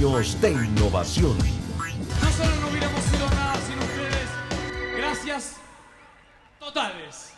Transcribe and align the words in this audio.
años 0.00 0.40
de 0.40 0.52
innovación. 0.52 1.36
Nosotros 2.22 2.60
no 2.62 2.68
hubiéramos 2.68 3.02
sido 3.02 3.28
nada 3.30 3.54
sin 3.56 3.78
ustedes. 3.78 4.96
Gracias 4.96 5.56
totales. 6.58 7.34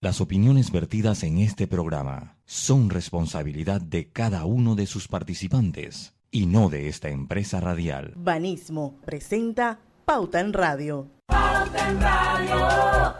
Las 0.00 0.20
opiniones 0.20 0.70
vertidas 0.70 1.24
en 1.24 1.38
este 1.38 1.66
programa 1.66 2.36
son 2.46 2.88
responsabilidad 2.88 3.80
de 3.80 4.12
cada 4.12 4.44
uno 4.44 4.76
de 4.76 4.86
sus 4.86 5.08
participantes 5.08 6.14
y 6.30 6.46
no 6.46 6.68
de 6.68 6.88
esta 6.88 7.08
empresa 7.08 7.60
radial. 7.60 8.12
Banismo 8.16 8.94
presenta 9.04 9.80
Pauta 10.04 10.38
en 10.38 10.52
Radio. 10.52 11.08
Pauta 11.26 11.90
en 11.90 12.00
Radio. 12.00 13.19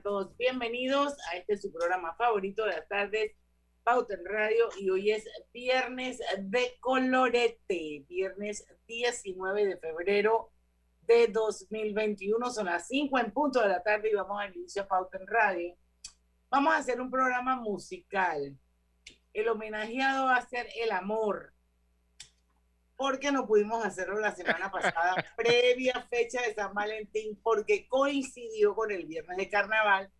Todos 0.00 0.34
bienvenidos 0.38 1.14
a 1.30 1.36
este 1.36 1.58
su 1.58 1.70
programa 1.70 2.14
favorito 2.14 2.64
de 2.64 2.70
las 2.70 2.88
tardes, 2.88 3.32
Pauta 3.84 4.14
en 4.14 4.24
Radio. 4.24 4.68
Y 4.78 4.88
hoy 4.88 5.10
es 5.10 5.28
viernes 5.52 6.18
de 6.38 6.78
colorete, 6.80 8.04
viernes 8.08 8.66
19 8.86 9.66
de 9.66 9.76
febrero 9.76 10.50
de 11.02 11.26
2021. 11.26 12.50
Son 12.50 12.66
las 12.66 12.88
5 12.88 13.18
en 13.18 13.32
punto 13.32 13.60
de 13.60 13.68
la 13.68 13.82
tarde 13.82 14.10
y 14.10 14.14
vamos 14.14 14.40
al 14.40 14.56
inicio 14.56 14.86
a 14.88 15.08
Radio. 15.26 15.76
Vamos 16.48 16.72
a 16.72 16.78
hacer 16.78 16.98
un 16.98 17.10
programa 17.10 17.56
musical. 17.56 18.56
El 19.34 19.48
homenajeado 19.48 20.26
va 20.26 20.36
a 20.36 20.48
ser 20.48 20.68
El 20.74 20.90
Amor 20.90 21.52
porque 23.02 23.32
no 23.32 23.48
pudimos 23.48 23.84
hacerlo 23.84 24.20
la 24.20 24.32
semana 24.32 24.70
pasada, 24.70 25.16
previa 25.36 26.06
fecha 26.08 26.40
de 26.40 26.54
San 26.54 26.72
Valentín, 26.72 27.36
porque 27.42 27.88
coincidió 27.88 28.76
con 28.76 28.92
el 28.92 29.06
viernes 29.06 29.36
de 29.36 29.50
carnaval. 29.50 30.12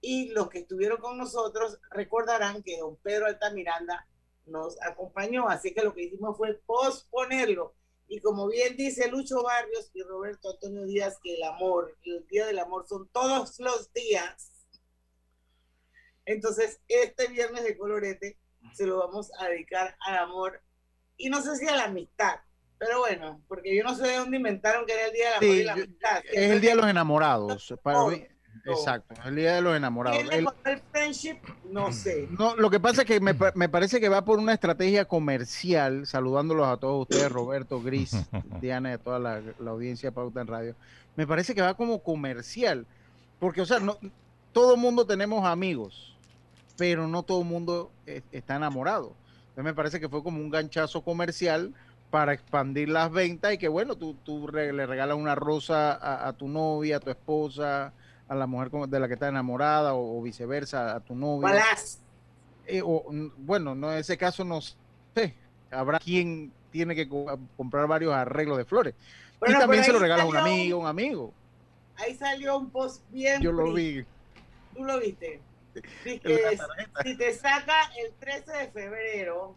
Y 0.00 0.28
los 0.28 0.48
que 0.48 0.60
estuvieron 0.60 1.00
con 1.00 1.18
nosotros 1.18 1.80
recordarán 1.90 2.62
que 2.62 2.78
don 2.78 2.96
Pedro 2.98 3.26
Altamiranda 3.26 4.06
nos 4.46 4.80
acompañó, 4.80 5.48
así 5.48 5.74
que 5.74 5.82
lo 5.82 5.92
que 5.92 6.04
hicimos 6.04 6.36
fue 6.36 6.54
posponerlo. 6.64 7.74
Y 8.06 8.20
como 8.20 8.46
bien 8.46 8.76
dice 8.76 9.10
Lucho 9.10 9.42
Barrios 9.42 9.90
y 9.92 10.02
Roberto 10.02 10.52
Antonio 10.52 10.84
Díaz, 10.84 11.18
que 11.20 11.34
el 11.34 11.42
amor, 11.42 11.98
el 12.04 12.24
Día 12.28 12.46
del 12.46 12.60
Amor 12.60 12.86
son 12.86 13.08
todos 13.08 13.58
los 13.58 13.92
días. 13.92 14.52
Entonces, 16.26 16.80
este 16.86 17.26
viernes 17.26 17.64
de 17.64 17.76
colorete 17.76 18.38
se 18.72 18.86
lo 18.86 18.98
vamos 18.98 19.32
a 19.40 19.48
dedicar 19.48 19.96
al 20.06 20.18
amor 20.18 20.62
y 21.20 21.28
no 21.30 21.40
sé 21.42 21.56
si 21.56 21.66
a 21.68 21.76
la 21.76 21.84
amistad, 21.84 22.36
pero 22.78 22.98
bueno, 23.00 23.40
porque 23.48 23.76
yo 23.76 23.84
no 23.84 23.94
sé 23.94 24.06
de 24.08 24.16
dónde 24.16 24.36
inventaron 24.38 24.86
que 24.86 24.92
era 24.94 25.06
el 25.06 25.12
día 25.12 25.26
de 25.28 25.32
la 25.34 25.40
Sí, 25.40 25.46
y 25.60 25.64
la 25.64 25.76
yo- 25.76 25.82
amistad. 25.84 26.18
es 26.32 26.50
el 26.50 26.60
día 26.60 26.70
de 26.70 26.76
los 26.76 26.86
enamorados. 26.86 27.74
Para 27.82 28.04
mí- 28.06 28.26
exacto, 28.66 29.14
es 29.14 29.26
el 29.26 29.36
día 29.36 29.54
de 29.54 29.60
los 29.62 29.76
enamorados. 29.76 30.18
¿Quién 30.18 30.30
le 30.30 30.36
El- 30.38 30.44
contó 30.46 30.70
el 30.70 30.80
friendship? 30.90 31.36
No 31.70 31.92
sé. 31.92 32.26
no, 32.38 32.56
lo 32.56 32.70
que 32.70 32.80
pasa 32.80 33.02
es 33.02 33.06
que 33.06 33.20
me, 33.20 33.34
pa- 33.34 33.52
me 33.54 33.68
parece 33.68 34.00
que 34.00 34.08
va 34.08 34.24
por 34.24 34.38
una 34.38 34.52
estrategia 34.54 35.04
comercial, 35.06 36.06
saludándolos 36.06 36.66
a 36.68 36.76
todos 36.78 37.02
ustedes, 37.02 37.30
Roberto, 37.30 37.80
Gris, 37.82 38.10
Diana 38.60 38.90
y 38.90 38.92
a 38.94 38.98
toda 38.98 39.18
la, 39.18 39.42
la 39.58 39.70
audiencia 39.70 40.08
de 40.10 40.12
Pauta 40.14 40.40
en 40.40 40.46
Radio. 40.46 40.74
Me 41.16 41.26
parece 41.26 41.54
que 41.54 41.62
va 41.62 41.74
como 41.74 42.02
comercial, 42.02 42.86
porque, 43.38 43.60
o 43.60 43.66
sea, 43.66 43.78
no, 43.80 43.98
todo 44.52 44.76
mundo 44.76 45.06
tenemos 45.06 45.44
amigos, 45.46 46.16
pero 46.76 47.06
no 47.06 47.22
todo 47.22 47.40
el 47.42 47.46
mundo 47.46 47.90
está 48.32 48.56
enamorado. 48.56 49.14
Entonces 49.50 49.64
me 49.64 49.74
parece 49.74 50.00
que 50.00 50.08
fue 50.08 50.22
como 50.22 50.38
un 50.40 50.50
ganchazo 50.50 51.02
comercial 51.02 51.74
para 52.08 52.32
expandir 52.32 52.88
las 52.88 53.10
ventas 53.12 53.52
y 53.54 53.58
que 53.58 53.68
bueno, 53.68 53.96
tú, 53.96 54.16
tú 54.24 54.46
re- 54.46 54.72
le 54.72 54.86
regalas 54.86 55.16
una 55.16 55.34
rosa 55.34 55.92
a, 55.92 56.28
a 56.28 56.32
tu 56.36 56.48
novia, 56.48 56.96
a 56.96 57.00
tu 57.00 57.10
esposa, 57.10 57.94
a 58.28 58.34
la 58.34 58.46
mujer 58.46 58.70
de 58.88 59.00
la 59.00 59.06
que 59.08 59.14
está 59.14 59.28
enamorada 59.28 59.94
o, 59.94 60.18
o 60.18 60.22
viceversa, 60.22 60.94
a 60.96 61.00
tu 61.00 61.14
novia. 61.14 61.50
Balas. 61.50 62.04
Eh, 62.64 62.82
o, 62.84 63.04
bueno, 63.38 63.74
no 63.74 63.92
en 63.92 63.98
ese 63.98 64.16
caso 64.16 64.44
no 64.44 64.60
sé. 64.60 64.76
Habrá 65.70 65.98
quien 65.98 66.52
tiene 66.70 66.94
que 66.94 67.08
co- 67.08 67.38
comprar 67.56 67.86
varios 67.86 68.12
arreglos 68.12 68.58
de 68.58 68.64
flores. 68.64 68.94
Bueno, 69.38 69.56
y 69.56 69.58
también 69.58 69.84
se 69.84 69.92
lo 69.92 69.98
ahí 69.98 70.02
regala 70.02 70.22
a 70.24 70.26
un 70.26 70.36
amigo, 70.36 70.78
un 70.80 70.86
amigo. 70.86 71.34
Ahí 71.96 72.14
salió 72.16 72.58
un 72.58 72.70
post 72.70 73.04
bien. 73.10 73.40
Yo 73.42 73.52
lo 73.52 73.72
vi. 73.72 74.04
¿Tú 74.74 74.84
lo 74.84 74.98
viste? 75.00 75.42
Que 76.04 76.58
si 77.04 77.16
te 77.16 77.32
saca 77.34 77.90
el 77.96 78.12
13 78.14 78.52
de 78.52 78.68
febrero, 78.70 79.56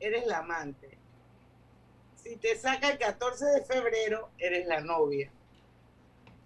eres 0.00 0.26
la 0.26 0.38
amante. 0.38 0.98
Si 2.16 2.36
te 2.36 2.56
saca 2.56 2.90
el 2.90 2.98
14 2.98 3.44
de 3.44 3.64
febrero, 3.64 4.30
eres 4.38 4.66
la 4.66 4.80
novia. 4.80 5.30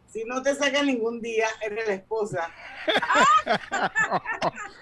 Si 0.07 0.25
no 0.25 0.43
te 0.43 0.55
saca 0.55 0.83
ningún 0.83 1.21
día, 1.21 1.47
eres 1.63 1.87
la 1.87 1.95
esposa. 1.95 2.51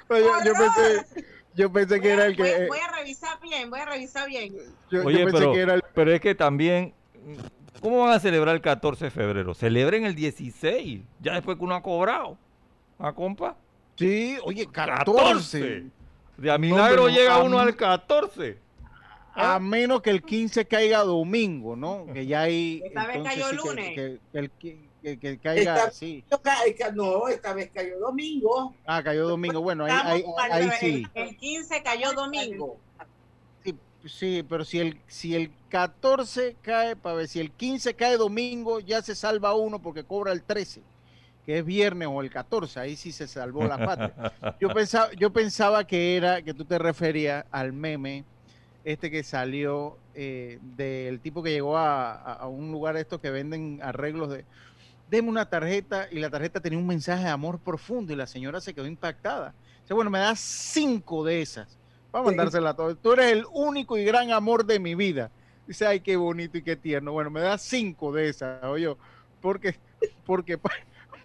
No, 0.09 0.17
yo, 0.17 0.45
yo 0.45 0.53
pensé, 0.53 1.27
yo 1.55 1.73
pensé 1.73 2.01
que 2.01 2.13
era 2.13 2.27
el 2.27 2.37
que. 2.37 2.43
Voy, 2.43 2.51
eh, 2.51 2.67
voy 2.69 2.79
a 2.79 2.97
revisar 2.97 3.41
bien, 3.41 3.71
voy 3.71 3.81
a 3.81 3.87
revisar 3.87 4.29
bien. 4.29 4.55
yo, 4.55 4.63
yo 4.89 5.05
Oye, 5.05 5.25
pensé 5.25 5.39
pero, 5.39 5.53
que 5.53 5.61
era 5.61 5.75
el. 5.75 5.83
pero 5.95 6.13
es 6.13 6.21
que 6.21 6.37
también, 6.37 6.95
¿cómo 7.81 8.05
van 8.05 8.13
a 8.13 8.21
celebrar 8.21 8.55
el 8.55 8.61
14 8.61 9.07
de 9.07 9.11
febrero? 9.11 9.53
Celebren 9.53 10.05
el 10.07 10.15
16, 10.15 11.03
ya 11.19 11.35
después 11.35 11.59
que 11.59 11.65
uno 11.65 11.75
ha 11.75 11.83
cobrado. 11.83 12.39
¿A 13.01 13.13
compa? 13.13 13.57
Sí, 13.97 14.37
oye, 14.45 14.67
14. 14.67 15.05
14. 15.61 15.84
De 16.37 16.51
a 16.51 16.59
milagro 16.59 17.05
no, 17.05 17.09
llega 17.09 17.34
a 17.34 17.43
uno 17.43 17.59
al 17.59 17.75
14. 17.77 18.59
A 19.34 19.59
menos 19.59 20.01
que 20.03 20.11
el 20.11 20.23
15 20.23 20.67
caiga 20.67 21.01
domingo, 21.03 21.77
¿no? 21.77 22.07
Que 22.12 22.27
ya 22.27 22.43
hay. 22.43 22.83
Esta 22.84 23.07
vez 23.07 23.17
entonces 23.17 23.43
cayó 23.43 23.51
sí 23.51 23.57
que- 23.57 23.69
lunes. 23.69 23.89
Que, 23.95 24.19
que 24.33 24.39
el 24.39 24.51
que- 24.51 25.19
que 25.19 25.39
caiga, 25.39 25.77
Esta- 25.77 25.91
sí. 25.93 26.25
No, 26.95 27.29
esta 27.29 27.53
vez 27.53 27.71
cayó 27.73 27.99
domingo. 28.01 28.75
Ah, 28.87 29.03
cayó 29.03 29.29
domingo. 29.29 29.61
Bueno, 29.61 29.84
ahí, 29.84 29.93
ahí, 30.03 30.25
ahí 30.51 30.71
sí. 30.81 31.07
El 31.15 31.37
15 31.37 31.83
cayó 31.83 32.13
domingo. 32.13 32.77
Sí, 33.63 33.77
sí, 34.07 34.43
pero 34.49 34.65
si 34.65 34.81
el, 34.81 35.01
si 35.07 35.34
el 35.37 35.53
14 35.69 36.57
cae, 36.63 36.97
para 36.97 37.17
ver, 37.17 37.28
si 37.28 37.39
el 37.39 37.51
15 37.53 37.95
cae 37.95 38.17
domingo, 38.17 38.81
ya 38.81 39.01
se 39.03 39.15
salva 39.15 39.55
uno 39.55 39.81
porque 39.81 40.03
cobra 40.03 40.33
el 40.33 40.43
13, 40.43 40.83
que 41.47 41.59
es 41.61 41.65
viernes 41.65 42.09
o 42.11 42.21
el 42.21 42.29
14, 42.31 42.81
ahí 42.81 42.97
sí 42.97 43.12
se 43.12 43.27
salvó 43.29 43.65
la 43.65 43.79
patria. 43.79 44.33
Yo 44.61 44.69
pensaba, 44.75 45.12
yo 45.12 45.33
pensaba 45.33 45.87
que 45.87 46.17
era, 46.17 46.43
que 46.43 46.53
tú 46.53 46.65
te 46.65 46.77
referías 46.79 47.45
al 47.53 47.73
meme, 47.73 48.25
este 48.84 49.11
que 49.11 49.23
salió 49.23 49.97
eh, 50.15 50.59
del 50.77 51.21
tipo 51.21 51.43
que 51.43 51.51
llegó 51.53 51.77
a, 51.77 52.12
a- 52.12 52.33
a 52.34 52.49
un 52.49 52.73
lugar 52.73 52.97
de 52.97 53.03
estos 53.03 53.21
que 53.21 53.31
venden 53.31 53.81
arreglos 53.83 54.31
de, 54.31 54.45
deme 55.09 55.29
una 55.29 55.49
tarjeta 55.49 56.09
y 56.11 56.19
la 56.19 56.31
tarjeta 56.31 56.59
tenía 56.61 56.79
un 56.79 56.87
mensaje 56.87 57.23
de 57.25 57.31
amor 57.31 57.61
profundo 57.61 58.13
y 58.13 58.17
la 58.17 58.27
señora 58.27 58.61
se 58.61 58.75
quedó 58.75 58.87
impactada. 58.87 59.55
O 59.84 59.87
sea, 59.87 59.95
bueno, 59.95 60.11
me 60.11 60.19
das 60.19 60.41
cinco 60.41 61.25
de 61.25 61.43
esas. 61.43 61.78
Vamos 62.13 62.28
a 62.33 62.37
mandársela 62.37 62.71
a 62.71 62.75
todos. 62.75 62.97
Tú 63.01 63.13
eres 63.13 63.31
el 63.33 63.45
único 63.53 63.97
y 63.99 64.05
gran 64.05 64.33
amor 64.33 64.65
de 64.67 64.81
mi 64.81 64.95
vida. 64.97 65.31
Dice, 65.67 65.87
ay, 65.87 66.01
qué 66.01 66.17
bonito 66.17 66.59
y 66.59 66.63
qué 66.63 66.75
tierno. 66.77 67.13
Bueno, 67.13 67.31
me 67.31 67.41
das 67.41 67.63
cinco 67.63 68.13
de 68.13 68.28
esas, 68.28 68.65
oye, 68.65 68.97
porque, 69.41 69.77
porque, 70.25 70.59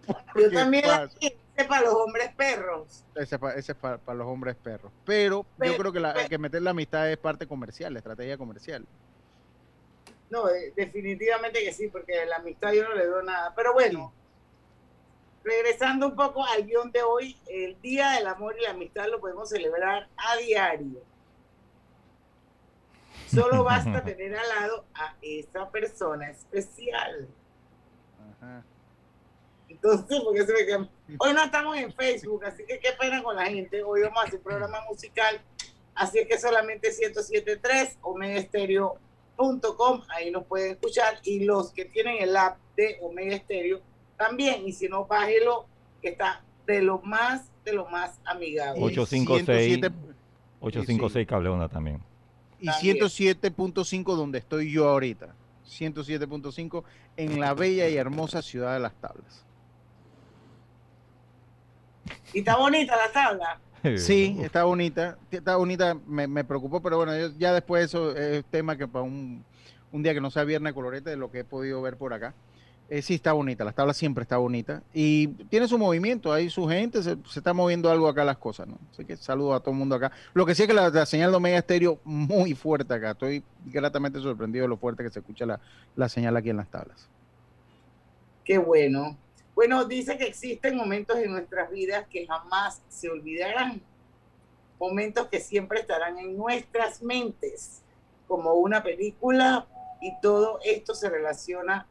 Yo 0.35 0.51
también 0.51 0.83
pasa. 0.83 1.09
hice 1.19 1.37
para 1.67 1.81
los 1.81 1.93
hombres 1.95 2.33
perros. 2.35 3.03
Ese, 3.15 3.35
es 3.35 3.41
pa- 3.41 3.53
ese 3.53 3.71
es 3.73 3.77
para 3.77 3.99
los 4.13 4.27
hombres 4.27 4.55
perros. 4.55 4.91
Pero, 5.05 5.45
Pero- 5.57 5.71
yo 5.71 5.77
creo 5.77 5.91
que, 5.93 5.99
la, 5.99 6.13
pero- 6.13 6.29
que 6.29 6.37
meter 6.37 6.61
la 6.61 6.71
amistad 6.71 7.09
es 7.11 7.17
parte 7.17 7.47
comercial, 7.47 7.93
la 7.93 7.99
estrategia 7.99 8.37
comercial. 8.37 8.85
No, 10.29 10.45
de- 10.47 10.71
definitivamente 10.75 11.59
que 11.63 11.73
sí, 11.73 11.87
porque 11.89 12.25
la 12.25 12.37
amistad 12.37 12.71
yo 12.73 12.83
no 12.87 12.95
le 12.95 13.05
doy 13.05 13.25
nada. 13.25 13.53
Pero 13.55 13.73
bueno, 13.73 14.13
regresando 15.43 16.07
un 16.07 16.15
poco 16.15 16.45
al 16.45 16.65
guion 16.65 16.91
de 16.91 17.03
hoy, 17.03 17.37
el 17.47 17.79
Día 17.81 18.11
del 18.11 18.27
Amor 18.27 18.55
y 18.57 18.63
la 18.63 18.71
Amistad 18.71 19.07
lo 19.09 19.19
podemos 19.19 19.49
celebrar 19.49 20.07
a 20.17 20.37
diario. 20.37 20.99
Solo 23.27 23.63
basta 23.63 24.03
tener 24.05 24.35
al 24.35 24.49
lado 24.49 24.85
a 24.93 25.15
esa 25.21 25.69
persona 25.69 26.29
especial. 26.29 27.27
Ajá. 28.39 28.63
Entonces, 29.71 30.21
porque 30.23 30.45
se 30.45 30.53
me 30.53 30.65
queda- 30.65 30.89
Hoy 31.19 31.33
no 31.33 31.43
estamos 31.43 31.77
en 31.77 31.93
Facebook, 31.93 32.45
así 32.45 32.63
que 32.67 32.79
qué 32.79 32.89
pena 32.99 33.21
con 33.23 33.35
la 33.35 33.45
gente. 33.45 33.83
Hoy 33.83 34.01
vamos 34.01 34.23
a 34.23 34.27
hacer 34.27 34.39
programa 34.41 34.79
musical. 34.89 35.41
Así 35.95 36.19
es 36.19 36.27
que 36.27 36.39
solamente 36.39 36.89
1073 36.89 37.97
omegaestereo.com, 38.01 40.01
ahí 40.09 40.31
nos 40.31 40.45
pueden 40.45 40.73
escuchar. 40.73 41.19
Y 41.23 41.43
los 41.45 41.71
que 41.71 41.85
tienen 41.85 42.17
el 42.21 42.35
app 42.37 42.57
de 42.75 42.97
Omega 43.01 43.35
Estéreo 43.35 43.81
también. 44.17 44.67
Y 44.67 44.73
si 44.73 44.87
no, 44.87 45.05
bájelo, 45.05 45.65
que 46.01 46.09
está 46.09 46.43
de 46.67 46.81
lo 46.81 46.99
más, 47.01 47.49
de 47.65 47.73
lo 47.73 47.87
más 47.89 48.19
amigable. 48.25 48.79
Y 48.79 48.83
856 48.83 49.79
107 49.79 49.95
856 50.61 51.27
cable 51.27 51.49
onda 51.49 51.67
también. 51.67 52.01
Y 52.59 52.67
También. 52.67 52.97
107.5 52.97 54.15
donde 54.15 54.37
estoy 54.39 54.71
yo 54.71 54.87
ahorita. 54.87 55.33
107.5 55.67 56.83
en 57.17 57.39
la 57.39 57.53
bella 57.53 57.89
y 57.89 57.97
hermosa 57.97 58.41
ciudad 58.41 58.73
de 58.73 58.79
Las 58.79 58.93
Tablas. 59.01 59.43
Y 62.33 62.39
está 62.39 62.57
bonita 62.57 62.95
la 62.95 63.11
tabla. 63.11 63.59
Sí, 63.97 64.37
está 64.41 64.63
bonita, 64.63 65.17
está 65.31 65.55
bonita, 65.55 65.97
me, 66.05 66.27
me 66.27 66.43
preocupó, 66.43 66.81
pero 66.81 66.97
bueno, 66.97 67.17
yo- 67.17 67.31
ya 67.39 67.51
después 67.51 67.85
eso 67.85 68.15
es 68.15 68.45
tema 68.45 68.77
que 68.77 68.87
para 68.87 69.03
un 69.03 69.43
un 69.93 70.03
día 70.03 70.13
que 70.13 70.21
no 70.21 70.31
sea 70.31 70.45
viernes 70.45 70.71
colorete 70.73 71.09
de 71.09 71.17
lo 71.17 71.29
que 71.31 71.39
he 71.39 71.43
podido 71.43 71.81
ver 71.81 71.97
por 71.97 72.13
acá. 72.13 72.33
Eh, 72.89 73.01
sí, 73.01 73.15
está 73.15 73.33
bonita, 73.33 73.65
la 73.65 73.73
tabla 73.73 73.93
siempre 73.93 74.21
está 74.21 74.37
bonita. 74.37 74.83
Y 74.93 75.27
tiene 75.49 75.67
su 75.67 75.77
movimiento, 75.77 76.31
hay 76.31 76.49
su 76.49 76.65
gente, 76.65 77.03
se, 77.03 77.17
se 77.27 77.39
está 77.39 77.53
moviendo 77.53 77.91
algo 77.91 78.07
acá 78.07 78.23
las 78.23 78.37
cosas, 78.37 78.67
¿no? 78.69 78.77
Así 78.91 79.03
que 79.03 79.17
saludo 79.17 79.53
a 79.53 79.59
todo 79.59 79.71
el 79.71 79.77
mundo 79.77 79.95
acá. 79.95 80.11
Lo 80.33 80.45
que 80.45 80.55
sí 80.55 80.61
es 80.61 80.67
que 80.69 80.73
la, 80.73 80.89
la 80.89 81.05
señal 81.05 81.31
de 81.31 81.37
Omega 81.37 81.57
Estéreo 81.57 81.99
muy 82.05 82.53
fuerte 82.53 82.93
acá. 82.93 83.11
Estoy 83.11 83.43
gratamente 83.65 84.21
sorprendido 84.21 84.63
de 84.63 84.69
lo 84.69 84.77
fuerte 84.77 85.03
que 85.03 85.09
se 85.09 85.19
escucha 85.19 85.45
la, 85.45 85.59
la 85.97 86.07
señal 86.07 86.37
aquí 86.37 86.49
en 86.51 86.57
las 86.57 86.69
tablas. 86.69 87.09
Qué 88.45 88.57
bueno. 88.57 89.17
Bueno, 89.55 89.85
dice 89.85 90.17
que 90.17 90.25
existen 90.25 90.75
momentos 90.75 91.17
en 91.17 91.31
nuestras 91.31 91.69
vidas 91.69 92.07
que 92.07 92.25
jamás 92.25 92.81
se 92.89 93.09
olvidarán. 93.09 93.81
Momentos 94.79 95.27
que 95.27 95.39
siempre 95.39 95.81
estarán 95.81 96.17
en 96.17 96.37
nuestras 96.37 97.03
mentes, 97.03 97.81
como 98.27 98.53
una 98.53 98.81
película, 98.81 99.67
y 100.01 100.19
todo 100.21 100.59
esto 100.63 100.95
se 100.95 101.09
relaciona 101.09 101.85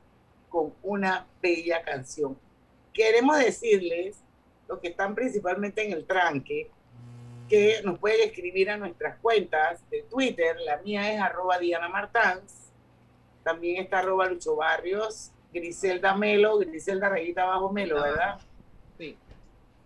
con 0.49 0.75
una 0.83 1.27
bella 1.41 1.83
canción. 1.83 2.37
Queremos 2.93 3.39
decirles, 3.39 4.17
los 4.69 4.81
que 4.81 4.89
están 4.89 5.15
principalmente 5.15 5.85
en 5.85 5.93
el 5.93 6.05
tranque, 6.07 6.71
que 7.49 7.83
nos 7.85 7.99
pueden 7.99 8.29
escribir 8.29 8.71
a 8.71 8.77
nuestras 8.77 9.19
cuentas 9.19 9.81
de 9.91 10.03
Twitter. 10.03 10.57
La 10.65 10.79
mía 10.79 11.13
es 11.13 11.21
arroba 11.21 11.59
Diana 11.59 11.89
Martans. 11.89 12.71
También 13.43 13.83
está 13.83 13.99
arroba 13.99 14.27
Lucho 14.27 14.57
Barrios, 14.57 15.33
Griselda 15.53 16.15
Melo, 16.15 16.59
Griselda 16.59 17.09
Rayita 17.09 17.45
Bajo 17.45 17.73
Melo, 17.73 18.03
¿verdad? 18.03 18.39
Sí. 18.99 19.17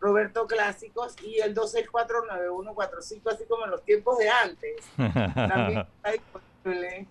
Roberto 0.01 0.47
Clásicos 0.47 1.17
y 1.23 1.41
el 1.41 1.55
2649145, 1.55 3.33
así 3.33 3.45
como 3.47 3.65
en 3.65 3.71
los 3.71 3.83
tiempos 3.85 4.19
de 4.19 4.29
antes. 4.29 4.85
También 4.97 5.87
está 5.97 6.13
disponible. 6.13 7.07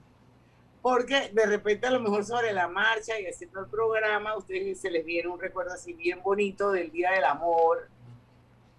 Porque 0.81 1.29
de 1.33 1.45
repente 1.45 1.87
a 1.87 1.91
lo 1.91 2.01
mejor 2.01 2.25
sobre 2.25 2.51
la 2.53 2.67
marcha 2.67 3.19
y 3.19 3.25
haciendo 3.25 3.61
el 3.61 3.67
programa, 3.67 4.31
a 4.31 4.37
ustedes 4.37 4.81
se 4.81 4.91
les 4.91 5.05
viene 5.05 5.29
un 5.29 5.39
recuerdo 5.39 5.73
así 5.73 5.93
bien 5.93 6.21
bonito 6.21 6.71
del 6.71 6.91
Día 6.91 7.11
del 7.11 7.23
Amor, 7.23 7.87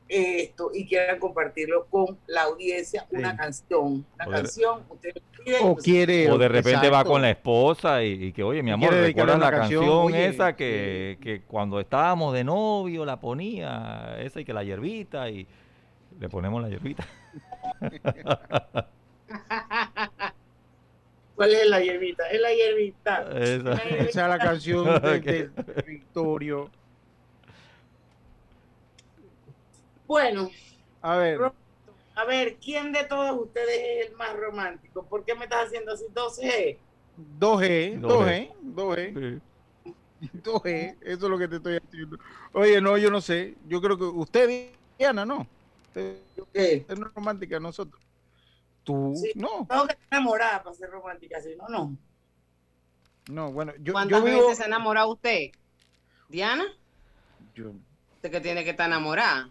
esto, 0.09 0.71
y 0.75 0.87
quieran 0.87 1.19
compartirlo 1.19 1.87
con 1.87 2.19
la 2.27 2.43
audiencia, 2.43 3.07
una 3.11 3.31
Sí. 3.33 3.37
canción, 3.39 4.07
una 4.15 4.27
O 4.27 4.31
canción, 4.31 4.83
ustedes 4.91 5.15
piden, 5.45 5.61
O 5.63 5.77
quiere. 5.77 6.31
O 6.31 6.37
de 6.39 6.49
repente 6.49 6.91
va 6.91 7.05
con 7.05 7.23
la 7.23 7.31
esposa 7.31 8.03
y, 8.05 8.25
y 8.27 8.33
que, 8.33 8.43
oye, 8.43 8.63
mi 8.63 8.71
amor, 8.71 8.93
¿recuerdas 8.93 9.39
la 9.39 9.51
canción, 9.51 9.83
canción? 9.83 10.05
Oye, 10.07 10.27
esa 10.27 10.55
que, 10.57 11.19
que 11.23 11.43
cuando 11.43 11.81
estábamos 11.81 12.35
de 12.35 12.45
novio 12.45 13.05
la 13.05 13.19
ponía, 13.21 14.17
esa 14.21 14.41
y 14.41 14.45
que 14.45 14.53
la 14.53 14.63
hierbita 14.63 15.29
y 15.31 15.47
le 16.21 16.29
ponemos 16.29 16.61
la 16.63 16.69
hierbita? 16.69 17.07
¿Cuál 21.35 21.53
es 21.53 21.67
la 21.67 21.81
hierbita? 21.81 22.29
Es 22.31 22.41
la 22.41 22.53
hierbita. 22.55 23.23
Esa. 23.41 23.73
Esa 23.99 24.23
es 24.23 24.29
la 24.29 24.39
canción 24.39 24.85
de- 25.03 25.21
de 25.21 25.51
Victorio. 25.87 26.71
Bueno, 30.15 30.49
A 31.03 31.17
ver, 31.17 31.41
a 32.15 32.25
ver, 32.25 32.57
¿quién 32.63 32.93
de 32.93 33.03
todos 33.03 33.37
ustedes 33.37 33.81
es 34.05 34.11
el 34.11 34.17
más 34.17 34.33
romántico? 34.37 35.05
¿Por 35.05 35.25
qué 35.25 35.35
me 35.35 35.43
estás 35.43 35.67
haciendo 35.67 35.93
así? 35.93 36.05
Entonces, 36.07 36.77
2G, 37.41 37.99
2G. 38.01 38.53
2G, 38.63 39.13
2G, 39.13 39.41
Sí. 40.23 40.33
2G, 40.45 40.97
eso 41.01 41.13
es 41.27 41.31
lo 41.31 41.37
que 41.37 41.49
te 41.49 41.57
estoy 41.57 41.79
haciendo. 41.85 42.17
Oye, 42.53 42.81
no, 42.81 42.97
yo 42.97 43.11
no 43.11 43.21
sé. 43.21 43.57
Yo 43.67 43.81
creo 43.81 43.99
que 43.99 44.05
usted, 44.05 44.71
Diana, 44.97 45.27
no. 45.27 45.49
Usted 45.89 46.17
¿qué? 46.53 46.87
es 46.89 46.99
romántica, 47.01 47.59
nosotros. 47.59 48.01
Tú, 48.85 49.15
Sí. 49.17 49.33
no. 49.35 49.67
Tengo 49.69 49.87
que 49.89 49.95
estar 49.95 50.07
enamorada 50.13 50.63
para 50.63 50.77
ser 50.77 50.91
romántica, 50.91 51.41
si 51.41 51.57
no, 51.57 51.67
no. 51.69 51.97
No, 53.29 53.51
bueno, 53.51 53.73
yo, 53.81 53.93
¿Cuántas 53.95 54.21
yo 54.21 54.25
vivo. 54.25 54.43
veces 54.43 54.59
se 54.59 54.63
ha 54.63 54.67
enamorado 54.69 55.09
usted? 55.13 55.51
¿Diana? 56.29 56.67
yo- 57.57 57.73
Usted 58.15 58.31
que 58.31 58.41
tiene 58.41 58.63
que 58.63 58.71
estar 58.71 58.87
enamorada. 58.87 59.51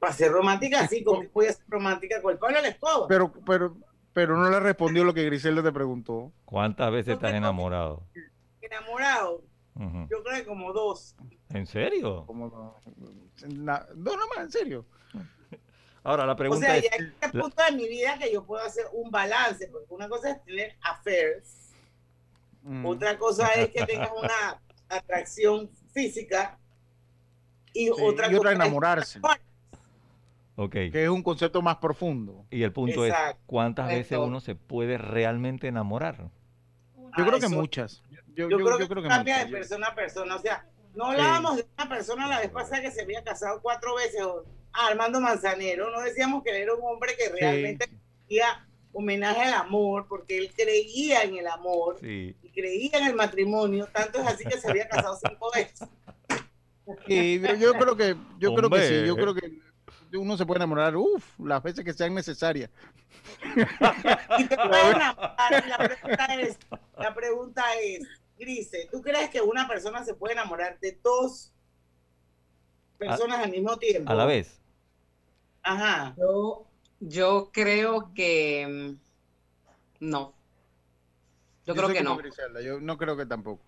Para 0.00 0.12
ser 0.14 0.32
romántica, 0.32 0.86
sí, 0.88 1.04
como 1.04 1.20
que 1.20 1.28
voy 1.28 1.46
a 1.46 1.52
ser 1.52 1.64
romántica 1.68 2.20
con 2.22 2.32
el 2.32 2.38
Pablo 2.38 2.60
la 2.60 2.68
escoba. 2.68 3.06
pero, 3.06 3.30
pero, 3.46 3.76
pero 4.14 4.36
no 4.36 4.48
le 4.50 4.58
respondió 4.60 5.04
lo 5.04 5.12
que 5.14 5.24
Griselda 5.26 5.62
te 5.62 5.70
preguntó. 5.72 6.32
¿Cuántas 6.46 6.90
veces 6.90 7.14
estás 7.14 7.34
enamorado? 7.34 8.02
Enamorado, 8.62 9.42
yo 9.76 10.22
creo 10.24 10.36
que 10.36 10.44
como 10.46 10.72
dos. 10.72 11.14
¿En 11.50 11.66
serio? 11.66 12.24
Como 12.26 12.74
na- 13.46 13.86
no, 13.94 14.16
no 14.16 14.26
más, 14.34 14.44
en 14.46 14.50
serio. 14.50 14.86
Ahora 16.02 16.24
la 16.24 16.32
O 16.32 16.36
pregunta 16.36 16.64
sea, 16.66 16.76
es, 16.78 16.84
ya 16.84 16.96
en 16.96 17.14
este 17.20 17.38
punto 17.38 17.62
de 17.62 17.72
mi 17.76 17.86
vida 17.86 18.16
que 18.18 18.32
yo 18.32 18.42
puedo 18.44 18.64
hacer 18.64 18.86
un 18.92 19.10
balance, 19.10 19.68
porque 19.68 19.92
una 19.92 20.08
cosa 20.08 20.30
es 20.30 20.42
tener 20.44 20.74
affairs, 20.82 21.56
Mm. 22.62 22.84
otra 22.86 23.16
cosa 23.18 23.48
es 23.54 23.70
que 23.70 23.84
tengas 23.86 24.10
una 24.16 24.60
atracción 24.90 25.70
física 25.94 26.58
y 27.72 27.86
Sí, 27.86 27.90
otra 27.90 28.30
y 28.30 28.34
otra 28.34 28.52
cosa 28.54 28.98
es- 28.98 29.18
que 30.68 30.90
es 30.92 31.08
un 31.08 31.22
concepto 31.22 31.62
más 31.62 31.76
profundo. 31.76 32.44
y 32.50 32.62
el 32.64 32.72
punto 32.72 33.04
es, 33.06 33.12
Exacto. 33.12 33.42
¿cuántas 33.46 33.88
veces 33.88 34.18
uno 34.18 34.40
se 34.40 34.54
puede 34.56 34.98
realmente 34.98 35.68
enamorar? 35.68 36.30
Yo 36.96 37.10
Ah, 37.12 37.26
creo 37.26 37.40
que 37.40 37.48
muchas. 37.48 38.02
Yo, 38.10 38.48
Yo, 38.48 38.50
yo- 38.50 38.56
creo 38.58 38.70
yo 38.72 38.78
que, 38.78 38.88
creo 38.88 39.02
que 39.02 39.08
cambia 39.08 39.36
muchas. 39.36 39.50
de 39.50 39.56
persona 39.56 39.86
a 39.88 39.94
persona. 39.94 40.36
O 40.36 40.38
sea, 40.40 40.66
no 40.94 41.06
hablábamos 41.06 41.56
de 41.56 41.66
una 41.78 41.88
persona 41.88 42.26
la 42.28 42.40
vez 42.40 42.50
pasada 42.50 42.82
que 42.82 42.90
se 42.90 43.02
había 43.02 43.22
casado 43.24 43.60
cuatro 43.62 43.94
veces, 43.96 44.22
o- 44.22 44.44
ah, 44.72 44.88
Armando 44.88 45.20
Manzanero. 45.20 45.90
No 45.90 46.00
decíamos 46.02 46.42
que 46.44 46.50
era 46.62 46.74
un 46.74 46.80
hombre 46.84 47.12
que 47.16 47.28
realmente 47.30 47.88
hacía 48.24 48.66
homenaje 48.92 49.42
al 49.42 49.54
amor, 49.54 50.06
porque 50.08 50.36
él 50.38 50.52
creía 50.56 51.22
en 51.22 51.36
el 51.36 51.46
amor 51.46 51.96
Sí. 52.00 52.36
y 52.42 52.48
creía 52.50 52.98
en 52.98 53.06
el 53.06 53.14
matrimonio. 53.14 53.88
Tanto 53.92 54.18
es 54.20 54.26
así 54.26 54.44
que 54.44 54.58
se 54.58 54.68
había 54.70 54.88
casado 54.88 55.16
cinco 55.24 55.50
veces. 55.54 55.88
Sí, 57.06 57.40
yo, 57.40 57.54
yo 57.54 57.72
creo 57.74 57.96
que, 57.96 58.16
yo 58.38 58.52
creo 58.54 58.68
que 58.68 58.88
sí, 58.88 59.06
yo 59.06 59.14
creo 59.14 59.32
que 59.32 59.52
uno 60.14 60.36
se 60.36 60.46
puede 60.46 60.58
enamorar, 60.58 60.96
uff, 60.96 61.38
las 61.38 61.62
veces 61.62 61.84
que 61.84 61.92
sean 61.92 62.14
necesarias. 62.14 62.70
Y 64.38 64.44
te 64.46 64.56
puedes 64.56 64.94
enamorar. 64.94 65.66
La 65.68 65.78
pregunta 65.78 66.26
es, 66.34 66.58
la 66.98 67.14
pregunta 67.14 67.64
es, 67.82 68.06
Grise, 68.38 68.88
¿tú 68.90 69.02
crees 69.02 69.30
que 69.30 69.40
una 69.40 69.68
persona 69.68 70.04
se 70.04 70.14
puede 70.14 70.32
enamorar 70.32 70.78
de 70.80 70.98
dos 71.02 71.52
personas 72.98 73.40
al 73.40 73.50
mismo 73.50 73.76
tiempo? 73.76 74.10
A 74.10 74.14
la 74.14 74.24
vez. 74.24 74.60
Ajá. 75.62 76.14
Yo, 76.16 76.66
yo 77.00 77.50
creo 77.52 78.12
que 78.14 78.96
mm, 80.00 80.06
no. 80.08 80.34
Yo 81.66 81.74
creo 81.74 81.86
soy 81.86 81.96
que 81.96 82.02
no. 82.02 82.16
Griselda, 82.16 82.60
yo 82.62 82.80
no 82.80 82.96
creo 82.96 83.16
que 83.16 83.26
tampoco. 83.26 83.62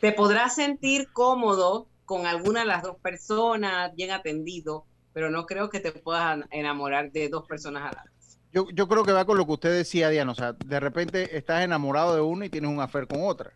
Te 0.00 0.12
podrás 0.12 0.54
sentir 0.54 1.10
cómodo 1.12 1.88
con 2.04 2.26
alguna 2.26 2.60
de 2.60 2.66
las 2.66 2.82
dos 2.82 2.96
personas, 2.96 3.94
bien 3.94 4.10
atendido, 4.10 4.84
pero 5.12 5.30
no 5.30 5.46
creo 5.46 5.68
que 5.70 5.80
te 5.80 5.92
puedas 5.92 6.44
enamorar 6.50 7.10
de 7.12 7.28
dos 7.28 7.46
personas 7.46 7.82
a 7.92 7.96
la 7.96 8.04
vez. 8.04 8.38
Yo, 8.52 8.66
yo 8.72 8.88
creo 8.88 9.04
que 9.04 9.12
va 9.12 9.24
con 9.24 9.38
lo 9.38 9.46
que 9.46 9.52
usted 9.52 9.72
decía, 9.76 10.08
Diana. 10.08 10.32
O 10.32 10.34
sea, 10.34 10.52
de 10.54 10.80
repente 10.80 11.36
estás 11.36 11.62
enamorado 11.64 12.14
de 12.14 12.20
una 12.20 12.46
y 12.46 12.50
tienes 12.50 12.70
un 12.70 12.80
affair 12.80 13.06
con 13.06 13.20
otra. 13.22 13.52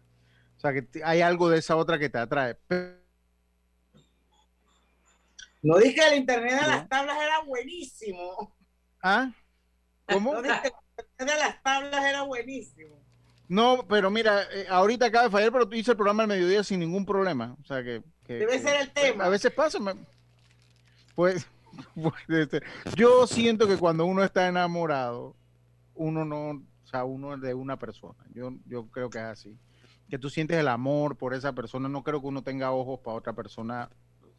O 0.56 0.60
sea, 0.60 0.72
que 0.72 0.86
hay 1.04 1.20
algo 1.20 1.48
de 1.50 1.58
esa 1.58 1.74
otra 1.76 1.98
que 1.98 2.08
te 2.08 2.18
atrae. 2.18 2.56
No 5.62 5.78
dije 5.78 5.94
que 5.94 6.06
el 6.08 6.14
internet 6.18 6.54
de 6.54 6.60
No. 6.62 6.68
las 6.68 6.88
tablas 6.88 7.16
era 7.20 7.40
buenísimo. 7.40 8.54
¿Ah? 9.02 9.32
¿Cómo? 10.06 10.34
No 10.34 10.42
dije 10.42 10.60
que 10.62 10.68
el 10.68 11.06
internet 11.10 11.34
de 11.36 11.40
las 11.40 11.62
tablas 11.62 12.04
era 12.04 12.22
buenísimo. 12.22 13.02
No, 13.48 13.86
pero 13.88 14.10
mira, 14.10 14.42
eh, 14.52 14.66
ahorita 14.70 15.06
acaba 15.06 15.24
de 15.24 15.30
fallar, 15.30 15.52
pero 15.52 15.68
tú 15.68 15.76
hice 15.76 15.90
el 15.92 15.96
programa 15.96 16.22
al 16.22 16.28
mediodía 16.28 16.62
sin 16.64 16.80
ningún 16.80 17.04
problema. 17.04 17.56
O 17.62 17.64
sea, 17.64 17.82
que... 17.82 18.02
que- 18.26 18.34
Debe 18.34 18.52
que- 18.52 18.58
ser 18.60 18.80
el 18.80 18.90
tema. 18.92 19.24
A 19.24 19.28
veces 19.28 19.52
pasa. 19.52 19.78
me- 19.78 19.94
Pues, 21.94 22.16
ser. 22.50 22.62
yo 22.94 23.26
siento 23.26 23.66
que 23.66 23.76
cuando 23.76 24.06
uno 24.06 24.22
está 24.22 24.46
enamorado, 24.46 25.34
uno 25.94 26.24
no, 26.24 26.50
o 26.50 26.86
sea, 26.86 27.04
uno 27.04 27.34
es 27.34 27.40
de 27.40 27.52
una 27.54 27.78
persona. 27.78 28.24
Yo, 28.32 28.52
yo 28.66 28.86
creo 28.92 29.10
que 29.10 29.18
es 29.18 29.24
así. 29.24 29.58
Que 30.08 30.18
tú 30.18 30.30
sientes 30.30 30.56
el 30.56 30.68
amor 30.68 31.16
por 31.16 31.34
esa 31.34 31.52
persona. 31.52 31.88
No 31.88 32.04
creo 32.04 32.20
que 32.20 32.28
uno 32.28 32.42
tenga 32.42 32.70
ojos 32.70 33.00
para 33.00 33.16
otra 33.16 33.32
persona 33.32 33.90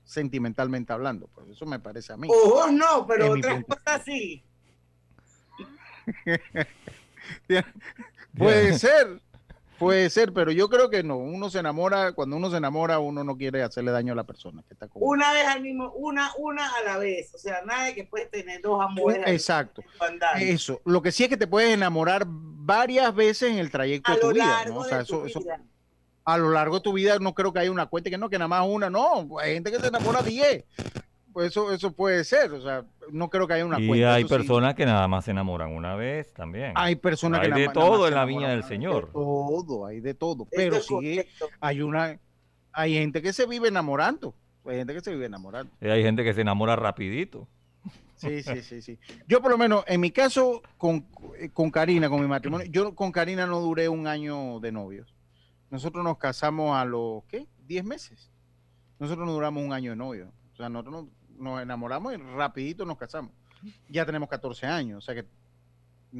sentimentalmente 0.05 0.93
hablando. 0.93 1.27
Pues 1.27 1.49
eso 1.49 1.65
me 1.65 1.79
parece 1.79 2.13
a 2.13 2.17
mí. 2.17 2.29
Ojos 2.31 2.71
no, 2.71 3.05
pero 3.05 3.33
otras 3.33 3.65
cosas 3.65 4.03
sí. 4.05 4.43
Puede 8.37 8.77
ser, 8.77 9.21
puede 9.79 10.09
ser, 10.09 10.33
pero 10.33 10.51
yo 10.51 10.69
creo 10.69 10.89
que 10.89 11.03
no. 11.03 11.17
Uno 11.17 11.49
se 11.49 11.59
enamora, 11.59 12.13
cuando 12.13 12.35
uno 12.37 12.49
se 12.49 12.57
enamora, 12.57 12.99
uno 12.99 13.23
no 13.23 13.37
quiere 13.37 13.63
hacerle 13.63 13.91
daño 13.91 14.13
a 14.13 14.15
la 14.15 14.23
persona 14.23 14.63
que 14.67 14.73
está 14.73 14.87
con. 14.87 15.01
Una 15.05 15.31
vez 15.33 15.45
al 15.47 15.61
mismo, 15.61 15.91
una, 15.95 16.31
una 16.37 16.67
a 16.75 16.83
la 16.83 16.97
vez. 16.97 17.33
O 17.33 17.37
sea, 17.37 17.61
nada 17.65 17.93
que 17.93 18.03
puedes 18.05 18.29
tener 18.31 18.61
dos 18.61 18.79
amores. 18.81 19.21
Exacto. 19.27 19.81
Eso. 20.39 20.81
Lo 20.85 21.01
que 21.01 21.11
sí 21.11 21.23
es 21.23 21.29
que 21.29 21.37
te 21.37 21.47
puedes 21.47 21.73
enamorar 21.73 22.25
varias 22.27 23.13
veces 23.13 23.51
en 23.51 23.59
el 23.59 23.69
trayecto 23.71 24.11
a 24.11 24.15
de 24.15 24.21
tu 24.21 24.27
lo 24.27 24.33
vida. 24.33 24.45
largo 24.45 24.73
¿no? 24.75 24.79
O 24.81 24.83
sea, 24.85 25.01
eso, 25.01 25.19
tu 25.19 25.25
eso- 25.27 25.39
vida. 25.39 25.61
a 26.25 26.37
lo 26.37 26.49
largo 26.51 26.75
de 26.75 26.81
tu 26.81 26.93
vida 26.93 27.17
no 27.19 27.33
creo 27.35 27.53
que 27.53 27.59
haya 27.59 27.71
una 27.71 27.85
cuenta 27.85 28.09
que 28.09 28.17
no, 28.17 28.29
que 28.29 28.37
nada 28.39 28.47
más 28.47 28.65
una. 28.67 28.89
No, 28.89 29.27
hay 29.39 29.53
gente 29.55 29.71
que 29.71 29.79
se 29.79 29.87
enamora 29.87 30.21
10. 30.21 30.65
Pues 31.33 31.47
eso, 31.47 31.71
eso 31.73 31.91
puede 31.91 32.23
ser. 32.23 32.51
O 32.53 32.61
sea, 32.61 32.85
no 33.11 33.29
creo 33.29 33.47
que 33.47 33.53
haya 33.53 33.65
una 33.65 33.79
Y 33.79 33.87
cuenta. 33.87 34.13
hay 34.15 34.23
sí. 34.23 34.29
personas 34.29 34.75
que 34.75 34.85
nada 34.85 35.07
más 35.07 35.25
se 35.25 35.31
enamoran 35.31 35.71
una 35.71 35.95
vez 35.95 36.33
también. 36.33 36.73
Hay 36.75 36.95
personas 36.95 37.39
que 37.39 37.45
Hay 37.45 37.51
nada 37.51 37.61
de 37.61 37.67
nada 37.67 37.73
todo 37.73 38.07
en 38.07 38.13
la 38.13 38.25
viña 38.25 38.49
del 38.49 38.63
Señor. 38.63 39.07
De 39.07 39.13
todo, 39.13 39.85
hay 39.85 39.99
de 39.99 40.13
todo. 40.13 40.47
Pero 40.51 40.79
sí 40.81 41.21
hay 41.59 41.81
una, 41.81 42.19
hay 42.71 42.93
gente 42.93 43.21
que 43.21 43.33
se 43.33 43.45
vive 43.45 43.67
enamorando. 43.67 44.33
Hay 44.65 44.77
gente 44.77 44.93
que 44.93 45.01
se 45.01 45.11
vive 45.11 45.25
enamorando. 45.25 45.71
Y 45.79 45.87
hay 45.87 46.03
gente 46.03 46.23
que 46.23 46.33
se 46.33 46.41
enamora 46.41 46.75
rapidito. 46.75 47.47
Sí, 48.15 48.41
sí, 48.41 48.61
sí, 48.61 48.81
sí. 48.81 48.97
Yo 49.27 49.41
por 49.41 49.51
lo 49.51 49.57
menos, 49.57 49.83
en 49.87 49.99
mi 49.99 50.09
caso, 50.09 50.61
con, 50.77 51.05
eh, 51.37 51.49
con 51.49 51.69
Karina, 51.69 52.09
con 52.09 52.21
mi 52.21 52.27
matrimonio, 52.27 52.65
yo 52.71 52.95
con 52.95 53.11
Karina 53.11 53.45
no 53.45 53.59
duré 53.59 53.89
un 53.89 54.07
año 54.07 54.59
de 54.59 54.71
novios. 54.71 55.13
Nosotros 55.69 56.03
nos 56.03 56.17
casamos 56.17 56.77
a 56.77 56.85
los, 56.85 57.23
¿qué? 57.25 57.45
¿10 57.67 57.83
meses? 57.83 58.31
Nosotros 58.99 59.25
no 59.27 59.33
duramos 59.33 59.63
un 59.63 59.73
año 59.73 59.91
de 59.91 59.97
novios. 59.97 60.29
O 60.53 60.55
sea, 60.55 60.69
nosotros 60.69 61.03
nos, 61.03 61.05
nos 61.37 61.61
enamoramos 61.61 62.13
y 62.13 62.17
rapidito 62.17 62.85
nos 62.85 62.97
casamos. 62.97 63.31
Ya 63.89 64.05
tenemos 64.05 64.29
14 64.29 64.65
años, 64.67 64.97
o 64.97 65.01
sea 65.01 65.15
que 65.15 65.27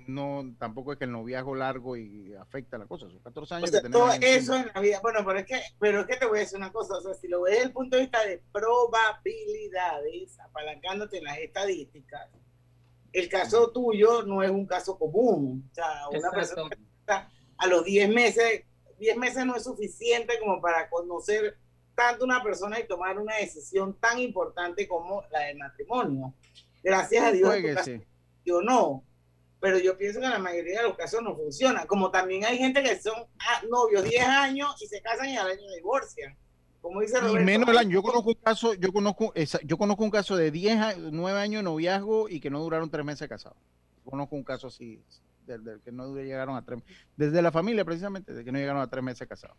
no, 0.08 0.54
tampoco 0.60 0.92
es 0.92 0.98
que 0.98 1.06
el 1.06 1.12
noviazgo 1.12 1.56
largo 1.56 1.96
y 1.96 2.34
afecta 2.36 2.78
la 2.78 2.86
cosa. 2.86 3.08
Son 3.10 3.20
14 3.20 3.54
O 3.54 3.58
años 3.58 3.70
sea, 3.70 3.80
que 3.80 3.84
tenemos 3.88 4.10
todo 4.10 4.28
eso 4.28 4.56
en 4.56 4.70
la 4.74 4.82
vida. 4.82 5.00
Bueno, 5.02 5.20
pero 5.26 5.40
es 5.40 5.46
que, 5.46 5.62
pero 5.80 6.02
es 6.02 6.08
que 6.08 6.18
te 6.18 6.26
voy 6.26 6.40
a 6.40 6.42
decir 6.42 6.58
una 6.58 6.72
cosa. 6.72 6.96
O 6.96 7.02
sea, 7.02 7.14
si 7.14 7.30
lo 7.30 7.44
ves 7.44 7.54
desde 7.54 7.68
el 7.68 7.72
punto 7.72 7.96
de 7.96 8.02
vista 8.04 8.26
de 8.26 8.42
probabilidades, 8.52 10.38
apalancándote 10.40 11.20
en 11.20 11.24
las 11.24 11.38
estadísticas, 11.38 12.30
el 13.14 13.30
caso 13.30 13.72
tuyo 13.72 14.24
no 14.24 14.44
es 14.44 14.52
un 14.52 14.66
caso 14.66 14.98
común. 14.98 15.70
O 15.72 15.76
sea, 15.76 16.10
una 16.10 16.18
Exacto. 16.18 16.38
persona 16.38 16.70
que 16.70 16.82
está 17.00 17.30
a 17.58 17.68
los 17.68 17.86
10 17.86 18.10
meses, 18.10 18.64
10 19.00 19.18
meses 19.18 19.46
no 19.46 19.56
es 19.56 19.64
suficiente 19.64 20.38
como 20.40 20.60
para 20.62 20.90
conocer 20.90 21.58
tanto 21.96 22.26
una 22.26 22.44
persona 22.44 22.80
y 22.80 22.88
tomar 22.88 23.18
una 23.18 23.36
decisión 23.38 23.94
tan 24.00 24.20
importante 24.20 24.88
como 24.88 25.24
la 25.32 25.40
del 25.42 25.58
matrimonio. 25.58 26.34
Gracias 26.84 27.24
a 27.24 27.32
Dios, 27.32 27.56
caso, 27.74 27.92
yo 28.46 28.62
no. 28.62 29.04
Pero 29.60 29.80
yo 29.80 29.98
pienso 29.98 30.20
que 30.20 30.26
en 30.26 30.32
la 30.34 30.40
mayoría 30.40 30.82
de 30.82 30.88
los 30.90 30.98
casos 30.98 31.24
no 31.24 31.36
funciona. 31.36 31.86
Como 31.88 32.12
también 32.12 32.46
hay 32.46 32.58
gente 32.58 32.84
que 32.84 33.00
son 33.00 33.14
ah, 33.40 33.62
novios 33.70 34.04
10 34.04 34.24
años 34.28 34.76
y 34.82 34.88
se 34.88 35.02
casan 35.02 35.30
y 35.30 35.38
al 35.38 35.48
año 35.50 35.72
divorcian. 35.76 36.38
Como 36.82 37.02
dice 37.02 37.18
Y 37.18 37.22
Roberto. 37.22 37.44
menos 37.46 37.70
el 37.70 37.78
año. 37.80 37.90
Yo 37.92 38.04
conozco 38.04 38.30
un 38.30 38.36
caso, 38.36 38.74
yo 38.76 38.94
conozco, 38.94 39.34
yo 39.64 39.78
conozco 39.78 40.04
un 40.04 40.12
caso 40.12 40.36
de 40.36 40.52
10, 40.52 40.78
a- 40.78 40.96
9 40.98 41.40
años 41.40 41.60
de 41.60 41.64
noviazgo 41.64 42.30
y 42.30 42.40
que 42.40 42.52
no 42.52 42.60
duraron 42.60 42.92
3 42.92 43.04
meses 43.04 43.28
casados. 43.28 43.58
Conozco 44.04 44.36
un 44.36 44.44
caso 44.44 44.68
así, 44.68 45.02
del, 45.48 45.64
del 45.64 45.82
que 45.82 45.92
no 45.92 46.14
llegaron 46.16 46.56
a 46.56 46.64
3 46.64 46.84
Desde 47.18 47.42
la 47.42 47.52
familia, 47.52 47.84
precisamente, 47.86 48.34
de 48.34 48.44
que 48.46 48.52
no 48.52 48.60
llegaron 48.60 48.84
a 48.84 48.88
3 48.90 49.04
meses 49.04 49.28
casados. 49.28 49.58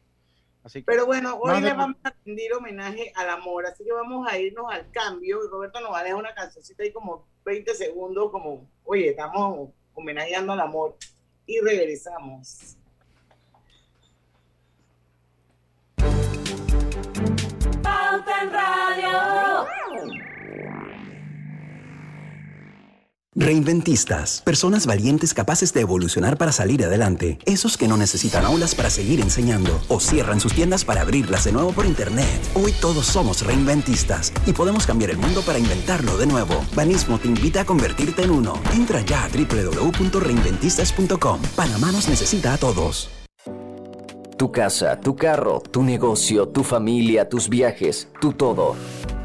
Así 0.66 0.80
que, 0.80 0.84
Pero 0.86 1.06
bueno, 1.06 1.36
hoy 1.40 1.60
de- 1.60 1.68
le 1.68 1.74
vamos 1.74 1.96
a 2.02 2.12
rendir 2.24 2.52
homenaje 2.52 3.12
al 3.14 3.30
amor, 3.30 3.64
así 3.66 3.84
que 3.84 3.92
vamos 3.92 4.26
a 4.28 4.36
irnos 4.36 4.66
al 4.68 4.90
cambio. 4.90 5.38
Y 5.44 5.48
Roberto 5.48 5.80
nos 5.80 5.92
va 5.92 6.00
a 6.00 6.02
dejar 6.02 6.18
una 6.18 6.34
cancioncita 6.34 6.82
ahí 6.82 6.92
como 6.92 7.24
20 7.44 7.72
segundos, 7.72 8.32
como, 8.32 8.68
oye, 8.84 9.10
estamos 9.10 9.68
homenajeando 9.94 10.54
al 10.54 10.60
amor. 10.60 10.96
Y 11.46 11.60
regresamos. 11.60 12.76
Pauta 17.82 18.42
en 18.42 18.52
Radio. 18.52 19.55
Reinventistas, 23.38 24.40
personas 24.46 24.86
valientes 24.86 25.34
capaces 25.34 25.74
de 25.74 25.82
evolucionar 25.82 26.38
para 26.38 26.52
salir 26.52 26.82
adelante, 26.82 27.38
esos 27.44 27.76
que 27.76 27.86
no 27.86 27.98
necesitan 27.98 28.46
aulas 28.46 28.74
para 28.74 28.88
seguir 28.88 29.20
enseñando 29.20 29.78
o 29.88 30.00
cierran 30.00 30.40
sus 30.40 30.54
tiendas 30.54 30.86
para 30.86 31.02
abrirlas 31.02 31.44
de 31.44 31.52
nuevo 31.52 31.72
por 31.72 31.84
internet. 31.84 32.40
Hoy 32.54 32.72
todos 32.80 33.04
somos 33.04 33.44
reinventistas 33.44 34.32
y 34.46 34.54
podemos 34.54 34.86
cambiar 34.86 35.10
el 35.10 35.18
mundo 35.18 35.42
para 35.42 35.58
inventarlo 35.58 36.16
de 36.16 36.26
nuevo. 36.26 36.64
Banismo 36.74 37.18
te 37.18 37.28
invita 37.28 37.60
a 37.60 37.66
convertirte 37.66 38.22
en 38.22 38.30
uno. 38.30 38.54
Entra 38.72 39.02
ya 39.02 39.24
a 39.24 39.28
www.reinventistas.com. 39.28 41.42
Panamá 41.54 41.92
nos 41.92 42.08
necesita 42.08 42.54
a 42.54 42.56
todos. 42.56 43.10
Tu 44.38 44.50
casa, 44.50 44.98
tu 44.98 45.14
carro, 45.14 45.62
tu 45.70 45.82
negocio, 45.82 46.48
tu 46.48 46.64
familia, 46.64 47.28
tus 47.28 47.50
viajes, 47.50 48.08
tu 48.18 48.32
todo. 48.32 48.76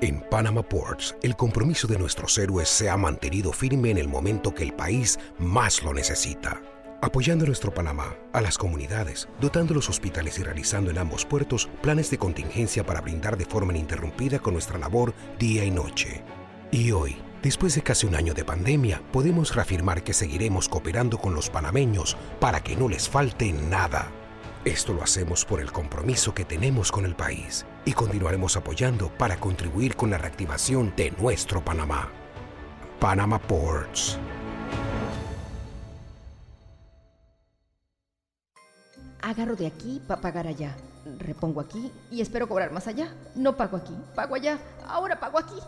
En 0.00 0.20
Panama 0.20 0.62
Ports, 0.62 1.16
el 1.22 1.36
compromiso 1.36 1.86
de 1.86 1.98
nuestros 1.98 2.36
héroes 2.36 2.68
se 2.68 2.90
ha 2.90 2.96
mantenido 2.96 3.52
firme 3.52 3.90
en 3.90 3.98
el 3.98 4.08
momento 4.08 4.52
que 4.52 4.64
el 4.64 4.74
país 4.74 5.18
más 5.38 5.82
lo 5.82 5.94
necesita. 5.94 6.60
Apoyando 7.00 7.44
a 7.44 7.46
nuestro 7.46 7.72
Panamá, 7.72 8.16
a 8.32 8.40
las 8.40 8.58
comunidades, 8.58 9.28
dotando 9.40 9.72
los 9.72 9.88
hospitales 9.88 10.38
y 10.38 10.42
realizando 10.42 10.90
en 10.90 10.98
ambos 10.98 11.24
puertos 11.24 11.68
planes 11.80 12.10
de 12.10 12.18
contingencia 12.18 12.84
para 12.84 13.00
brindar 13.00 13.36
de 13.36 13.44
forma 13.44 13.72
ininterrumpida 13.72 14.40
con 14.40 14.54
nuestra 14.54 14.78
labor 14.78 15.14
día 15.38 15.64
y 15.64 15.70
noche. 15.70 16.22
Y 16.72 16.90
hoy, 16.90 17.16
después 17.42 17.74
de 17.74 17.82
casi 17.82 18.06
un 18.06 18.16
año 18.16 18.34
de 18.34 18.44
pandemia, 18.44 19.00
podemos 19.12 19.54
reafirmar 19.54 20.02
que 20.02 20.12
seguiremos 20.12 20.68
cooperando 20.68 21.18
con 21.18 21.34
los 21.34 21.50
panameños 21.50 22.16
para 22.40 22.62
que 22.62 22.74
no 22.74 22.88
les 22.88 23.08
falte 23.08 23.52
nada. 23.52 24.10
Esto 24.64 24.94
lo 24.94 25.02
hacemos 25.02 25.44
por 25.44 25.60
el 25.60 25.70
compromiso 25.70 26.34
que 26.34 26.46
tenemos 26.46 26.90
con 26.90 27.04
el 27.04 27.14
país 27.14 27.66
y 27.84 27.92
continuaremos 27.92 28.56
apoyando 28.56 29.10
para 29.18 29.36
contribuir 29.36 29.94
con 29.94 30.08
la 30.08 30.16
reactivación 30.16 30.94
de 30.96 31.10
nuestro 31.10 31.62
Panamá. 31.62 32.10
Panama 32.98 33.38
Ports. 33.38 34.18
Agarro 39.20 39.54
de 39.54 39.66
aquí 39.66 40.00
para 40.08 40.22
pagar 40.22 40.46
allá. 40.46 40.74
Repongo 41.18 41.60
aquí 41.60 41.92
y 42.10 42.22
espero 42.22 42.48
cobrar 42.48 42.72
más 42.72 42.86
allá. 42.86 43.14
No 43.34 43.58
pago 43.58 43.76
aquí, 43.76 43.94
pago 44.14 44.34
allá. 44.34 44.58
Ahora 44.86 45.20
pago 45.20 45.38
aquí. 45.38 45.60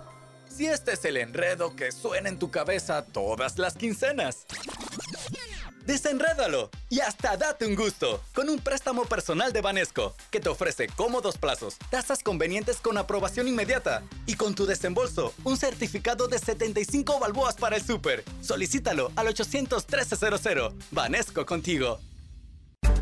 Si 0.49 0.65
este 0.65 0.93
es 0.93 1.05
el 1.05 1.19
enredo 1.19 1.77
que 1.77 1.93
suena 1.93 2.31
en 2.31 2.39
tu 2.39 2.51
cabeza 2.51 3.05
todas 3.05 3.59
las 3.59 3.75
quincenas. 3.75 4.47
Desenrédalo 5.87 6.69
y 6.91 6.99
hasta 6.99 7.37
date 7.37 7.65
un 7.65 7.77
gusto 7.77 8.21
con 8.35 8.49
un 8.49 8.59
préstamo 8.59 9.05
personal 9.05 9.53
de 9.53 9.61
Banesco 9.61 10.15
que 10.33 10.41
te 10.41 10.49
ofrece 10.49 10.89
cómodos 10.89 11.39
plazos, 11.39 11.77
tasas 11.91 12.25
convenientes 12.25 12.79
con 12.79 12.99
aprobación 12.99 13.47
inmediata 13.47 14.03
y 14.27 14.35
con 14.35 14.57
tu 14.57 14.67
desembolso 14.67 15.33
un 15.45 15.57
certificado 15.57 16.27
de 16.27 16.41
75 16.41 17.21
balboas 17.21 17.55
para 17.55 17.77
el 17.77 17.83
súper. 17.83 18.25
Solicítalo 18.43 19.13
al 19.15 19.29
800 19.29 19.87
1300. 19.87 20.75
Banesco 20.91 21.47
contigo. 21.47 22.01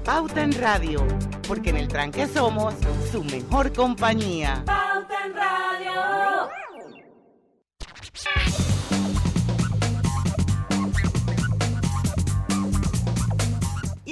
Pauta 0.05 0.43
en 0.43 0.53
Radio, 0.53 1.07
porque 1.49 1.71
en 1.71 1.79
el 1.79 1.89
tranque 1.89 2.27
somos 2.27 2.75
su 3.11 3.25
mejor 3.25 3.73
compañía. 3.73 4.63
Pauta 4.67 5.14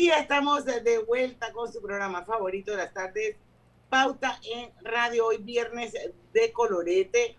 Y 0.03 0.11
estamos 0.11 0.65
de 0.65 0.99
vuelta 1.07 1.53
con 1.53 1.73
su 1.73 1.81
programa 1.81 2.25
favorito 2.25 2.73
de 2.73 2.79
las 2.79 2.93
tardes, 2.93 3.37
Pauta 3.89 4.37
en 4.53 4.73
Radio, 4.83 5.29
hoy 5.29 5.37
viernes 5.37 5.93
de 6.33 6.51
colorete, 6.51 7.37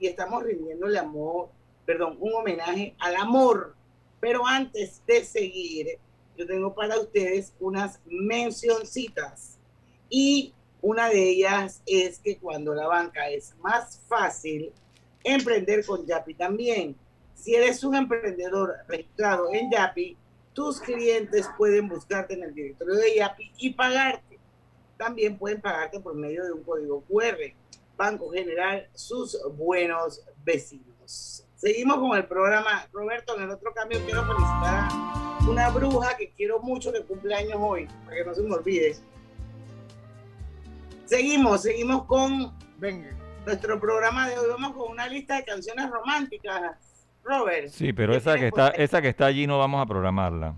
y 0.00 0.06
estamos 0.06 0.42
rindiéndole 0.42 0.98
amor, 0.98 1.50
perdón, 1.84 2.16
un 2.18 2.32
homenaje 2.32 2.96
al 3.00 3.16
amor. 3.16 3.76
Pero 4.18 4.46
antes 4.46 5.02
de 5.06 5.26
seguir, 5.26 5.98
yo 6.38 6.46
tengo 6.46 6.74
para 6.74 6.98
ustedes 6.98 7.52
unas 7.60 8.00
mencioncitas. 8.06 9.58
Y 10.08 10.54
una 10.80 11.10
de 11.10 11.22
ellas 11.22 11.82
es 11.84 12.18
que 12.20 12.38
cuando 12.38 12.72
la 12.72 12.86
banca 12.86 13.28
es 13.28 13.54
más 13.58 14.00
fácil, 14.08 14.72
emprender 15.22 15.84
con 15.84 16.06
Yapi 16.06 16.32
también. 16.32 16.96
Si 17.34 17.54
eres 17.54 17.84
un 17.84 17.94
emprendedor 17.94 18.74
registrado 18.88 19.52
en 19.52 19.70
Yapi, 19.70 20.16
tus 20.56 20.80
clientes 20.80 21.50
pueden 21.58 21.86
buscarte 21.86 22.32
en 22.32 22.44
el 22.44 22.54
directorio 22.54 22.94
de 22.94 23.16
IAPI 23.16 23.52
y 23.58 23.74
pagarte. 23.74 24.38
También 24.96 25.36
pueden 25.36 25.60
pagarte 25.60 26.00
por 26.00 26.14
medio 26.14 26.44
de 26.44 26.52
un 26.52 26.62
código 26.62 27.02
QR. 27.02 27.52
Banco 27.94 28.30
General, 28.30 28.88
sus 28.94 29.38
buenos 29.54 30.22
vecinos. 30.44 31.44
Seguimos 31.56 31.98
con 31.98 32.16
el 32.16 32.26
programa. 32.26 32.88
Roberto, 32.90 33.36
en 33.36 33.42
el 33.42 33.50
otro 33.50 33.74
cambio 33.74 34.00
quiero 34.06 34.22
felicitar 34.22 34.88
a 34.90 35.38
una 35.46 35.68
bruja 35.68 36.16
que 36.16 36.30
quiero 36.30 36.58
mucho 36.60 36.90
que 36.90 37.02
cumpleaños 37.02 37.58
hoy, 37.60 37.86
para 38.06 38.16
que 38.16 38.24
no 38.24 38.34
se 38.34 38.42
me 38.42 38.54
olvide. 38.54 38.96
Seguimos, 41.04 41.62
seguimos 41.62 42.06
con 42.06 42.56
nuestro 43.44 43.78
programa 43.78 44.26
de 44.26 44.38
hoy. 44.38 44.48
Vamos 44.48 44.74
con 44.74 44.90
una 44.90 45.06
lista 45.06 45.36
de 45.36 45.44
canciones 45.44 45.90
románticas. 45.90 46.85
Robert. 47.26 47.68
Sí, 47.68 47.92
pero 47.92 48.12
¿qué 48.12 48.18
esa 48.18 48.36
que 48.36 48.46
está, 48.48 48.68
esa 48.68 49.02
que 49.02 49.08
está 49.08 49.26
allí 49.26 49.46
no 49.46 49.58
vamos 49.58 49.82
a 49.82 49.86
programarla. 49.86 50.54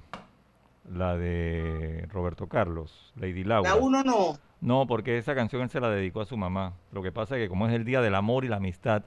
La 0.93 1.17
de 1.17 2.07
Roberto 2.13 2.47
Carlos, 2.47 3.13
Lady 3.17 3.45
Laura. 3.45 3.71
La 3.71 3.77
uno 3.77 4.03
no. 4.03 4.39
No, 4.61 4.87
porque 4.87 5.19
esa 5.19 5.35
canción 5.35 5.63
él 5.63 5.71
se 5.71 5.81
la 5.81 5.91
dedicó 5.91 6.21
a 6.23 6.27
su 6.27 6.37
mamá. 6.37 6.73
Lo 6.93 7.03
que 7.03 7.13
pasa 7.13 7.37
es 7.37 7.43
que 7.45 7.49
como 7.49 7.67
es 7.69 7.75
el 7.75 7.85
Día 7.85 8.01
del 8.01 8.15
Amor 8.15 8.45
y 8.45 8.49
la 8.49 8.57
Amistad, 8.57 9.05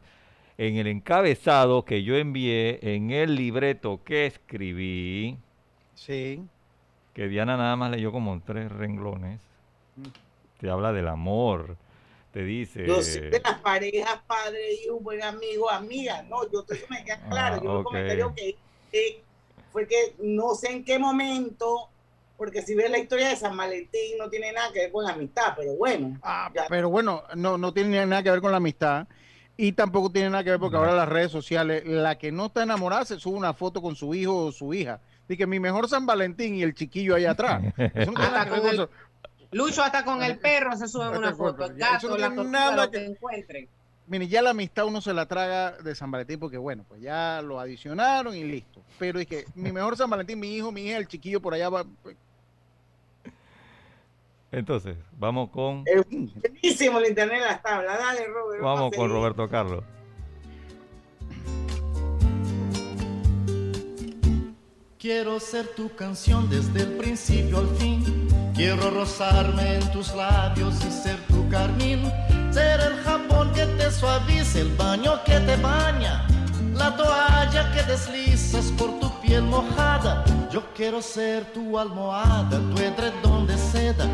en 0.57 0.77
el 0.77 0.87
encabezado 0.87 1.83
que 1.83 2.03
yo 2.03 2.15
envié, 2.15 2.79
en 2.95 3.11
el 3.11 3.35
libreto 3.35 4.01
que 4.03 4.27
escribí, 4.27 5.37
Sí. 5.95 6.43
que 7.13 7.27
Diana 7.27 7.57
nada 7.57 7.75
más 7.75 7.91
leyó 7.91 8.11
como 8.11 8.39
tres 8.41 8.71
renglones, 8.71 9.41
te 10.59 10.69
habla 10.69 10.93
del 10.93 11.07
amor, 11.07 11.75
te 12.31 12.43
dice... 12.43 12.85
Yo 12.85 13.01
sé 13.01 13.21
de 13.21 13.39
las 13.39 13.59
parejas, 13.59 14.19
padre, 14.25 14.73
hijo, 14.73 14.99
buen 14.99 15.21
amigo, 15.21 15.69
amiga. 15.69 16.23
No, 16.23 16.49
yo 16.51 16.65
eso 16.69 16.85
me 16.89 17.03
queda 17.03 17.19
claro. 17.29 17.55
Ah, 17.55 17.61
yo 17.63 17.71
el 17.71 17.77
ok. 17.77 17.83
comentario 17.83 18.33
que 18.35 18.57
fue 19.71 19.87
que 19.87 20.15
no 20.19 20.55
sé 20.55 20.71
en 20.71 20.83
qué 20.83 20.99
momento, 20.99 21.89
porque 22.37 22.61
si 22.61 22.75
ves 22.75 22.89
la 22.89 22.99
historia 22.99 23.29
de 23.29 23.35
San 23.35 23.55
Valentín 23.55 24.17
no 24.17 24.29
tiene 24.29 24.51
nada 24.51 24.71
que 24.71 24.79
ver 24.79 24.91
con 24.91 25.05
la 25.05 25.11
amistad, 25.11 25.53
pero 25.57 25.73
bueno. 25.75 26.19
ya. 26.53 26.65
Pero 26.69 26.89
bueno, 26.89 27.23
no, 27.35 27.57
no 27.57 27.73
tiene 27.73 28.05
nada 28.05 28.23
que 28.23 28.31
ver 28.31 28.41
con 28.41 28.51
la 28.51 28.57
amistad. 28.57 29.07
Y 29.57 29.73
tampoco 29.73 30.11
tiene 30.11 30.29
nada 30.29 30.43
que 30.43 30.49
ver 30.49 30.59
porque 30.59 30.77
ahora 30.77 30.93
las 30.93 31.07
redes 31.07 31.31
sociales, 31.31 31.83
la 31.85 32.17
que 32.17 32.31
no 32.31 32.47
está 32.47 32.63
enamorada 32.63 33.05
se 33.05 33.19
sube 33.19 33.37
una 33.37 33.53
foto 33.53 33.81
con 33.81 33.95
su 33.95 34.15
hijo 34.15 34.45
o 34.45 34.51
su 34.51 34.73
hija. 34.73 35.01
Dice 35.27 35.37
que 35.37 35.47
mi 35.47 35.59
mejor 35.59 35.87
San 35.87 36.05
Valentín 36.05 36.55
y 36.55 36.63
el 36.63 36.73
chiquillo 36.73 37.15
ahí 37.15 37.25
atrás. 37.25 37.61
Eso 37.77 38.11
no 38.11 38.17
tiene 38.19 38.31
nada 38.31 38.45
que 38.45 38.51
ver 38.51 38.61
con 38.61 38.69
eso. 38.71 38.89
Lucho 39.51 39.83
hasta 39.83 40.05
con 40.05 40.23
el 40.23 40.39
perro 40.39 40.75
se 40.77 40.87
sube 40.87 41.09
una 41.17 41.33
foto, 41.35 41.65
el 41.65 41.73
no 41.73 41.77
gato, 41.77 42.09
la 42.17 42.29
tiene 42.29 42.35
tortuga, 42.35 42.49
nada 42.59 42.85
lo 42.85 42.91
que 42.91 42.97
que- 42.99 43.05
encuentren. 43.05 43.67
Mire, 44.07 44.27
ya 44.27 44.41
la 44.41 44.49
amistad 44.49 44.85
uno 44.85 44.99
se 44.99 45.13
la 45.13 45.25
traga 45.25 45.71
de 45.71 45.95
San 45.95 46.11
Valentín 46.11 46.39
porque, 46.39 46.57
bueno, 46.57 46.83
pues 46.87 47.01
ya 47.01 47.41
lo 47.41 47.59
adicionaron 47.59 48.35
y 48.35 48.43
listo. 48.43 48.81
Pero 48.99 49.19
es 49.19 49.27
que 49.27 49.45
mi 49.55 49.71
mejor 49.71 49.95
San 49.95 50.09
Valentín, 50.09 50.39
mi 50.39 50.53
hijo, 50.55 50.71
mi 50.71 50.85
hija, 50.87 50.97
el 50.97 51.07
chiquillo 51.07 51.41
por 51.41 51.53
allá 51.53 51.69
va. 51.69 51.85
pues, 52.03 52.17
Entonces, 54.51 54.97
vamos 55.17 55.49
con, 55.49 55.83
Es 55.85 56.03
buenísimo 56.09 56.99
el 56.99 57.07
internet 57.09 57.39
de 57.39 57.45
las 57.45 57.61
tablas. 57.61 57.97
Dale, 57.99 58.27
Robert. 58.27 58.61
vamos 58.61 58.91
con. 58.95 59.09
Roberto 59.09 59.47
Carlos. 59.49 59.83
Quiero 64.97 65.39
ser 65.39 65.67
tu 65.69 65.89
canción 65.95 66.49
desde 66.49 66.81
el 66.81 66.97
principio 66.97 67.57
al 67.59 67.67
fin. 67.77 68.27
Quiero 68.63 68.91
rozarme 68.91 69.77
en 69.77 69.91
tus 69.91 70.13
labios 70.13 70.75
y 70.87 70.91
ser 70.91 71.17
tu 71.25 71.49
carmín. 71.49 72.11
Ser 72.51 72.79
el 72.79 72.95
jabón 73.03 73.51
que 73.53 73.65
te 73.65 73.89
suaviza, 73.89 74.59
el 74.59 74.69
baño 74.75 75.19
que 75.25 75.39
te 75.39 75.55
baña. 75.55 76.27
La 76.75 76.95
toalla 76.95 77.71
que 77.71 77.81
deslizas 77.91 78.65
por 78.77 78.99
tu 78.99 79.09
piel 79.19 79.41
mojada. 79.41 80.23
Yo 80.51 80.61
quiero 80.75 81.01
ser 81.01 81.43
tu 81.53 81.79
almohada, 81.79 82.59
tu 82.69 82.77
edredón 82.79 83.47
de 83.47 83.57
seda. 83.57 84.05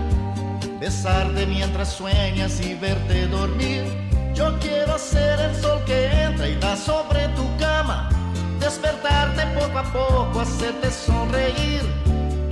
Besarte 0.80 1.46
mientras 1.46 1.92
sueñas 1.92 2.62
y 2.62 2.74
verte 2.76 3.28
dormir. 3.28 3.84
Yo 4.34 4.58
quiero 4.60 4.98
ser 4.98 5.42
el 5.42 5.56
sol 5.58 5.84
que 5.86 6.10
entra 6.24 6.48
y 6.48 6.56
da 6.56 6.78
sobre 6.78 7.28
tu 7.36 7.46
cama. 7.58 8.08
Despertarte 8.62 9.46
poco 9.60 9.78
a 9.78 9.84
poco, 9.92 10.40
hacerte 10.40 10.90
sonreír. 10.90 11.82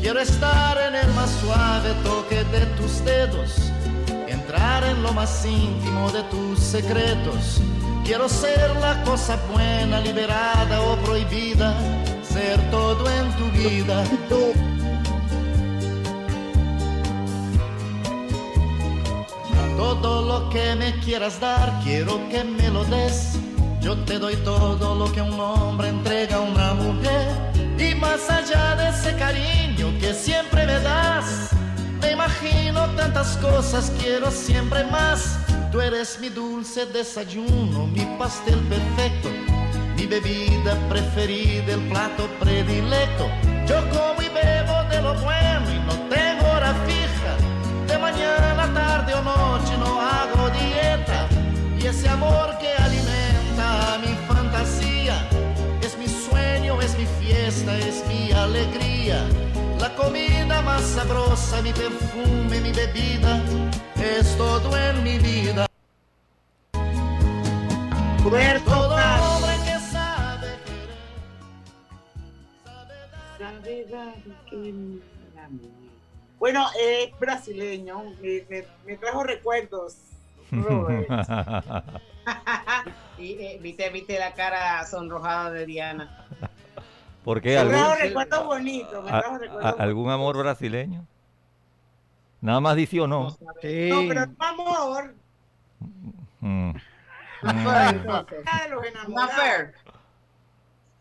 Quiero 0.06 0.20
estar 0.20 0.78
en 0.88 0.94
el 0.94 1.12
más 1.16 1.32
suave 1.42 1.92
toque 2.04 2.44
de 2.44 2.64
tus 2.78 3.04
dedos. 3.04 3.72
Entrar 4.28 4.84
en 4.84 5.02
lo 5.02 5.12
más 5.14 5.44
íntimo 5.44 6.12
de 6.12 6.22
tus 6.30 6.60
secretos. 6.60 7.60
Quiero 8.04 8.30
ser 8.30 8.76
la 8.80 9.02
cosa 9.02 9.36
buena, 9.52 10.00
liberada 10.02 10.80
o 10.82 10.96
prohibida. 10.98 11.74
Ser 12.22 12.62
todo 12.70 13.10
en 13.10 13.32
tu 13.32 13.46
vida. 13.58 14.04
Todo 19.76 20.22
lo 20.22 20.50
que 20.52 20.76
me 20.76 21.00
quieras 21.00 21.40
dar, 21.40 21.82
quiero 21.84 22.30
que 22.30 22.44
me 22.44 22.70
lo 22.70 22.84
des. 22.84 23.40
Yo 23.82 23.98
te 24.06 24.20
doy 24.20 24.36
todo 24.38 24.94
lo 24.94 25.12
que 25.12 25.24
un 25.24 25.40
hombre 25.40 25.90
entrega 25.90 26.36
a 26.36 26.42
una 26.42 26.76
mujer. 26.76 27.28
Y 27.80 27.96
más 27.96 28.30
allá 28.30 28.76
de 28.76 28.90
ese 28.90 29.16
cariño 29.18 29.65
que 30.00 30.14
siempre 30.14 30.66
me 30.66 30.80
das, 30.80 31.52
me 32.02 32.12
imagino 32.12 32.88
tantas 32.96 33.38
cosas, 33.38 33.92
quiero 34.00 34.32
siempre 34.32 34.84
más. 34.86 35.38
Tú 35.72 35.82
eres 35.82 36.20
mi 36.20 36.30
dulce 36.30 36.86
desayuno, 36.86 37.88
mi 37.88 38.06
pastel 38.18 38.60
perfecto, 38.70 39.30
mi 39.96 40.06
bebida 40.06 40.76
preferida, 40.90 41.74
el 41.74 41.82
plato 41.90 42.28
predilecto. 42.40 43.28
Yo 43.68 43.78
como 43.90 44.22
y 44.22 44.30
bebo 44.30 44.84
de 44.90 45.02
lo 45.02 45.14
bueno 45.22 45.55
comida 59.96 60.62
más 60.62 60.82
sabrosa, 60.84 61.62
mi 61.62 61.72
perfume, 61.74 62.60
mi 62.62 62.72
bebida, 62.72 63.42
es 63.96 64.36
todo 64.38 64.78
en 64.78 65.04
mi 65.04 65.18
vida. 65.20 65.66
Roberto 68.24 68.72
Todo 68.72 68.96
Carlos. 68.96 69.28
hombre 69.36 69.52
que 69.66 69.80
sabe 69.92 70.48
Sabe 73.38 73.86
dar 73.86 74.16
que 74.50 74.56
me 74.56 75.00
enamoré. 75.34 75.70
Bueno, 76.40 76.66
es 76.80 77.20
brasileño. 77.20 78.04
Me, 78.22 78.44
me- 78.50 78.66
me 78.86 78.98
trajo 78.98 79.24
recuerdos. 79.24 79.96
Y, 83.18 83.32
eh, 83.34 83.60
viste, 83.62 83.90
viste 83.92 84.20
la 84.20 84.34
cara 84.34 84.86
sonrojada 84.86 85.50
de 85.52 85.66
Diana. 85.66 86.26
¿Por 87.26 87.42
qué? 87.42 87.50
Me 87.50 87.58
¿Algún, 87.58 87.74
trajo 87.76 87.96
recuerdos 88.02 88.46
bonitos. 88.46 89.04
Me 89.04 89.10
a- 89.12 89.20
trajo 89.20 89.36
a- 89.36 89.40
recuerdos 89.40 89.80
¿Algún 89.80 90.10
amor 90.12 90.38
brasileño? 90.38 91.06
Nada 92.40 92.60
más 92.62 92.76
dice 92.76 93.02
o 93.02 93.08
no. 93.08 93.32
Sí. 93.62 93.90
No, 93.90 94.02
pero 94.08 94.26
no 94.28 94.36
amor. 94.46 95.16
Mm. 96.40 96.70
Mm. 96.70 96.74
fair. 99.36 99.74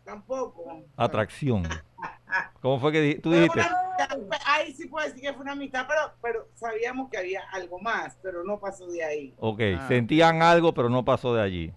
Tampoco. 0.03 0.83
Atracción. 0.97 1.63
¿Cómo 2.61 2.79
fue 2.79 2.91
que 2.91 3.01
di- 3.01 3.15
tú 3.19 3.31
dijiste? 3.31 3.61
amistad, 3.61 4.39
ahí 4.47 4.73
sí 4.73 4.87
puedo 4.87 5.05
decir 5.07 5.21
que 5.21 5.33
fue 5.33 5.43
una 5.43 5.51
amistad, 5.53 5.85
pero, 5.87 6.01
pero 6.21 6.47
sabíamos 6.55 7.09
que 7.09 7.17
había 7.17 7.41
algo 7.51 7.79
más, 7.79 8.17
pero 8.21 8.43
no 8.43 8.59
pasó 8.59 8.87
de 8.87 9.03
ahí. 9.03 9.33
Ok, 9.39 9.61
Ah. 9.77 9.87
sentían 9.87 10.41
algo, 10.41 10.73
pero 10.73 10.89
no 10.89 11.05
pasó 11.05 11.33
de 11.33 11.41
allí. 11.41 11.73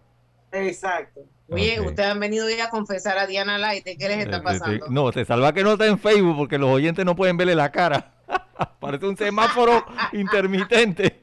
Exacto. 0.53 1.21
Oye, 1.51 1.81
ustedes 1.81 2.11
han 2.11 2.21
venido 2.21 2.49
ya 2.51 2.67
a 2.67 2.71
confesar 2.71 3.17
a 3.19 3.27
Diana 3.27 3.57
Laite. 3.59 3.97
¿Qué 3.97 4.09
les 4.09 4.19
está 4.19 4.37
Eh, 4.37 4.41
eh, 4.41 4.43
pasando? 4.45 4.87
eh, 4.87 4.89
No, 4.91 5.11
te 5.13 5.25
salva 5.25 5.53
que 5.53 5.63
no 5.65 5.73
está 5.73 5.87
en 5.87 5.99
Facebook 5.99 6.37
porque 6.37 6.59
los 6.59 6.69
oyentes 6.71 7.05
no 7.05 7.17
pueden 7.17 7.37
verle 7.37 7.55
la 7.55 7.71
cara. 7.73 8.15
Parece 8.81 9.07
un 9.07 9.17
semáforo 9.17 9.85
intermitente. 10.13 11.23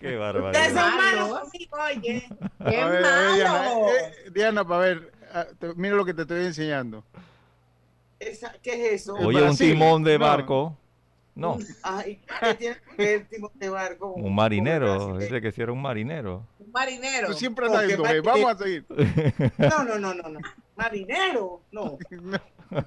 Qué 0.00 0.16
Ustedes 0.16 0.18
barbaridad. 0.18 0.68
son 0.68 0.96
malos 0.96 1.40
conmigo, 1.40 1.76
oye. 1.96 2.28
¡Qué 2.68 2.80
A 2.80 2.86
ver, 2.88 3.04
a 3.04 3.16
ver, 3.16 3.34
Diana, 3.34 3.52
malo! 3.52 3.86
eh, 3.88 4.30
Diana, 4.32 4.64
para 4.66 4.80
ver, 4.80 5.12
ah, 5.32 5.46
mira 5.76 5.94
lo 5.96 6.04
que 6.04 6.14
te 6.14 6.22
estoy 6.22 6.44
enseñando. 6.46 7.04
Esa- 8.20 8.54
¿Qué 8.62 8.94
es 8.94 9.02
eso? 9.02 9.14
Oye, 9.14 9.42
un 9.42 9.56
timón 9.56 10.04
de 10.04 10.18
barco. 10.18 10.76
No, 10.76 10.81
Ay, 11.82 12.20
¿qué 12.40 12.54
tiene 12.54 12.76
que 12.96 13.26
ver 13.58 13.70
barco? 13.70 14.12
con- 14.14 14.24
un 14.24 14.34
marinero. 14.34 15.16
Dice 15.18 15.40
que 15.40 15.50
si 15.52 15.62
era 15.62 15.72
un 15.72 15.80
marinero. 15.80 16.46
Un 16.58 16.70
marinero. 16.72 17.28
Tú 17.28 17.34
siempre 17.34 17.66
No, 17.68 17.76
andas 17.78 17.96
doble. 17.96 18.22
marinero. 18.22 18.32
Vamos 18.32 18.50
a 18.50 18.58
seguir. 18.64 18.84
No, 19.58 19.84
no, 19.84 19.98
no, 19.98 20.14
no, 20.14 20.28
no. 20.28 20.40
Marinero, 20.76 21.62
no. 21.70 21.98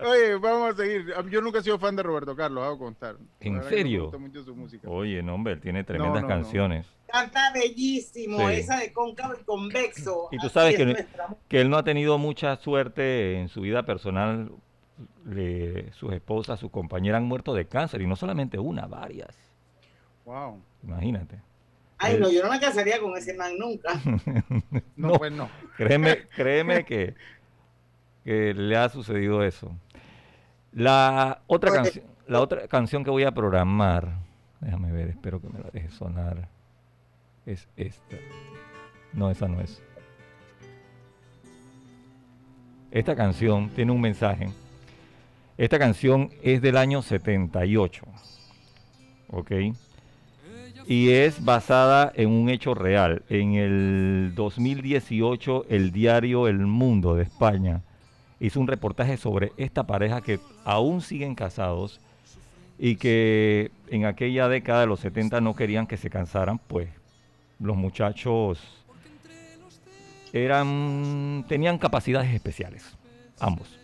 Oye, 0.00 0.36
vamos 0.36 0.72
a 0.72 0.76
seguir. 0.76 1.12
Yo 1.30 1.40
nunca 1.40 1.58
he 1.58 1.62
sido 1.62 1.78
fan 1.78 1.94
de 1.96 2.02
Roberto 2.02 2.34
Carlos, 2.36 2.64
hago 2.64 2.78
constar. 2.78 3.16
¿En 3.40 3.54
no 3.56 3.62
me 3.62 3.68
serio? 3.68 4.02
gusta 4.04 4.18
mucho 4.18 4.42
su 4.44 4.54
música. 4.54 4.88
Oye, 4.88 5.22
no, 5.22 5.34
hombre, 5.34 5.54
él 5.54 5.60
tiene 5.60 5.84
tremendas 5.84 6.22
no, 6.22 6.28
no. 6.28 6.34
canciones. 6.34 6.86
Canta 7.06 7.52
bellísimo, 7.52 8.38
Sí. 8.48 8.54
esa 8.54 8.78
de 8.78 8.92
cóncavo 8.92 9.34
y 9.38 9.44
convexo. 9.44 10.28
Y 10.30 10.38
tú 10.38 10.48
sabes 10.48 10.76
que 11.48 11.60
él 11.60 11.68
no 11.70 11.76
ha 11.76 11.84
tenido 11.84 12.16
mucha 12.18 12.56
suerte 12.56 13.38
en 13.38 13.48
su 13.48 13.60
vida 13.60 13.84
personal. 13.84 14.50
Le- 15.26 15.92
sus 15.92 16.12
esposas, 16.12 16.58
sus 16.60 16.70
compañeras 16.70 17.18
han 17.18 17.24
muerto 17.26 17.54
de 17.54 17.66
cáncer 17.66 18.00
y 18.02 18.06
no 18.06 18.16
solamente 18.16 18.58
una, 18.58 18.86
varias. 18.86 19.36
Wow. 20.24 20.60
Imagínate. 20.82 21.40
Ay, 21.98 22.14
Él- 22.14 22.20
no, 22.20 22.30
yo 22.30 22.42
no 22.44 22.50
me 22.50 22.58
casaría 22.60 23.00
con 23.00 23.16
ese 23.16 23.34
man 23.34 23.52
nunca. 23.58 23.90
No, 24.96 25.12
pues 25.14 25.32
no. 25.32 25.48
Créeme, 25.76 26.26
créeme 26.36 26.84
que, 26.84 27.14
que 28.24 28.54
le 28.54 28.76
ha 28.76 28.88
sucedido 28.88 29.42
eso. 29.42 29.70
La 30.72 31.42
otra, 31.46 31.70
canción, 31.72 32.04
la 32.26 32.40
otra 32.40 32.66
canción 32.68 33.04
que 33.04 33.10
voy 33.10 33.24
a 33.24 33.32
programar, 33.32 34.16
déjame 34.60 34.90
ver, 34.90 35.08
espero 35.08 35.40
que 35.40 35.48
me 35.48 35.58
la 35.58 35.68
deje 35.70 35.90
sonar, 35.90 36.48
es 37.46 37.68
esta. 37.76 38.16
No, 39.12 39.30
esa 39.30 39.48
no 39.48 39.60
es. 39.60 39.82
Esta 42.90 43.16
canción 43.16 43.70
tiene 43.70 43.92
un 43.92 44.00
mensaje. 44.00 44.50
Esta 45.58 45.78
canción 45.78 46.30
es 46.42 46.62
del 46.62 46.76
año 46.76 47.02
78. 47.02 48.04
¿Ok? 49.28 49.52
y 50.86 51.10
es 51.10 51.44
basada 51.44 52.12
en 52.14 52.30
un 52.30 52.48
hecho 52.48 52.74
real. 52.74 53.22
En 53.28 53.54
el 53.54 54.32
2018, 54.34 55.66
el 55.68 55.92
diario 55.92 56.48
El 56.48 56.66
Mundo 56.66 57.14
de 57.14 57.24
España 57.24 57.82
hizo 58.40 58.60
un 58.60 58.66
reportaje 58.66 59.16
sobre 59.16 59.52
esta 59.56 59.86
pareja 59.86 60.20
que 60.20 60.40
aún 60.64 61.00
siguen 61.00 61.34
casados 61.34 62.00
y 62.78 62.96
que 62.96 63.70
en 63.88 64.06
aquella 64.06 64.48
década 64.48 64.80
de 64.80 64.86
los 64.86 65.00
70 65.00 65.40
no 65.40 65.54
querían 65.54 65.86
que 65.86 65.96
se 65.96 66.10
casaran, 66.10 66.58
pues 66.58 66.88
los 67.60 67.76
muchachos 67.76 68.58
eran 70.32 71.44
tenían 71.48 71.78
capacidades 71.78 72.34
especiales, 72.34 72.96
ambos. 73.38 73.81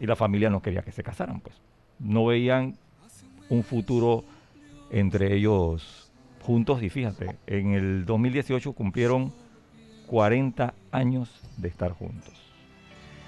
Y 0.00 0.06
la 0.06 0.16
familia 0.16 0.50
no 0.50 0.62
quería 0.62 0.82
que 0.82 0.92
se 0.92 1.02
casaran, 1.02 1.40
pues. 1.40 1.56
No 1.98 2.26
veían 2.26 2.76
un 3.48 3.62
futuro 3.64 4.24
entre 4.90 5.34
ellos 5.34 6.10
juntos 6.42 6.82
y 6.82 6.88
fíjate, 6.88 7.36
en 7.46 7.74
el 7.74 8.06
2018 8.06 8.72
cumplieron 8.72 9.34
40 10.06 10.72
años 10.92 11.28
de 11.58 11.68
estar 11.68 11.92
juntos. 11.92 12.32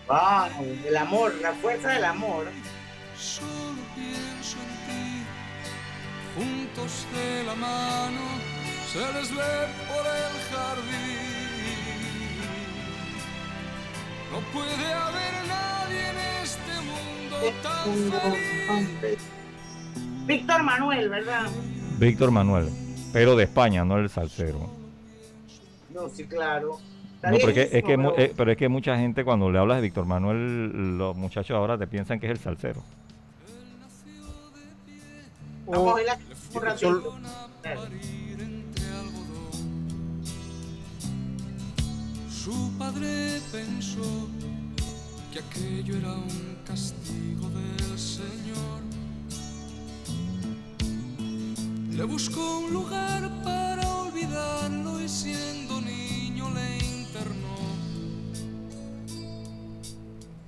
Wow, 0.09 0.67
el 0.89 0.97
amor, 0.97 1.35
la 1.43 1.53
fuerza 1.53 1.91
del 1.91 2.05
amor. 2.05 2.47
Solo 3.17 3.83
pienso 3.95 4.57
en 4.59 4.75
ti, 4.87 5.23
juntos 6.35 7.07
de 7.15 7.45
la 7.45 7.55
mano, 7.55 8.21
se 8.91 8.99
les 8.99 9.31
ve 9.31 9.69
por 9.87 10.07
el 10.07 10.35
jardín. 10.51 11.30
No 14.31 14.39
puede 14.53 14.93
haber 14.93 15.33
nadie 15.49 16.11
en 16.11 16.17
este 16.43 16.73
mundo 16.83 17.37
tan 17.63 18.87
feliz. 19.01 19.19
Víctor 20.27 20.63
Manuel, 20.63 21.09
¿verdad? 21.09 21.49
Víctor 21.99 22.31
Manuel, 22.31 22.69
pero 23.13 23.35
de 23.37 23.45
España, 23.45 23.85
no 23.85 23.99
el 23.99 24.09
salsero. 24.09 24.71
No, 25.93 26.09
sí, 26.09 26.25
claro. 26.25 26.79
No, 27.23 27.37
porque 27.41 27.63
es 27.63 27.71
que, 27.71 27.83
pero- 27.83 28.17
eh, 28.19 28.33
pero 28.37 28.51
es 28.53 28.57
que 28.57 28.69
mucha 28.69 28.97
gente 28.97 29.25
cuando 29.25 29.51
le 29.51 29.59
hablas 29.59 29.79
de 29.79 29.83
Víctor 29.83 30.07
Manuel, 30.07 30.97
los 30.97 31.17
muchachos 31.17 31.55
ahora 31.57 31.77
te 31.77 31.87
piensan 31.87 32.19
que 32.21 32.27
es 32.27 32.33
el 32.33 32.39
salsero. 32.39 32.83
Vamos 35.67 35.91
a 35.91 35.95
bailar 35.95 36.19
un 36.55 36.61
Su 42.51 42.73
padre 42.77 43.41
pensó 43.53 44.27
que 45.33 45.39
aquello 45.39 45.99
era 45.99 46.15
un 46.15 46.59
castigo 46.67 47.49
del 47.49 47.97
Señor. 47.97 48.81
Le 51.93 52.03
buscó 52.03 52.59
un 52.59 52.73
lugar 52.73 53.31
para 53.45 53.89
olvidarlo 54.03 55.01
y 55.01 55.09
siendo 55.09 55.81
niño 55.81 56.51
le 56.51 56.79
internó. 56.99 57.59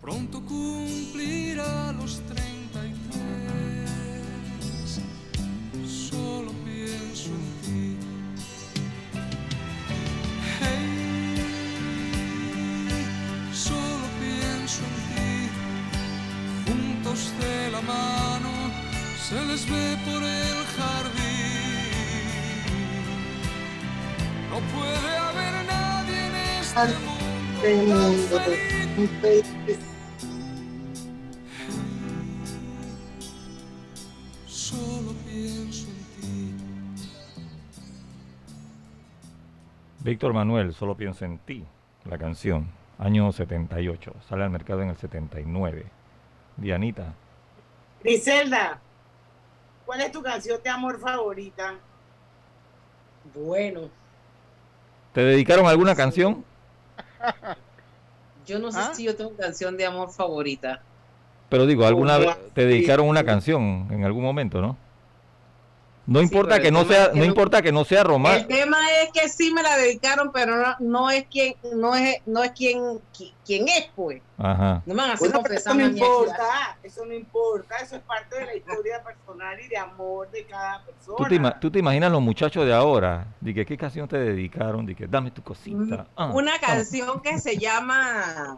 Pronto 0.01 0.45
cumplirá 0.45 1.93
los 1.93 2.21
33. 2.27 2.52
En 26.75 27.89
mundo 27.89 28.37
tan 28.39 29.09
feliz. 29.21 29.79
Solo 34.47 35.13
pienso 35.27 35.89
en 35.89 36.21
ti. 36.21 36.55
Víctor 40.01 40.33
Manuel, 40.33 40.73
solo 40.73 40.97
pienso 40.97 41.25
en 41.25 41.39
ti, 41.39 41.65
la 42.07 42.19
canción, 42.19 42.71
año 42.99 43.31
78, 43.31 44.15
sale 44.29 44.45
al 44.45 44.51
mercado 44.51 44.83
en 44.83 44.89
el 44.89 44.97
79. 44.97 45.85
Dianita, 46.57 47.15
Griselda, 48.03 48.81
¿cuál 49.87 50.01
es 50.01 50.13
tu 50.13 50.23
canción 50.23 50.61
de 50.63 50.71
amor 50.71 50.99
favorita? 50.99 51.75
Bueno, 53.35 53.89
¿te 55.13 55.23
dedicaron 55.23 55.67
alguna 55.67 55.95
canción? 55.95 56.45
Yo 58.47 58.59
no 58.59 58.73
sé 58.73 58.79
¿Ah? 58.81 58.95
si 58.95 59.05
yo 59.05 59.17
tengo 59.17 59.37
canción 59.37 59.77
de 59.77 59.87
amor 59.87 60.11
favorita. 60.13 60.83
Pero 61.49 61.67
digo, 61.67 61.85
¿alguna 61.87 62.19
¿Cómo 62.19 62.27
vez 62.29 62.37
te 62.55 62.67
dedicaron 62.67 63.09
una 63.09 63.25
canción 63.25 63.89
en 63.91 64.05
algún 64.05 64.25
momento, 64.25 64.61
no? 64.61 64.77
No 66.05 66.21
importa 66.21 66.61
que 66.61 66.69
el 66.69 66.75
no 66.75 66.85
sea, 66.85 67.05
es 67.05 67.09
que 67.11 67.15
no 67.15 67.21
no- 67.21 67.25
importa 67.27 67.63
que 67.63 67.71
no 67.71 67.85
sea 67.85 68.01
El 68.01 68.07
romántico. 68.09 68.49
tema 68.49 68.79
es 69.03 69.11
que 69.13 69.29
sí 69.29 69.53
me 69.55 69.63
la 69.63 69.77
dedicaron, 69.77 70.33
pero 70.33 70.57
no, 70.57 70.75
no 70.81 71.11
es 71.11 71.27
quien, 71.31 71.55
no 71.77 71.95
es, 71.95 72.17
no 72.27 72.43
es 72.43 72.51
quien, 72.51 72.81
qui- 73.17 73.33
quien 73.47 73.69
es, 73.69 73.89
pues. 73.95 74.21
Ajá. 74.37 74.83
No 74.85 74.95
me 74.95 75.01
van 75.03 75.11
a 75.11 75.15
hacer 75.15 75.31
Bueno, 75.31 75.49
eso 75.55 75.75
no 75.75 75.87
importa, 75.87 76.77
eso 76.83 77.07
no 77.07 77.15
importa, 77.15 77.77
eso 77.79 77.97
es 77.97 78.03
parte 78.03 78.37
de 78.37 78.47
la 78.47 78.57
historia 78.57 79.03
personal 79.05 79.61
y 79.61 79.69
de 79.69 79.77
amor 79.77 80.29
de 80.33 80.45
cada 80.45 80.85
persona. 80.85 81.17
¿Tú 81.19 81.25
te, 81.29 81.35
ima- 81.37 81.61
tú 81.61 81.71
te 81.71 81.79
imaginas 81.79 82.11
los 82.11 82.21
muchachos 82.21 82.67
de 82.67 82.75
ahora? 82.75 83.27
De 83.41 83.55
que 83.55 83.65
qué 83.65 83.77
canción 83.79 84.09
te 84.09 84.19
dedicaron, 84.19 84.85
de 84.85 84.97
que 84.97 85.07
dame 85.07 85.31
tu 85.31 85.43
cosita. 85.43 86.07
Ah, 86.17 86.27
Una 86.35 86.55
ah. 86.57 86.61
canción 86.61 87.21
que 87.23 87.39
se 87.39 87.57
llama, 87.59 88.57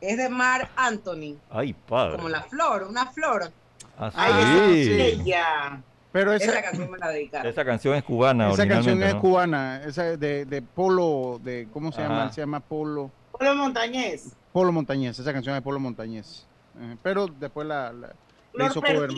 es 0.00 0.16
de 0.16 0.28
Mar 0.28 0.68
Anthony, 0.74 1.36
Ay, 1.50 1.72
padre. 1.72 2.16
como 2.16 2.28
la 2.28 2.42
flor, 2.42 2.82
una 2.82 3.06
flor. 3.06 3.52
Ah, 3.96 4.10
Ay, 4.14 4.80
esa 4.82 5.02
Ella. 5.04 5.82
Pero 6.12 6.32
Esa, 6.32 6.50
esa, 6.52 6.62
canción 6.62 6.90
me 6.90 6.98
la 6.98 7.08
dedicaron. 7.08 7.46
Esa 7.50 7.64
canción 7.64 7.94
es 7.94 8.02
cubana 8.02 8.50
esa 8.50 8.66
canción 8.66 9.02
es 9.02 9.14
¿no? 9.14 9.20
cubana, 9.20 9.82
esa 9.84 10.16
de, 10.16 10.44
de 10.44 10.62
Polo, 10.62 11.40
de 11.42 11.68
¿cómo 11.72 11.92
se 11.92 12.02
llama? 12.02 12.24
Ajá. 12.24 12.32
Se 12.32 12.40
llama 12.40 12.60
Polo. 12.60 13.10
Polo 13.30 13.54
Montañez. 13.54 14.34
Polo 14.52 14.72
Montañés, 14.72 15.18
esa 15.18 15.32
canción 15.32 15.54
es 15.54 15.60
de 15.60 15.64
Polo 15.64 15.78
Montañés. 15.78 16.46
Eh, 16.80 16.96
pero 17.02 17.28
después 17.28 17.66
la, 17.66 17.92
la- 17.92 18.12
le 18.54 18.66
hizo 18.66 18.80
cover 18.80 19.10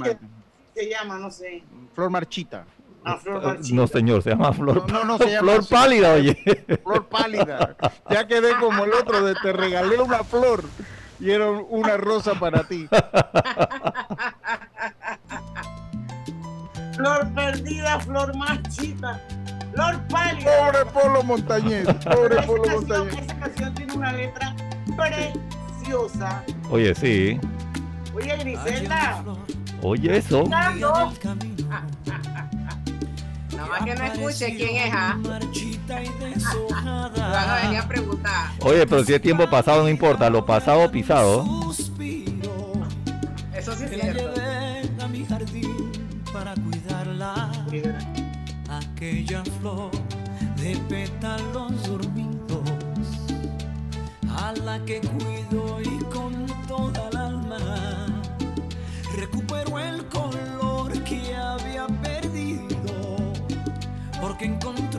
se 0.75 0.89
llama, 0.89 1.19
no 1.19 1.31
sé. 1.31 1.63
Flor 1.95 2.11
Marchita. 2.11 2.65
Ah, 3.05 3.17
Flor 3.19 3.43
Marchita. 3.43 3.75
No, 3.77 3.87
señor, 3.87 4.23
se 4.23 4.31
llama 4.31 4.53
Flor, 4.53 4.91
No, 4.91 5.05
no, 5.05 5.19
se 5.19 5.27
llama 5.31 5.41
Flor 5.41 5.59
así. 5.61 5.75
Pálida, 5.75 6.13
oye. 6.15 6.35
Flor 6.83 7.07
pálida. 7.09 7.77
Ya 8.11 8.27
quedé 8.27 8.57
como 8.59 8.85
el 8.85 8.93
otro 8.95 9.25
de 9.25 9.35
te 9.43 9.53
regalé 9.53 9.99
una 9.99 10.25
flor 10.25 10.65
y 11.21 11.31
era 11.31 11.51
una 11.51 11.97
rosa 11.97 12.35
para 12.35 12.65
ti. 12.65 12.89
Flor 17.03 17.29
perdida, 17.35 17.99
flor 17.99 18.37
marchita, 18.37 19.21
flor 19.75 20.01
pálida. 20.09 20.51
Pobre 20.57 20.85
Polo 20.93 21.25
Montañés, 21.25 21.85
pobre 22.05 22.37
Esa 22.39 22.47
Polo 22.47 22.63
canción, 22.63 22.99
Montañés. 23.01 23.25
esa 23.25 23.39
canción 23.41 23.75
tiene 23.75 23.93
una 23.95 24.13
letra 24.13 24.55
preciosa. 24.97 26.45
Oye, 26.71 26.95
sí. 26.95 27.41
Oye, 28.15 28.37
Griselda. 28.37 29.25
Oye, 29.83 30.17
eso. 30.17 30.45
Claro. 30.45 31.13
Nada 33.51 33.69
más 33.69 33.83
que 33.85 33.95
no 33.97 34.05
escuche 34.05 34.57
quién 34.57 34.77
es, 34.77 34.95
¿ah? 34.95 35.19
Van 35.25 35.43
a 37.51 37.61
venir 37.65 37.79
a 37.81 37.89
preguntar. 37.89 38.51
Oye, 38.61 38.87
pero 38.87 39.03
si 39.03 39.13
es 39.13 39.21
tiempo 39.21 39.51
pasado, 39.51 39.83
no 39.83 39.89
importa. 39.89 40.31
Lo 40.31 40.47
pasado, 40.47 40.89
pisado. 40.93 41.45
Eso 43.53 43.75
sí 43.75 43.85
es 43.87 43.91
cierto. 43.91 44.42
Aquella 47.73 49.43
flor 49.59 49.91
de 50.57 50.77
pétalos 50.91 51.83
dormidos, 51.89 52.69
a 54.29 54.53
la 54.63 54.79
que 54.85 55.01
cuido 55.01 55.81
y 55.81 56.05
con 56.13 56.47
toda 56.69 57.09
el 57.09 57.17
alma 57.17 58.23
recupero 59.17 59.79
el 59.79 60.05
color 60.09 60.93
que 61.05 61.35
había 61.35 61.87
perdido, 62.03 63.17
porque 64.21 64.45
encontró 64.45 64.92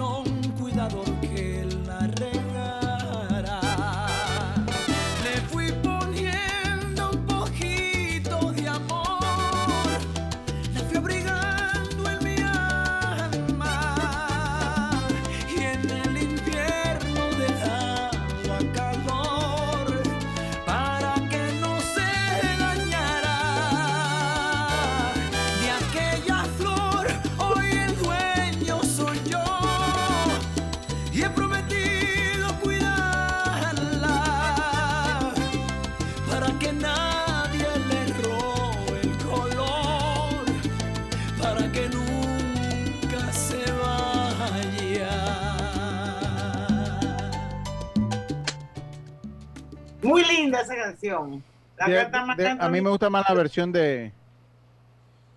Muy 50.13 50.23
linda 50.25 50.61
esa 50.61 50.75
canción. 50.75 51.43
La 51.77 51.87
De- 51.87 51.95
canta 51.95 52.25
más 52.25 52.37
de- 52.37 52.43
canta 52.43 52.65
a 52.65 52.69
mí 52.69 52.81
me 52.81 52.89
gusta 52.89 53.09
más 53.09 53.25
la 53.27 53.35
versión 53.35 53.71
de. 53.71 54.11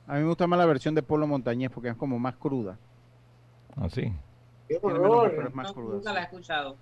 A 0.06 0.14
mí 0.14 0.20
me 0.20 0.26
gusta 0.28 0.46
más 0.46 0.58
la 0.58 0.66
versión 0.66 0.94
de 0.94 1.02
Polo 1.02 1.26
Montañés 1.26 1.70
porque 1.70 1.88
es 1.88 1.96
como 1.96 2.18
más 2.18 2.36
cruda. 2.36 2.78
¿Ah, 3.76 3.88
sí? 3.90 4.12
Qué 4.68 4.78
menos 4.82 5.00
horror. 5.00 5.32
pero 5.34 5.48
es 5.48 5.54
más 5.54 5.68
No, 5.68 5.74
cruda. 5.74 5.94
nunca 5.96 6.12
la 6.12 6.20
he 6.20 6.22
escuchado. 6.24 6.76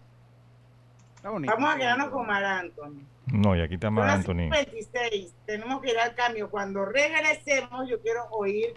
Está 1.16 1.30
bonita. 1.30 1.54
Vamos 1.54 1.74
a 1.74 1.78
quedarnos 1.78 2.08
con 2.10 2.26
Mar 2.26 2.44
Anthony. 2.44 3.00
No, 3.32 3.56
y 3.56 3.62
aquí 3.62 3.74
está 3.74 3.90
las 3.90 4.14
Anthony. 4.16 4.50
26. 4.50 5.32
Tenemos 5.46 5.80
que 5.80 5.90
ir 5.92 5.98
al 5.98 6.14
cambio. 6.14 6.50
Cuando 6.50 6.84
regresemos, 6.84 7.88
yo 7.88 8.00
quiero 8.02 8.26
oír 8.32 8.74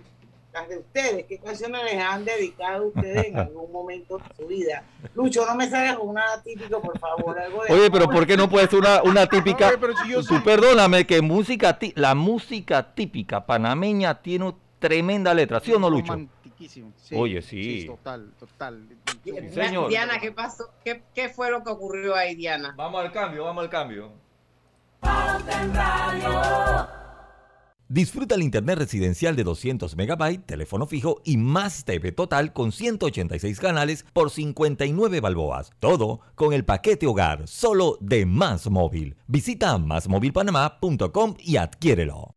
de 0.69 0.77
ustedes. 0.77 1.25
¿Qué 1.25 1.37
canciones 1.39 1.83
les 1.83 2.01
han 2.01 2.25
dedicado 2.25 2.83
a 2.85 2.87
ustedes 2.87 3.25
en 3.27 3.37
algún 3.37 3.71
momento 3.71 4.17
de 4.17 4.23
su 4.37 4.47
vida? 4.47 4.83
Lucho, 5.15 5.45
no 5.45 5.55
me 5.55 5.69
salgas 5.69 5.97
con 5.97 6.13
nada 6.13 6.41
típico, 6.43 6.81
por 6.81 6.97
favor. 6.99 7.37
Algo 7.39 7.63
de 7.63 7.73
Oye, 7.73 7.91
pero 7.91 8.09
¿por 8.09 8.25
qué 8.25 8.35
no 8.37 8.49
puede 8.49 8.67
ser 8.67 8.79
una, 8.79 9.03
una 9.03 9.27
típica? 9.27 9.67
Oye, 9.67 9.77
pero 9.77 9.93
si 9.97 10.09
yo 10.09 10.17
Tú 10.21 10.23
soy- 10.35 10.41
perdóname 10.41 11.05
que 11.05 11.21
música 11.21 11.77
la 11.95 12.15
música 12.15 12.93
típica 12.95 13.45
panameña 13.45 14.21
tiene 14.21 14.53
tremenda 14.79 15.33
letra, 15.33 15.59
¿sí 15.59 15.73
o 15.73 15.79
no, 15.79 15.89
Lucho? 15.89 16.13
Romantiquísimo. 16.13 16.91
Sí, 16.97 17.15
Oye, 17.15 17.41
sí. 17.41 17.85
total, 17.87 18.31
total. 18.39 18.87
Señor. 19.53 19.89
Diana, 19.89 20.19
¿qué 20.19 20.31
pasó? 20.31 20.69
¿Qué, 20.83 21.03
¿Qué 21.13 21.29
fue 21.29 21.51
lo 21.51 21.63
que 21.63 21.69
ocurrió 21.69 22.15
ahí, 22.15 22.35
Diana? 22.35 22.73
Vamos 22.77 23.03
al 23.03 23.11
cambio, 23.11 23.43
vamos 23.43 23.63
al 23.63 23.69
cambio. 23.69 24.11
Disfruta 27.89 28.35
el 28.35 28.43
internet 28.43 28.79
residencial 28.79 29.35
de 29.37 29.43
200 29.43 29.95
megabytes, 29.95 30.45
teléfono 30.45 30.87
fijo 30.87 31.21
y 31.23 31.37
más 31.37 31.85
TV 31.85 32.11
total 32.11 32.51
con 32.51 32.73
186 32.73 33.59
canales 33.59 34.05
por 34.11 34.29
59 34.29 35.21
balboas. 35.21 35.71
Todo 35.79 36.19
con 36.35 36.51
el 36.51 36.65
paquete 36.65 37.07
hogar, 37.07 37.47
solo 37.47 37.97
de 38.01 38.25
Más 38.25 38.69
Móvil. 38.69 39.15
Visita 39.27 39.77
másmóvilpanamá.com 39.77 41.35
y 41.39 41.55
adquiérelo. 41.55 42.36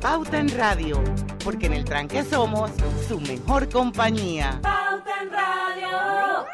Pauta 0.00 0.38
en 0.38 0.56
Radio, 0.56 1.02
porque 1.42 1.66
en 1.66 1.72
el 1.72 1.84
tranque 1.84 2.22
somos 2.22 2.70
su 3.08 3.18
mejor 3.20 3.68
compañía. 3.68 4.60
Pauta 4.62 5.22
en 5.22 5.32
Radio. 5.32 6.46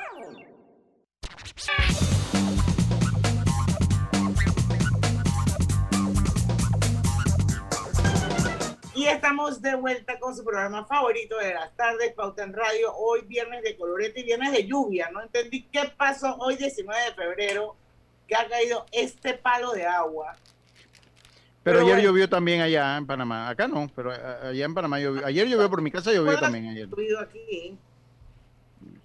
Y 8.95 9.07
estamos 9.09 9.61
de 9.61 9.75
vuelta 9.75 10.19
con 10.19 10.35
su 10.35 10.43
programa 10.43 10.87
favorito 10.87 11.37
de 11.37 11.53
las 11.53 11.77
tardes, 11.77 12.15
Pauta 12.15 12.45
en 12.45 12.55
Radio. 12.55 12.95
Hoy 12.97 13.27
viernes 13.27 13.63
de 13.63 13.77
colorete 13.77 14.21
y 14.21 14.25
viernes 14.25 14.53
de 14.53 14.67
lluvia. 14.67 15.11
No 15.13 15.21
entendí 15.21 15.65
qué 15.65 15.93
pasó 15.95 16.35
hoy 16.39 16.57
19 16.57 16.99
de 17.05 17.15
febrero, 17.15 17.77
que 18.27 18.37
ha 18.37 18.49
caído 18.49 18.87
este 18.91 19.35
palo 19.35 19.73
de 19.73 19.85
agua. 19.85 20.35
Pero, 21.65 21.79
Pero 21.79 21.79
ayer 21.81 21.95
bueno. 21.97 22.09
llovió 22.11 22.29
también 22.29 22.61
allá 22.61 22.97
en 22.99 23.07
Panamá. 23.07 23.49
Acá 23.49 23.67
no, 23.67 23.91
pero 23.97 24.13
allá 24.13 24.65
en 24.65 24.75
Panamá 24.75 25.01
llovió. 25.01 25.25
Ayer 25.27 25.49
llovió 25.49 25.69
por 25.71 25.81
mi 25.83 25.91
casa, 25.91 26.13
llovió 26.13 26.39
también 26.39 26.69
ayer. 26.69 26.89
Aquí. 27.21 27.77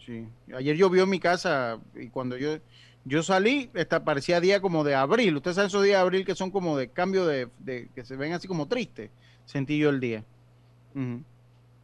Sí. 0.05 0.27
Ayer 0.53 0.75
llovió 0.75 1.03
en 1.03 1.09
mi 1.09 1.19
casa 1.19 1.79
y 1.95 2.07
cuando 2.09 2.35
yo 2.37 2.57
yo 3.05 3.23
salí, 3.23 3.69
esta 3.75 4.03
parecía 4.03 4.41
día 4.41 4.59
como 4.61 4.83
de 4.83 4.93
abril. 4.93 5.37
Ustedes 5.37 5.55
saben 5.55 5.67
esos 5.67 5.83
días 5.83 5.95
de 5.95 6.01
abril 6.01 6.25
que 6.25 6.35
son 6.35 6.51
como 6.51 6.77
de 6.77 6.89
cambio 6.89 7.25
de, 7.25 7.47
de- 7.59 7.87
que 7.95 8.03
se 8.03 8.17
ven 8.17 8.33
así 8.33 8.47
como 8.47 8.67
tristes. 8.67 9.09
Sentí 9.45 9.77
yo 9.79 9.89
el 9.89 9.99
día. 10.01 10.23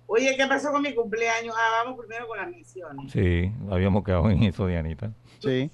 Oye, 0.08 0.36
¿qué 0.38 0.46
pasó 0.46 0.72
con 0.72 0.82
mi 0.82 0.94
cumpleaños? 0.94 1.56
Ah, 1.58 1.84
vamos 1.84 2.00
primero 2.00 2.28
con 2.28 2.38
las 2.38 2.50
misiones. 2.50 3.12
Sí, 3.12 3.52
habíamos 3.72 4.04
quedado 4.04 4.30
en 4.30 4.44
eso, 4.44 4.68
Dianita. 4.68 5.12
Sí. 5.40 5.72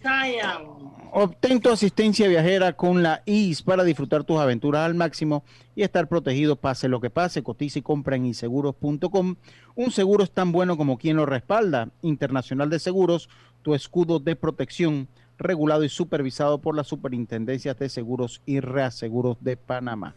Obtén 1.13 1.59
tu 1.59 1.69
asistencia 1.69 2.27
viajera 2.27 2.73
con 2.73 3.03
la 3.03 3.21
IS 3.25 3.63
para 3.63 3.83
disfrutar 3.83 4.23
tus 4.23 4.39
aventuras 4.39 4.85
al 4.85 4.93
máximo 4.93 5.43
y 5.75 5.83
estar 5.83 6.07
protegido 6.07 6.55
pase 6.55 6.87
lo 6.87 7.01
que 7.01 7.09
pase. 7.09 7.43
Cotiza 7.43 7.79
y 7.79 7.81
compra 7.81 8.15
en 8.15 8.25
inseguros.com. 8.25 9.35
Un 9.75 9.91
seguro 9.91 10.23
es 10.23 10.31
tan 10.31 10.51
bueno 10.51 10.77
como 10.77 10.97
quien 10.97 11.17
lo 11.17 11.25
respalda. 11.25 11.89
Internacional 12.01 12.69
de 12.69 12.79
Seguros, 12.79 13.29
tu 13.61 13.75
escudo 13.75 14.19
de 14.19 14.35
protección, 14.35 15.09
regulado 15.37 15.83
y 15.83 15.89
supervisado 15.89 16.59
por 16.59 16.75
las 16.75 16.87
superintendencias 16.87 17.77
de 17.77 17.89
seguros 17.89 18.41
y 18.45 18.61
reaseguros 18.61 19.37
de 19.41 19.57
Panamá. 19.57 20.15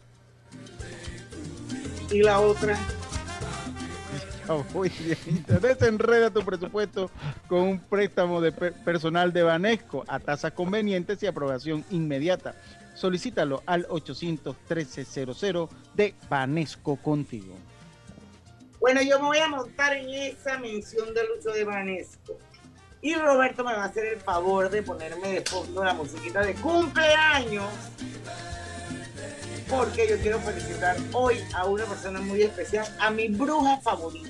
Y 2.11 2.21
la 2.21 2.39
otra. 2.39 2.77
Uy, 4.73 4.89
Dianita, 4.89 5.59
Desenreda 5.59 6.29
tu 6.29 6.43
presupuesto 6.43 7.09
con 7.47 7.59
un 7.61 7.79
préstamo 7.79 8.41
de 8.41 8.51
per- 8.51 8.73
personal 8.83 9.33
de 9.33 9.43
Banesco 9.43 10.03
a 10.07 10.19
tasas 10.19 10.51
convenientes 10.53 11.21
y 11.23 11.27
aprobación 11.27 11.83
inmediata. 11.89 12.55
Solicítalo 12.93 13.61
al 13.65 13.87
813-00 13.87 15.69
de 15.95 16.13
Banesco 16.29 16.95
contigo. 16.97 17.55
Bueno, 18.79 19.01
yo 19.01 19.19
me 19.19 19.25
voy 19.25 19.37
a 19.39 19.47
montar 19.49 19.93
en 19.97 20.09
esa 20.09 20.57
mención 20.59 21.13
de 21.13 21.21
Lucho 21.27 21.49
de 21.51 21.63
Vanesco. 21.63 22.37
Y 23.01 23.15
Roberto 23.15 23.63
me 23.63 23.73
va 23.73 23.83
a 23.83 23.85
hacer 23.87 24.05
el 24.05 24.19
favor 24.19 24.69
de 24.69 24.81
ponerme 24.81 25.27
de 25.27 25.41
fondo 25.41 25.83
la 25.83 25.93
musiquita 25.93 26.41
de 26.41 26.55
cumpleaños. 26.55 27.65
Porque 29.69 30.07
yo 30.07 30.17
quiero 30.19 30.39
felicitar 30.39 30.97
hoy 31.11 31.43
a 31.53 31.65
una 31.65 31.85
persona 31.85 32.21
muy 32.21 32.43
especial, 32.43 32.87
a 32.99 33.09
mi 33.09 33.29
bruja 33.29 33.79
favorita. 33.81 34.29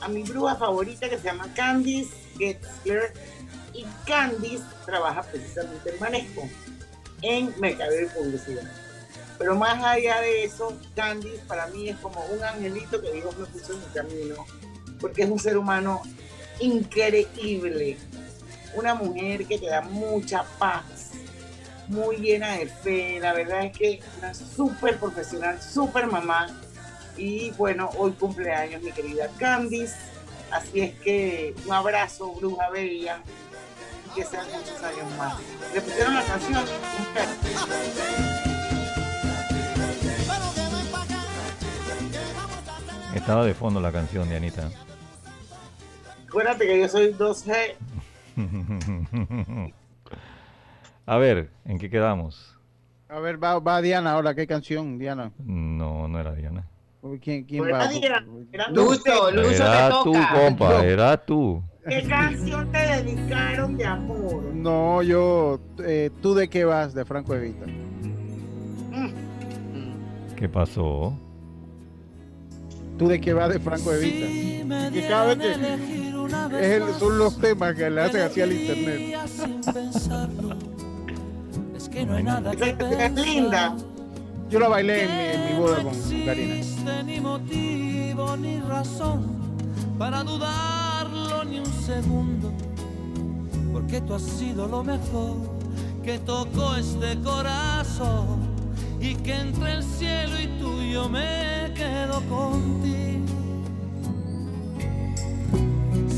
A 0.00 0.08
mi 0.08 0.22
bruja 0.22 0.56
favorita 0.56 1.08
que 1.08 1.18
se 1.18 1.24
llama 1.24 1.52
Candice 1.54 2.14
Getzler. 2.36 3.12
Y 3.74 3.86
Candice 4.06 4.64
trabaja 4.84 5.22
precisamente 5.22 5.90
en 5.90 6.00
Vanesco, 6.00 6.48
en 7.22 7.54
Mercadeo 7.60 8.06
y 8.06 8.08
Publicidad. 8.08 8.70
Pero 9.38 9.54
más 9.54 9.82
allá 9.84 10.20
de 10.20 10.44
eso, 10.44 10.76
Candice 10.96 11.40
para 11.46 11.68
mí 11.68 11.88
es 11.88 11.96
como 11.98 12.20
un 12.26 12.42
angelito 12.42 13.00
que 13.00 13.12
Dios 13.12 13.36
me 13.38 13.46
puso 13.46 13.74
en 13.74 13.80
mi 13.80 13.86
camino, 13.94 14.46
porque 15.00 15.22
es 15.22 15.30
un 15.30 15.38
ser 15.38 15.56
humano 15.56 16.02
increíble, 16.58 17.96
una 18.74 18.94
mujer 18.94 19.46
que 19.46 19.58
te 19.58 19.66
da 19.66 19.82
mucha 19.82 20.42
paz, 20.58 20.84
muy 21.88 22.16
llena 22.16 22.52
de 22.56 22.66
fe, 22.66 23.18
la 23.20 23.32
verdad 23.32 23.64
es 23.64 23.76
que 23.76 24.00
una 24.18 24.34
súper 24.34 24.98
profesional, 24.98 25.60
súper 25.60 26.06
mamá, 26.06 26.48
y 27.16 27.50
bueno, 27.52 27.90
hoy 27.96 28.12
cumpleaños 28.12 28.82
mi 28.82 28.92
querida 28.92 29.28
Candice, 29.38 29.96
así 30.50 30.80
es 30.80 30.94
que 31.00 31.54
un 31.66 31.72
abrazo, 31.72 32.32
bruja 32.34 32.70
bella, 32.70 33.20
y 34.06 34.14
que 34.14 34.24
sean 34.24 34.46
muchos 34.46 34.82
años 34.82 35.16
más. 35.16 35.34
Le 35.74 35.80
pusieron 35.80 36.14
la 36.14 36.22
canción, 36.22 36.64
Estaba 43.14 43.44
de 43.44 43.54
fondo 43.54 43.80
la 43.80 43.90
canción, 43.90 44.28
Dianita. 44.28 44.70
acuérdate 46.28 46.66
que 46.66 46.80
yo 46.80 46.88
soy 46.88 47.12
2G, 47.14 47.74
A 51.08 51.16
ver, 51.16 51.48
¿en 51.64 51.78
qué 51.78 51.88
quedamos? 51.88 52.54
A 53.08 53.18
ver, 53.18 53.42
va, 53.42 53.58
va 53.60 53.80
Diana 53.80 54.12
ahora. 54.12 54.34
¿Qué 54.34 54.46
canción, 54.46 54.98
Diana? 54.98 55.32
No, 55.42 56.06
no 56.06 56.20
era 56.20 56.34
Diana. 56.34 56.68
¿Quién, 57.22 57.44
quién 57.44 57.62
Pues 57.62 57.72
va? 57.72 57.88
Diana, 57.88 58.26
era 58.52 58.68
Lucho, 58.70 59.30
Lucho 59.30 59.50
Era 59.50 59.88
te 59.88 59.94
tú, 60.04 60.12
toca. 60.12 60.30
compa, 60.34 60.84
era 60.84 61.16
tú. 61.24 61.62
¿Qué 61.88 62.02
canción 62.02 62.70
te 62.70 62.78
dedicaron 62.78 63.76
de 63.78 63.86
amor? 63.86 64.42
No, 64.52 65.02
yo. 65.02 65.58
eh, 65.82 66.10
¿Tú 66.20 66.34
de 66.34 66.48
qué 66.48 66.66
vas? 66.66 66.92
De 66.92 67.06
Franco 67.06 67.34
Evita. 67.34 67.64
¿Qué 70.36 70.46
pasó? 70.48 71.18
¿Tú 72.98 73.08
de 73.08 73.18
qué 73.20 73.32
vas 73.32 73.48
de 73.48 73.60
Franco 73.60 73.92
Evita? 73.94 74.26
Que 74.92 75.06
cada 75.08 75.34
vez 75.34 75.38
que. 75.38 75.52
es 76.60 76.82
el- 76.82 76.94
son 76.98 77.16
los 77.16 77.38
temas 77.38 77.74
que 77.74 77.88
le 77.88 78.02
hacen 78.02 78.20
así 78.20 78.42
al 78.42 78.52
internet. 78.52 79.26
sin 79.26 79.60
pensarlo. 79.72 80.67
Es 81.98 82.04
que 82.04 82.06
no 82.06 82.16
hay 82.16 82.22
nada 82.22 82.54
que 82.54 82.76
Es 83.04 83.12
linda. 83.12 83.76
Yo 84.48 84.60
la 84.60 84.68
bailé 84.68 85.02
en 85.02 85.10
mi, 85.10 85.24
en 85.34 85.54
mi 85.54 85.60
boda 85.60 85.82
con 85.82 85.92
Karina. 86.24 86.54
existe 86.54 87.02
ni 87.02 87.20
motivo 87.20 88.36
ni 88.36 88.60
razón 88.60 89.26
para 89.98 90.22
dudarlo 90.22 91.44
ni 91.44 91.58
un 91.58 91.66
segundo. 91.66 92.52
Porque 93.72 94.00
tú 94.00 94.14
has 94.14 94.22
sido 94.22 94.68
lo 94.68 94.84
mejor 94.84 95.36
que 96.04 96.20
tocó 96.20 96.76
este 96.76 97.18
corazón. 97.20 98.46
Y 99.00 99.16
que 99.16 99.34
entre 99.34 99.72
el 99.72 99.82
cielo 99.82 100.40
y 100.40 100.46
tú 100.60 100.80
yo 100.82 101.08
me 101.08 101.72
quedo 101.74 102.22
contigo. 102.28 103.26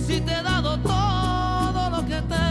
Si 0.06 0.20
te 0.20 0.32
he 0.32 0.42
dado 0.42 0.78
todo 0.78 1.90
lo 1.90 2.06
que 2.06 2.20
tengo, 2.22 2.49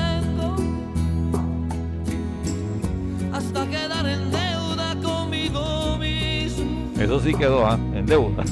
hasta 3.40 3.66
quedar 3.68 4.06
en 4.06 4.32
deuda 4.32 4.96
conmigo 5.02 5.98
mismo. 5.98 6.92
Eso 7.00 7.20
sí 7.22 7.34
quedó, 7.34 7.66
¿ah? 7.66 7.80
En 7.94 8.06
deuda. 8.06 8.44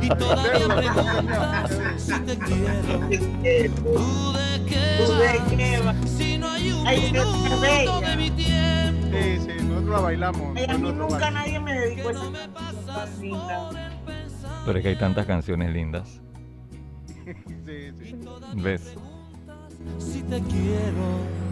Y 0.00 0.08
todavía 0.08 0.68
preguntas 0.76 1.70
si 1.98 2.18
te 2.20 2.38
quiero. 2.38 2.98
¿Tú 2.98 4.32
de 4.32 4.64
qué 4.66 4.98
¿Tú 4.98 5.12
de 5.12 5.80
vas? 5.84 6.10
Si 6.10 6.36
no 6.36 6.50
hay 6.50 6.72
un 6.72 6.86
Ay, 6.86 7.00
qué 7.00 7.12
minuto 7.12 8.00
de 8.00 8.16
mi 8.16 8.30
tiempo. 8.32 9.06
Sí, 9.12 9.38
sí, 9.38 9.64
nosotros 9.64 9.90
la 9.90 10.00
bailamos. 10.00 10.56
Ay, 10.56 10.64
a 10.68 10.78
mí 10.78 10.92
nunca 10.92 11.06
baile. 11.06 11.30
nadie 11.30 11.60
me 11.60 11.74
dedicó 11.74 12.10
esa 12.10 12.32
canción 12.32 12.86
tan 12.86 13.20
linda. 13.20 13.70
Pero 14.66 14.78
es 14.78 14.82
que 14.82 14.88
hay 14.88 14.96
tantas 14.96 15.26
canciones 15.26 15.72
lindas. 15.72 16.20
Sí, 17.64 17.92
sí. 18.02 18.18
¿Ves? 18.56 18.94
si 19.98 20.22
te 20.22 20.40
quiero. 20.40 21.51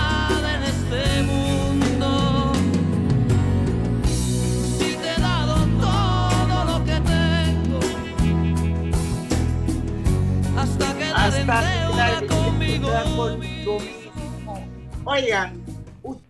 conmigo. 12.27 12.89
conmigo 13.15 13.79
mismo. 13.79 14.67
Oigan, 15.05 15.63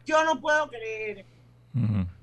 yo 0.05 0.23
no 0.23 0.39
puedo 0.39 0.69
creer 0.69 1.25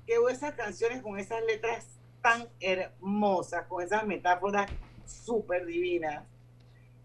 que 0.05 0.15
esas 0.31 0.53
canciones 0.55 1.01
con 1.01 1.19
esas 1.19 1.43
letras 1.45 1.87
tan 2.21 2.47
hermosas, 2.59 3.65
con 3.67 3.83
esas 3.83 4.05
metáforas 4.05 4.69
súper 5.05 5.65
divinas. 5.65 6.23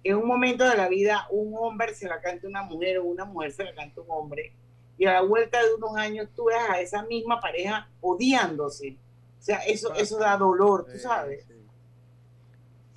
En 0.03 0.17
un 0.17 0.27
momento 0.27 0.69
de 0.69 0.77
la 0.77 0.89
vida, 0.89 1.27
un 1.31 1.55
hombre 1.57 1.95
se 1.95 2.09
la 2.09 2.21
canta 2.21 2.47
a 2.47 2.51
una 2.51 2.63
mujer 2.63 2.99
o 2.99 3.05
una 3.05 3.25
mujer 3.25 3.53
se 3.53 3.65
la 3.65 3.75
canta 3.75 4.01
a 4.01 4.05
un 4.05 4.11
hombre. 4.11 4.53
Y 4.97 5.07
a 5.07 5.15
la 5.15 5.21
vuelta 5.23 5.63
de 5.63 5.75
unos 5.75 5.97
años 5.97 6.29
tú 6.35 6.47
ves 6.47 6.57
a 6.69 6.81
esa 6.81 7.03
misma 7.03 7.41
pareja 7.41 7.89
odiándose. 8.01 8.97
O 9.39 9.43
sea, 9.43 9.59
eso, 9.59 9.95
eso 9.95 10.19
da 10.19 10.37
dolor, 10.37 10.87
tú 10.87 10.99
sabes. 10.99 11.47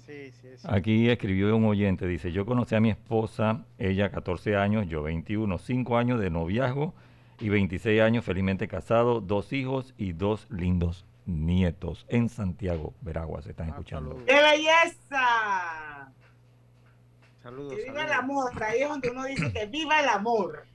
Sí, 0.08 0.32
sí, 0.42 0.48
sí. 0.56 0.68
Aquí 0.70 1.10
escribió 1.10 1.54
un 1.56 1.66
oyente, 1.66 2.08
dice, 2.08 2.32
yo 2.32 2.46
conocí 2.46 2.76
a 2.76 2.80
mi 2.80 2.90
esposa, 2.90 3.66
ella 3.78 4.10
14 4.10 4.56
años, 4.56 4.88
yo 4.88 5.04
21, 5.04 5.58
5 5.58 5.98
años 5.98 6.22
de 6.22 6.30
noviazgo 6.30 6.94
y 7.42 7.50
26 7.50 8.02
años 8.02 8.24
felizmente 8.24 8.70
casado, 8.70 9.20
dos 9.20 9.52
hijos 9.52 9.94
y 9.98 10.14
dos 10.14 10.48
lindos 10.50 11.06
nietos 11.26 12.06
en 12.08 12.30
Santiago, 12.30 12.94
Veraguas, 13.02 13.44
se 13.44 13.52
están 13.52 13.68
escuchando. 13.68 14.18
¡Qué 14.26 14.34
belleza! 14.34 16.14
Saludos. 17.44 17.76
Que 17.76 17.84
viva 17.84 18.04
el 18.04 18.14
amor. 18.14 18.64
Ahí 18.64 18.82
es 18.82 18.90
donde 18.90 19.10
uno 19.10 19.26
dice 19.26 19.52
que 19.52 19.66
viva 19.66 20.00
el 20.00 20.08
amor. 20.08 20.66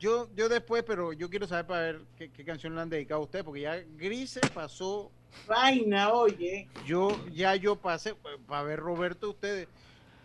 Yo, 0.00 0.28
yo 0.34 0.48
después, 0.48 0.82
pero 0.82 1.12
yo 1.12 1.30
quiero 1.30 1.46
saber 1.46 1.66
para 1.66 1.80
ver 1.80 2.00
qué, 2.16 2.28
qué 2.30 2.44
canción 2.44 2.74
le 2.74 2.80
han 2.80 2.90
dedicado 2.90 3.20
a 3.20 3.24
usted, 3.24 3.44
porque 3.44 3.60
ya 3.60 3.76
Grise 3.96 4.40
pasó. 4.52 5.12
Vaina, 5.46 6.10
oye. 6.12 6.68
Yo, 6.86 7.08
ya 7.32 7.54
yo 7.56 7.76
pasé, 7.76 8.14
para 8.46 8.62
ver 8.62 8.80
Roberto, 8.80 9.30
ustedes, 9.30 9.68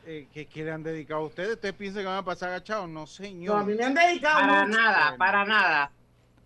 eh, 0.06 0.28
¿qué, 0.34 0.46
qué 0.46 0.64
le 0.64 0.72
han 0.72 0.84
dedicado 0.84 1.22
a 1.22 1.26
ustedes? 1.26 1.52
¿Ustedes 1.56 1.74
piensan 1.76 2.04
que 2.04 2.08
van 2.08 2.18
a 2.18 2.24
pasar 2.26 2.50
agachados? 2.50 2.90
No, 2.90 3.06
señor. 3.08 3.56
No, 3.56 3.62
a 3.62 3.66
mí 3.66 3.74
me 3.76 3.84
han 3.84 3.94
dedicado 3.94 4.40
Para 4.40 4.66
mucho. 4.66 4.80
nada, 4.80 5.16
para 5.18 5.46
nada. 5.46 5.92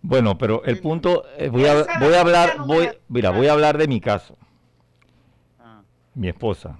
Bueno, 0.02 0.36
pero 0.36 0.62
el 0.64 0.80
punto, 0.80 1.24
eh, 1.38 1.48
voy, 1.48 1.64
a, 1.66 1.74
voy 1.98 2.08
a 2.08 2.10
la 2.10 2.20
hablar, 2.20 2.56
voy, 2.66 2.90
mira, 3.08 3.30
voy 3.30 3.46
a 3.46 3.52
hablar 3.52 3.78
de 3.78 3.88
mi 3.88 4.00
caso. 4.00 4.36
Ah. 5.58 5.80
Mi 6.14 6.28
esposa. 6.28 6.78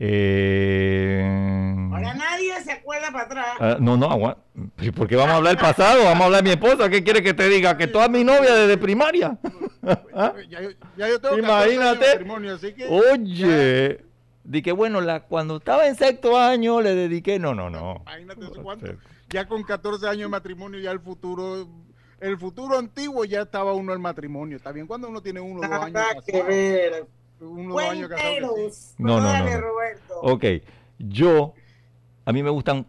Eh, 0.00 1.22
Ahora 1.92 2.14
nadie 2.14 2.60
se 2.62 2.72
acuerda 2.72 3.10
para 3.10 3.24
atrás. 3.24 3.46
ah, 3.60 3.76
no, 3.80 3.96
no, 3.96 4.10
agua- 4.10 4.36
¿y 4.80 4.90
¿Por 4.90 5.08
qué 5.08 5.16
vamos 5.16 5.32
a 5.32 5.36
hablar 5.36 5.56
del 5.56 5.62
pasado? 5.64 6.04
Vamos 6.04 6.20
a 6.20 6.24
hablar 6.26 6.42
de 6.42 6.48
mi 6.50 6.54
esposa. 6.54 6.88
¿Qué 6.90 7.02
quiere 7.02 7.22
que 7.22 7.34
te 7.34 7.48
diga? 7.48 7.76
Que 7.76 7.86
toda 7.86 8.08
mi 8.08 8.22
novia 8.24 8.54
desde 8.54 8.76
primaria. 8.78 9.38
Ya, 10.48 10.60
yo- 10.60 10.70
ya 10.96 11.08
yo 11.08 11.20
tengo 11.20 11.36
14 11.36 11.36
años 11.36 11.42
de 11.42 11.74
Imagínate. 11.74 12.06
matrimonio, 12.10 12.54
así 12.54 12.72
que. 12.74 12.86
Oye, 12.86 14.04
di 14.44 14.62
que 14.62 14.72
bueno, 14.72 15.00
la, 15.00 15.20
cuando 15.20 15.56
estaba 15.56 15.86
en 15.86 15.94
sexto 15.94 16.38
año 16.38 16.80
le 16.80 16.94
dediqué. 16.94 17.38
No, 17.38 17.54
no, 17.54 17.70
no. 17.70 18.02
Imagínate 18.02 18.44
eso, 18.46 18.62
cuánto. 18.62 18.86
Ya 19.30 19.46
con 19.46 19.62
14 19.62 20.06
años 20.08 20.22
de 20.22 20.28
matrimonio, 20.28 20.80
ya 20.80 20.90
el 20.90 21.00
futuro. 21.00 21.68
El 22.20 22.36
futuro 22.36 22.76
antiguo 22.78 23.24
ya 23.24 23.42
estaba 23.42 23.74
uno 23.74 23.92
el 23.92 24.00
matrimonio. 24.00 24.56
Está 24.56 24.72
bien 24.72 24.86
cuando 24.88 25.08
uno 25.08 25.20
tiene 25.22 25.38
uno 25.40 25.60
o 25.60 25.62
dos 25.68 25.70
años. 25.84 26.24
Que 26.26 26.42
ver. 26.42 27.06
Uno 27.40 27.74
o 27.74 27.80
dos 27.80 27.90
años 27.90 28.08
casado. 28.08 28.54
que 28.56 28.70
sí. 28.72 28.94
No, 28.98 29.20
no, 29.20 29.32
no, 29.38 29.44
no. 29.50 29.60
Roberto. 29.60 30.20
Ok, 30.22 30.44
yo, 30.98 31.54
a 32.24 32.32
mí 32.32 32.42
me 32.42 32.50
gustan 32.50 32.86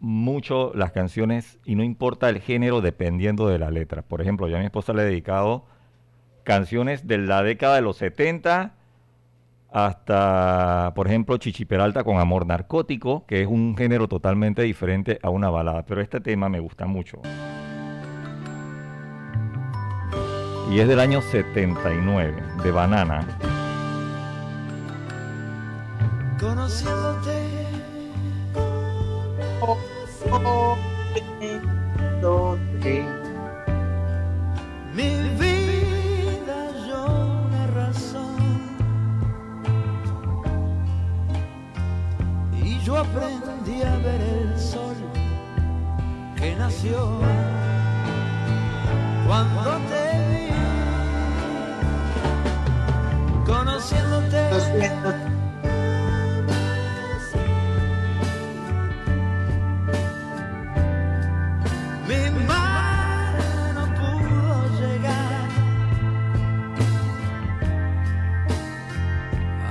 mucho 0.00 0.72
las 0.74 0.92
canciones 0.92 1.58
y 1.64 1.74
no 1.74 1.82
importa 1.82 2.28
el 2.28 2.40
género 2.40 2.80
dependiendo 2.80 3.48
de 3.48 3.58
la 3.58 3.70
letra. 3.70 4.02
Por 4.02 4.20
ejemplo, 4.22 4.48
yo 4.48 4.56
a 4.56 4.60
mi 4.60 4.66
esposa 4.66 4.92
le 4.92 5.02
he 5.02 5.06
dedicado 5.06 5.66
canciones 6.48 7.06
de 7.06 7.18
la 7.18 7.42
década 7.42 7.74
de 7.74 7.82
los 7.82 7.98
70 7.98 8.72
hasta, 9.70 10.92
por 10.94 11.06
ejemplo, 11.06 11.36
Chichi 11.36 11.66
Peralta 11.66 12.04
con 12.04 12.18
Amor 12.18 12.46
Narcótico, 12.46 13.26
que 13.26 13.42
es 13.42 13.46
un 13.46 13.76
género 13.76 14.08
totalmente 14.08 14.62
diferente 14.62 15.18
a 15.22 15.28
una 15.28 15.50
balada. 15.50 15.84
Pero 15.84 16.00
este 16.00 16.22
tema 16.22 16.48
me 16.48 16.58
gusta 16.58 16.86
mucho. 16.86 17.20
Y 20.72 20.80
es 20.80 20.88
del 20.88 21.00
año 21.00 21.20
79, 21.20 22.42
de 22.64 22.70
Banana. 22.70 23.26
Conociéndote. 26.40 27.58
Mi 34.94 35.14
vida 35.38 35.57
yo 42.88 42.96
aprendí 42.96 43.82
a 43.82 43.96
ver 43.98 44.18
el 44.18 44.58
sol 44.58 44.96
que 46.36 46.56
nació 46.56 47.20
cuando 49.26 49.76
te 49.90 50.04
vi 50.30 50.48
conociéndote. 53.44 54.42
Mi 62.08 62.22
mano 62.46 63.82
pudo 63.98 64.54
llegar 64.80 65.48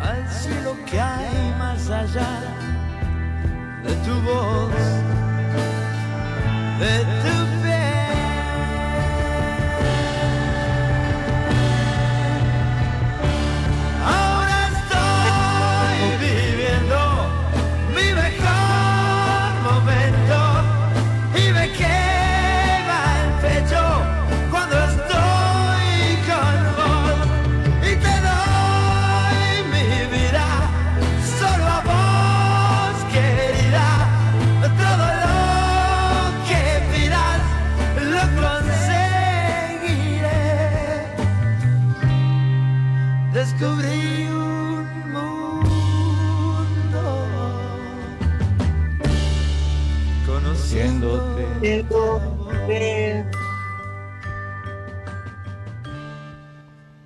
al 0.07 0.22
cielo 0.30 0.72
que 0.86 1.01
hay 1.01 1.55
más 1.57 1.89
allá 1.89 2.57
de 3.88 3.94
tu 4.06 4.14
voz, 4.26 4.70
de 6.80 6.94
tu 7.22 7.37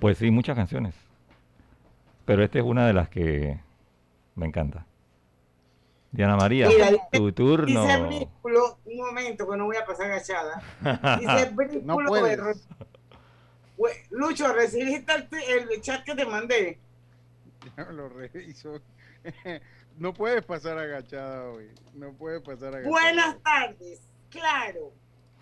Pues 0.02 0.18
sí, 0.18 0.32
muchas 0.32 0.56
canciones. 0.56 0.96
Pero 2.24 2.42
esta 2.42 2.58
es 2.58 2.64
una 2.64 2.88
de 2.88 2.92
las 2.92 3.08
que 3.08 3.60
me 4.34 4.46
encanta. 4.46 4.84
Diana 6.10 6.36
María, 6.36 6.66
Mira, 6.66 6.90
dice- 6.90 7.02
tu 7.12 7.30
turno. 7.32 7.82
Dice 7.84 8.02
Brículo, 8.02 8.78
un 8.84 8.96
momento 8.96 9.48
que 9.48 9.56
no 9.56 9.64
voy 9.66 9.76
a 9.76 9.86
pasar 9.86 10.06
agachada. 10.10 10.60
Dice 11.20 11.50
Brículo 11.54 12.02
No 12.02 12.22
de 12.24 12.36
Ro- 12.36 12.52
Güey, 13.76 13.94
Lucho, 14.10 14.52
¿recibiste 14.52 15.12
el, 15.14 15.28
el 15.72 15.80
chat 15.80 16.04
que 16.04 16.16
te 16.16 16.26
mandé? 16.26 16.80
Ya 17.76 17.84
lo 17.84 18.08
reviso. 18.08 18.80
No 19.98 20.14
puedes 20.14 20.42
pasar 20.42 20.78
agachada 20.78 21.50
hoy. 21.50 21.70
No 21.92 22.12
puedes 22.14 22.40
pasar 22.40 22.68
agachada. 22.74 22.88
Buenas 22.90 23.36
tardes. 23.42 24.00
Claro, 24.30 24.90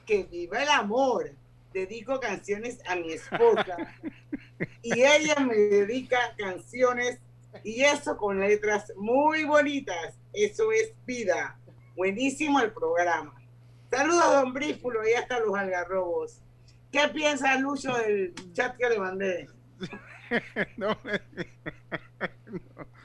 que 0.04 0.24
viva 0.24 0.60
el 0.62 0.68
amor. 0.68 1.30
Dedico 1.72 2.18
canciones 2.20 2.80
a 2.86 2.96
mi 2.96 3.12
esposa 3.12 3.76
y 4.82 5.02
ella 5.02 5.36
me 5.40 5.54
dedica 5.54 6.34
canciones 6.36 7.20
y 7.64 7.82
eso 7.82 8.16
con 8.16 8.40
letras 8.40 8.92
muy 8.96 9.44
bonitas. 9.44 10.18
Eso 10.32 10.72
es 10.72 10.92
vida. 11.06 11.58
Buenísimo 11.96 12.60
el 12.60 12.72
programa. 12.72 13.34
Saludos, 13.90 14.32
don 14.32 14.52
Brífulo, 14.52 15.06
y 15.08 15.14
hasta 15.14 15.40
los 15.40 15.56
algarrobos. 15.56 16.40
¿Qué 16.92 17.08
piensa 17.12 17.58
Lucho 17.58 17.92
del 17.94 18.34
chat 18.52 18.76
que 18.76 18.88
le 18.88 18.98
mandé? 18.98 19.48
No, 20.76 20.96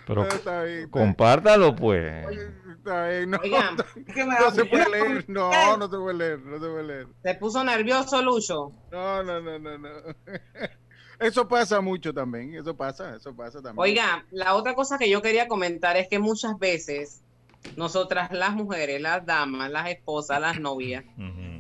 Pero 0.06 0.24
No, 0.24 0.28
está 0.28 0.64
bien, 0.64 0.80
está 0.80 0.92
compártalo, 0.92 1.76
pues. 1.76 2.26
Bien, 2.86 3.32
no, 3.32 3.38
Oigan, 3.44 3.78
no 4.40 4.52
se 4.52 4.66
puede 4.66 4.90
leer. 4.90 5.26
No, 5.28 5.50
no 5.78 5.90
se 5.90 5.98
puede 5.98 6.18
leer. 6.18 6.40
No 6.40 6.54
se 6.60 6.68
puede 6.68 6.84
leer. 6.84 7.08
Se 7.24 7.36
puso 7.36 7.64
nervioso 7.64 8.22
Lucho. 8.22 8.72
No, 8.92 9.24
no, 9.24 9.42
no, 9.42 9.60
no, 9.60 9.78
no. 9.78 9.90
Eso 11.20 11.48
pasa 11.48 11.82
mucho 11.82 12.14
también. 12.14 12.56
Eso 12.56 12.76
pasa, 12.76 13.16
eso 13.16 13.34
pasa 13.34 13.62
también. 13.62 13.80
Oiga, 13.80 14.26
la 14.32 14.54
otra 14.54 14.76
cosa 14.76 14.98
que 14.98 15.10
yo 15.10 15.22
quería 15.22 15.48
comentar 15.48 15.96
es 15.96 16.10
que 16.10 16.20
muchas 16.20 16.60
veces 16.60 17.22
nosotras 17.78 18.32
las 18.34 18.54
mujeres, 18.54 19.02
las 19.02 19.26
damas, 19.26 19.72
las 19.72 19.90
esposas, 19.90 20.42
las 20.42 20.60
novias, 20.60 21.06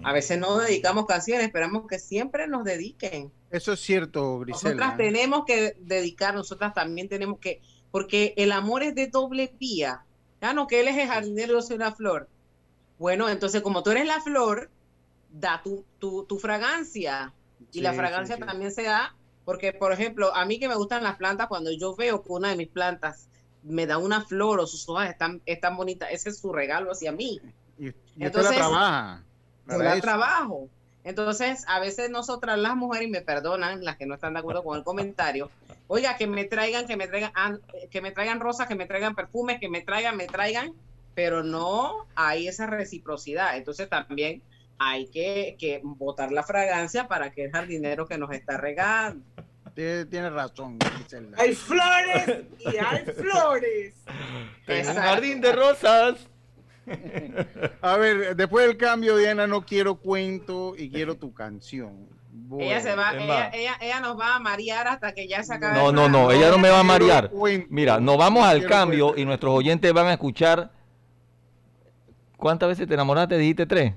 a 0.04 0.12
veces 0.12 0.38
no 0.38 0.58
dedicamos 0.58 1.06
canciones, 1.06 1.46
esperamos 1.46 1.88
que 1.88 2.00
siempre 2.00 2.48
nos 2.48 2.66
dediquen. 2.66 3.32
Eso 3.50 3.74
es 3.74 3.80
cierto, 3.80 4.44
Nosotras 4.46 4.76
Grisela. 4.76 4.98
tenemos 4.98 5.46
que 5.46 5.78
dedicar, 5.80 6.36
nosotras 6.36 6.74
también 6.74 7.08
tenemos 7.08 7.40
que, 7.40 7.62
porque 7.92 8.34
el 8.36 8.52
amor 8.52 8.84
es 8.84 8.94
de 8.94 9.08
doble 9.08 9.56
vía. 9.58 10.04
No, 10.54 10.68
que 10.68 10.82
él 10.82 10.88
es 10.88 10.98
el 10.98 11.08
jardinero, 11.08 11.54
yo 11.54 11.62
soy 11.62 11.76
una 11.78 11.92
flor. 11.92 12.28
Bueno, 12.98 13.30
entonces 13.30 13.62
como 13.62 13.84
tú 13.84 13.92
eres 13.92 14.06
la 14.06 14.22
flor, 14.22 14.70
da 15.30 15.62
tu, 15.64 15.86
tu, 16.00 16.24
tu 16.26 16.40
fragancia. 16.40 17.34
Y 17.72 17.82
la 17.82 17.94
fragancia 17.94 18.36
sí. 18.38 18.42
también 18.42 18.72
se 18.72 18.84
da, 18.84 19.16
porque 19.44 19.74
por 19.74 19.92
ejemplo, 19.92 20.34
a 20.36 20.46
mí 20.46 20.60
que 20.60 20.68
me 20.68 20.76
gustan 20.76 21.04
las 21.04 21.18
plantas, 21.18 21.48
cuando 21.48 21.72
yo 21.72 21.96
veo 21.96 22.24
que 22.24 22.32
una 22.32 22.50
de 22.50 22.56
mis 22.56 22.70
plantas 22.70 23.28
me 23.64 23.86
da 23.86 23.98
una 23.98 24.22
flor 24.22 24.60
o 24.60 24.68
sus 24.68 24.88
hojas 24.88 25.10
están, 25.10 25.42
están 25.46 25.76
bonitas, 25.76 26.10
ese 26.12 26.30
es 26.30 26.40
su 26.40 26.54
regalo 26.54 26.92
hacia 26.92 27.12
mí. 27.12 27.42
Y, 27.78 27.92
Entonces, 28.20 28.52
la 28.52 28.58
trabaja. 28.58 29.24
Yo 29.68 29.78
la 29.78 30.02
trabajo. 30.02 30.70
Entonces, 31.04 31.66
a 31.68 31.80
veces 31.80 32.10
nosotras 32.10 32.58
las 32.58 32.76
mujeres, 32.76 33.08
y 33.08 33.12
me 33.12 33.22
perdonan 33.22 33.84
las 33.84 33.98
que 33.98 34.06
no 34.06 34.16
están 34.16 34.34
de 34.34 34.40
acuerdo 34.40 34.64
con 34.64 34.78
el 34.78 34.84
comentario, 34.84 35.50
oiga, 35.88 36.18
que 36.18 36.28
me 36.28 36.46
traigan, 36.46 36.88
que 36.88 36.98
me 36.98 37.08
traigan, 37.08 37.32
ah, 37.36 37.58
que 37.90 38.02
me 38.02 38.12
traigan 38.12 38.40
rosas, 38.40 38.68
que 38.68 38.76
me 38.76 38.86
traigan 38.86 39.16
perfumes, 39.16 39.60
que 39.60 39.70
me 39.70 39.82
traigan, 39.82 40.18
me 40.18 40.28
traigan, 40.28 40.74
pero 41.14 41.44
no 41.44 42.08
hay 42.16 42.48
esa 42.48 42.68
reciprocidad. 42.68 43.58
Entonces 43.58 43.90
también 43.90 44.42
hay 44.78 45.08
que, 45.08 45.56
que 45.60 45.82
botar 45.84 46.32
la 46.32 46.44
fragancia 46.44 47.08
para 47.08 47.32
que 47.32 47.46
el 47.46 47.52
jardinero 47.52 48.08
que 48.08 48.18
nos 48.18 48.32
está 48.32 48.58
regando. 48.58 49.24
Tiene, 49.74 50.06
tiene 50.06 50.30
razón. 50.30 50.80
Hay 51.38 51.54
flores 51.54 52.46
y 52.60 52.78
hay 52.78 53.04
flores. 53.18 53.94
Tengo 54.66 54.90
un 54.90 54.96
jardín 54.96 55.42
de 55.42 55.52
rosas. 55.52 56.16
A 57.82 57.98
ver, 57.98 58.36
después 58.36 58.68
del 58.68 58.78
cambio, 58.78 59.18
Diana, 59.18 59.48
no 59.48 59.66
quiero 59.66 59.96
cuento 59.96 60.76
y 60.78 60.90
quiero 60.90 61.16
tu 61.16 61.34
canción. 61.34 62.08
Ella 62.60 62.82
se 62.82 62.96
va, 62.96 63.14
ella, 63.14 63.50
ella, 63.54 63.78
ella 63.82 64.00
nos 64.00 64.20
va 64.20 64.36
a 64.36 64.40
marear 64.40 64.88
hasta 64.88 65.14
que 65.14 65.28
ya 65.28 65.44
se 65.44 65.54
acabe. 65.54 65.78
No, 65.78 65.90
el 65.90 65.96
no, 65.96 66.10
no, 66.10 66.32
ella 66.32 66.50
no 66.50 66.58
me 66.58 66.70
va 66.70 66.80
a 66.80 66.84
marear. 66.84 67.32
Mira, 67.70 68.00
nos 68.00 68.18
vamos 68.18 68.46
al 68.46 68.66
cambio 68.66 69.14
y 69.18 69.26
nuestros 69.26 69.54
oyentes 69.54 69.92
van 69.94 70.08
a 70.08 70.14
escuchar. 70.14 70.72
¿Cuántas 72.38 72.70
veces 72.70 72.88
te 72.88 72.94
enamoraste? 72.94 73.38
Dijiste 73.38 73.66
tres. 73.66 73.94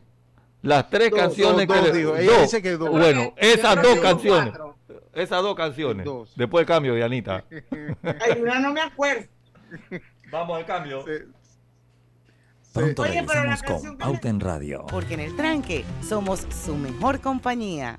Las 0.63 0.89
tres 0.91 1.11
Dos, 1.11 1.21
canciones 1.21 1.67
dos, 1.69 1.77
que 1.77 1.83
dos, 1.83 1.93
le- 1.93 1.99
dijo. 1.99 2.17
Ella 2.17 2.43
dice 2.43 2.63
que 2.63 2.73
dos. 2.73 2.91
Bueno, 2.91 3.33
esas 3.37 3.83
dos 3.83 3.99
canciones. 4.01 4.51
cuatro. 4.51 4.77
Esas 5.15 5.43
dos 5.43 5.55
canciones. 5.55 6.05
Dos. 6.05 6.33
Después 6.37 6.61
del 6.63 6.75
cambio, 6.75 6.95
Dianita. 6.95 7.45
Hay 8.03 8.41
una 8.41 8.59
no 8.61 8.73
me 8.73 8.81
acuerdo. 8.81 9.27
Vamos 10.31 10.59
al 10.59 10.67
cambio. 10.67 11.05
Pronto 12.73 13.03
Oye, 13.03 13.25
pero 13.27 13.45
la 13.45 13.57
con 13.59 14.21
en 14.23 14.41
Radio. 14.41 14.87
Porque 14.89 15.15
en 15.15 15.21
el 15.21 15.35
tranque 15.37 15.85
somos 16.07 16.47
su 16.65 16.77
mejor 16.77 17.21
compañía. 17.21 17.99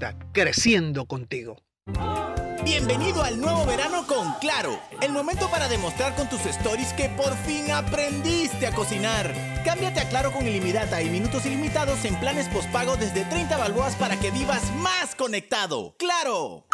creciendo 0.31 1.05
contigo. 1.05 1.57
Bienvenido 2.63 3.23
al 3.23 3.41
nuevo 3.41 3.65
verano 3.65 4.05
con 4.05 4.33
Claro. 4.39 4.79
El 5.01 5.11
momento 5.11 5.49
para 5.49 5.67
demostrar 5.67 6.15
con 6.15 6.29
tus 6.29 6.45
stories 6.45 6.93
que 6.93 7.09
por 7.09 7.35
fin 7.37 7.71
aprendiste 7.71 8.67
a 8.67 8.71
cocinar. 8.71 9.33
Cámbiate 9.65 9.99
a 9.99 10.09
Claro 10.09 10.31
con 10.31 10.47
ilimitada 10.47 11.01
y 11.01 11.09
minutos 11.09 11.45
ilimitados 11.45 12.05
en 12.05 12.19
planes 12.19 12.47
postpago 12.49 12.97
desde 12.97 13.25
30 13.25 13.57
balboas 13.57 13.95
para 13.95 14.19
que 14.19 14.29
vivas 14.31 14.71
más 14.75 15.15
conectado. 15.15 15.95
¡Claro! 15.97 16.65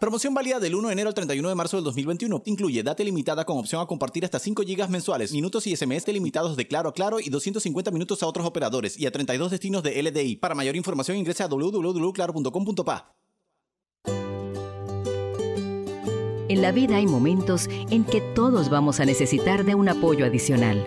Promoción 0.00 0.32
válida 0.32 0.60
del 0.60 0.76
1 0.76 0.88
de 0.88 0.92
enero 0.92 1.08
al 1.08 1.14
31 1.14 1.48
de 1.48 1.54
marzo 1.56 1.76
del 1.76 1.84
2021. 1.84 2.42
Incluye 2.46 2.84
data 2.84 3.02
limitada 3.02 3.44
con 3.44 3.58
opción 3.58 3.82
a 3.82 3.86
compartir 3.86 4.24
hasta 4.24 4.38
5 4.38 4.62
GB 4.62 4.88
mensuales, 4.88 5.32
minutos 5.32 5.66
y 5.66 5.74
SMS 5.74 6.06
limitados 6.08 6.56
de 6.56 6.68
Claro 6.68 6.90
a 6.90 6.92
Claro 6.92 7.18
y 7.18 7.30
250 7.30 7.90
minutos 7.90 8.22
a 8.22 8.28
otros 8.28 8.46
operadores 8.46 8.96
y 8.96 9.06
a 9.06 9.10
32 9.10 9.50
destinos 9.50 9.82
de 9.82 10.00
LDI. 10.00 10.36
Para 10.36 10.54
mayor 10.54 10.76
información 10.76 11.16
ingresa 11.16 11.44
a 11.44 11.48
www.claro.com.pa. 11.48 13.16
En 16.48 16.62
la 16.62 16.70
vida 16.72 16.96
hay 16.96 17.06
momentos 17.06 17.68
en 17.90 18.04
que 18.04 18.20
todos 18.20 18.70
vamos 18.70 19.00
a 19.00 19.04
necesitar 19.04 19.64
de 19.64 19.74
un 19.74 19.88
apoyo 19.88 20.24
adicional. 20.24 20.86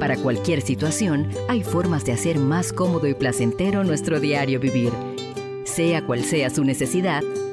Para 0.00 0.16
cualquier 0.16 0.62
situación, 0.62 1.30
hay 1.48 1.62
formas 1.62 2.04
de 2.04 2.12
hacer 2.12 2.38
más 2.40 2.72
cómodo 2.72 3.06
y 3.06 3.14
placentero 3.14 3.84
nuestro 3.84 4.18
diario 4.18 4.58
vivir. 4.58 4.92
Sea 5.64 6.04
cual 6.04 6.24
sea 6.24 6.50
su 6.50 6.62
necesidad, 6.64 7.22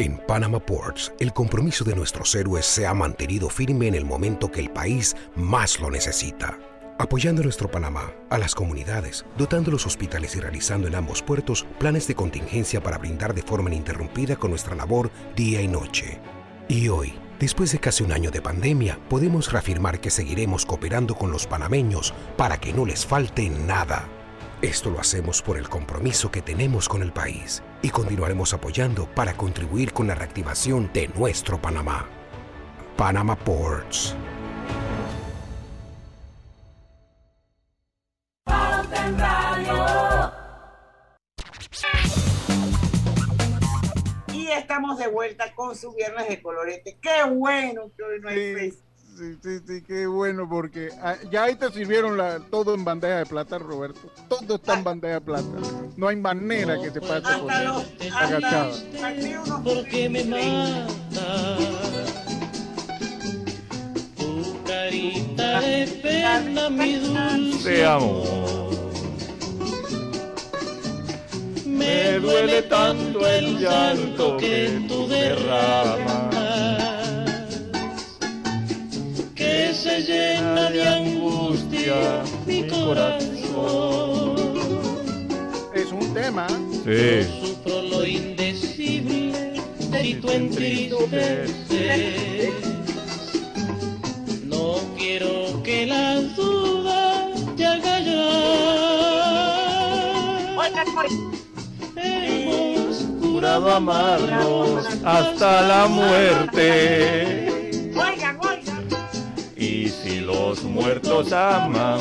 En 0.00 0.16
Panama 0.16 0.58
Ports, 0.58 1.12
el 1.20 1.34
compromiso 1.34 1.84
de 1.84 1.94
nuestros 1.94 2.34
héroes 2.34 2.64
se 2.64 2.86
ha 2.86 2.94
mantenido 2.94 3.50
firme 3.50 3.86
en 3.86 3.94
el 3.94 4.06
momento 4.06 4.50
que 4.50 4.60
el 4.60 4.70
país 4.70 5.14
más 5.36 5.78
lo 5.78 5.90
necesita. 5.90 6.58
Apoyando 6.98 7.42
a 7.42 7.44
nuestro 7.44 7.70
Panamá, 7.70 8.10
a 8.30 8.38
las 8.38 8.54
comunidades, 8.54 9.26
dotando 9.36 9.70
los 9.70 9.84
hospitales 9.84 10.34
y 10.36 10.40
realizando 10.40 10.88
en 10.88 10.94
ambos 10.94 11.20
puertos 11.20 11.66
planes 11.78 12.08
de 12.08 12.14
contingencia 12.14 12.82
para 12.82 12.96
brindar 12.96 13.34
de 13.34 13.42
forma 13.42 13.68
ininterrumpida 13.68 14.36
con 14.36 14.48
nuestra 14.48 14.74
labor 14.74 15.10
día 15.36 15.60
y 15.60 15.68
noche. 15.68 16.18
Y 16.66 16.88
hoy, 16.88 17.12
después 17.38 17.70
de 17.72 17.78
casi 17.78 18.02
un 18.02 18.12
año 18.12 18.30
de 18.30 18.40
pandemia, 18.40 18.98
podemos 19.10 19.52
reafirmar 19.52 20.00
que 20.00 20.08
seguiremos 20.08 20.64
cooperando 20.64 21.14
con 21.14 21.30
los 21.30 21.46
panameños 21.46 22.14
para 22.38 22.58
que 22.58 22.72
no 22.72 22.86
les 22.86 23.04
falte 23.04 23.50
nada. 23.50 24.08
Esto 24.62 24.88
lo 24.88 24.98
hacemos 24.98 25.42
por 25.42 25.58
el 25.58 25.68
compromiso 25.68 26.30
que 26.30 26.40
tenemos 26.40 26.88
con 26.88 27.02
el 27.02 27.12
país 27.12 27.62
y 27.82 27.90
continuaremos 27.90 28.52
apoyando 28.54 29.06
para 29.14 29.34
contribuir 29.34 29.92
con 29.92 30.06
la 30.06 30.14
reactivación 30.14 30.90
de 30.92 31.08
nuestro 31.08 31.60
Panamá. 31.60 32.08
Panama 32.96 33.36
Ports. 33.36 34.14
Y 44.32 44.48
estamos 44.48 44.98
de 44.98 45.08
vuelta 45.08 45.54
con 45.54 45.74
su 45.74 45.92
viernes 45.94 46.28
de 46.28 46.42
colorete. 46.42 46.98
Qué 47.00 47.24
bueno 47.30 47.90
que 47.96 48.02
hoy 48.02 48.20
no 48.20 48.28
hay 48.28 48.54
Facebook. 48.54 48.89
Sí, 49.20 49.36
sí, 49.42 49.58
sí, 49.68 49.82
qué 49.86 50.06
bueno, 50.06 50.48
porque 50.48 50.88
ah, 51.02 51.14
ya 51.30 51.44
ahí 51.44 51.54
te 51.54 51.70
sirvieron 51.70 52.16
la, 52.16 52.40
todo 52.40 52.74
en 52.74 52.86
bandeja 52.86 53.18
de 53.18 53.26
plata, 53.26 53.58
Roberto. 53.58 54.10
Todo 54.30 54.54
está 54.54 54.78
en 54.78 54.84
bandeja 54.84 55.14
de 55.16 55.20
plata. 55.20 55.46
No 55.98 56.08
hay 56.08 56.16
manera 56.16 56.80
que 56.80 56.90
te 56.90 57.02
pase 57.02 57.20
por 57.20 57.52
los 57.62 57.84
agachada. 58.14 58.72
porque 59.62 60.08
me 60.08 60.24
mata 60.24 61.58
tu 64.16 64.64
carita 64.66 65.60
de 65.60 65.86
pena, 66.02 66.70
mi 66.70 66.94
dulce 66.94 67.62
Te 67.62 67.84
amo. 67.84 68.70
Me 71.66 72.14
duele 72.20 72.62
tanto 72.62 73.26
el 73.26 73.58
llanto 73.58 74.38
que 74.38 74.82
tú 74.88 75.06
derramas 75.08 76.49
se 79.80 80.02
llena 80.02 80.70
de 80.70 80.86
angustia 80.86 82.22
mi 82.46 82.68
corazón. 82.68 84.34
Es 85.74 85.90
un 85.90 86.12
tema. 86.12 86.46
Sí. 86.84 87.22
Sufro 87.40 87.80
lo 87.82 88.04
indecible 88.04 89.54
si 89.90 90.14
tú 90.14 90.30
entristeces. 90.30 92.52
No 94.44 94.76
quiero 94.98 95.62
que 95.62 95.86
la 95.86 96.20
duda 96.20 97.28
te 97.56 97.66
haga 97.66 98.00
llorar. 98.00 98.20
Hemos 101.96 103.06
Jurado 103.22 103.74
amarnos 103.74 104.84
hasta 105.04 105.62
la 105.62 105.86
muerte. 105.88 107.49
Y 109.60 109.90
si 109.90 110.20
los 110.20 110.64
muertos 110.64 111.32
aman, 111.34 112.00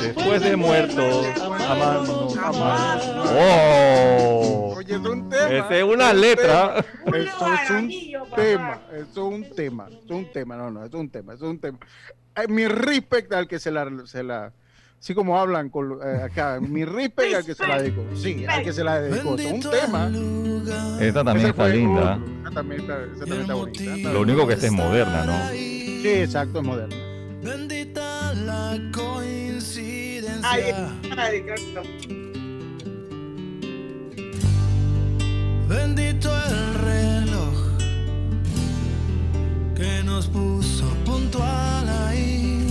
después 0.00 0.40
de 0.40 0.54
muertos, 0.54 1.26
amarnos, 1.68 2.36
amarnos. 2.36 3.28
¡Oh! 3.32 4.74
Oye, 4.76 4.94
es 4.94 5.00
un 5.00 5.28
tema. 5.28 5.48
Esa 5.48 5.76
es 5.78 5.82
una 5.82 6.12
letra. 6.12 6.84
Eso 7.06 7.52
es 7.54 7.70
un 7.70 7.90
tema, 8.36 8.80
eso 8.92 9.02
es 9.02 9.16
un 9.16 9.50
tema, 9.56 9.88
eso 9.88 10.04
es 10.04 10.10
un 10.12 10.32
tema, 10.32 10.56
no, 10.56 10.70
no, 10.70 10.84
es 10.84 10.94
un 10.94 11.10
tema, 11.10 11.34
es 11.34 11.40
un 11.40 11.58
tema. 11.58 11.76
Eh, 12.36 12.46
mi 12.46 12.68
respecto 12.68 13.36
al 13.36 13.48
que 13.48 13.58
se 13.58 13.72
la, 13.72 13.90
se 14.06 14.22
la, 14.22 14.52
Así 15.00 15.12
como 15.12 15.40
hablan 15.40 15.70
con, 15.70 15.98
eh, 16.04 16.22
acá, 16.22 16.60
mi 16.60 16.84
respeto 16.84 17.36
al 17.36 17.44
que 17.44 17.54
se 17.56 17.66
la 17.66 17.82
dedicó. 17.82 18.04
Sí, 18.14 18.46
al 18.46 18.62
que 18.62 18.72
se 18.72 18.84
la 18.84 19.00
dedicó. 19.00 19.36
Es 19.36 19.50
un 19.50 19.60
tema. 19.60 20.08
Esta 21.00 21.24
también 21.24 21.48
está 21.48 21.64
fue 21.64 21.72
linda. 21.72 22.20
Esa 22.42 22.50
también 22.52 22.80
está, 22.82 22.98
también 23.18 23.40
está 23.40 23.54
bonita. 23.54 24.12
Lo 24.12 24.20
único 24.20 24.46
que 24.46 24.54
esta 24.54 24.66
es 24.66 24.72
moderna, 24.72 25.24
¿no? 25.24 25.85
Sí, 26.06 26.12
exacto, 26.12 26.60
es 26.60 26.64
moderna. 26.64 26.94
Bendita 27.42 28.32
la 28.34 28.78
coincidencia. 28.94 30.48
Ay, 30.48 30.62
ay. 31.16 31.42
Bendito 35.68 36.30
el 36.46 36.74
reloj 36.74 37.56
que 39.74 40.04
nos 40.04 40.28
puso 40.28 40.86
puntual 41.04 41.88
ahí. 42.06 42.64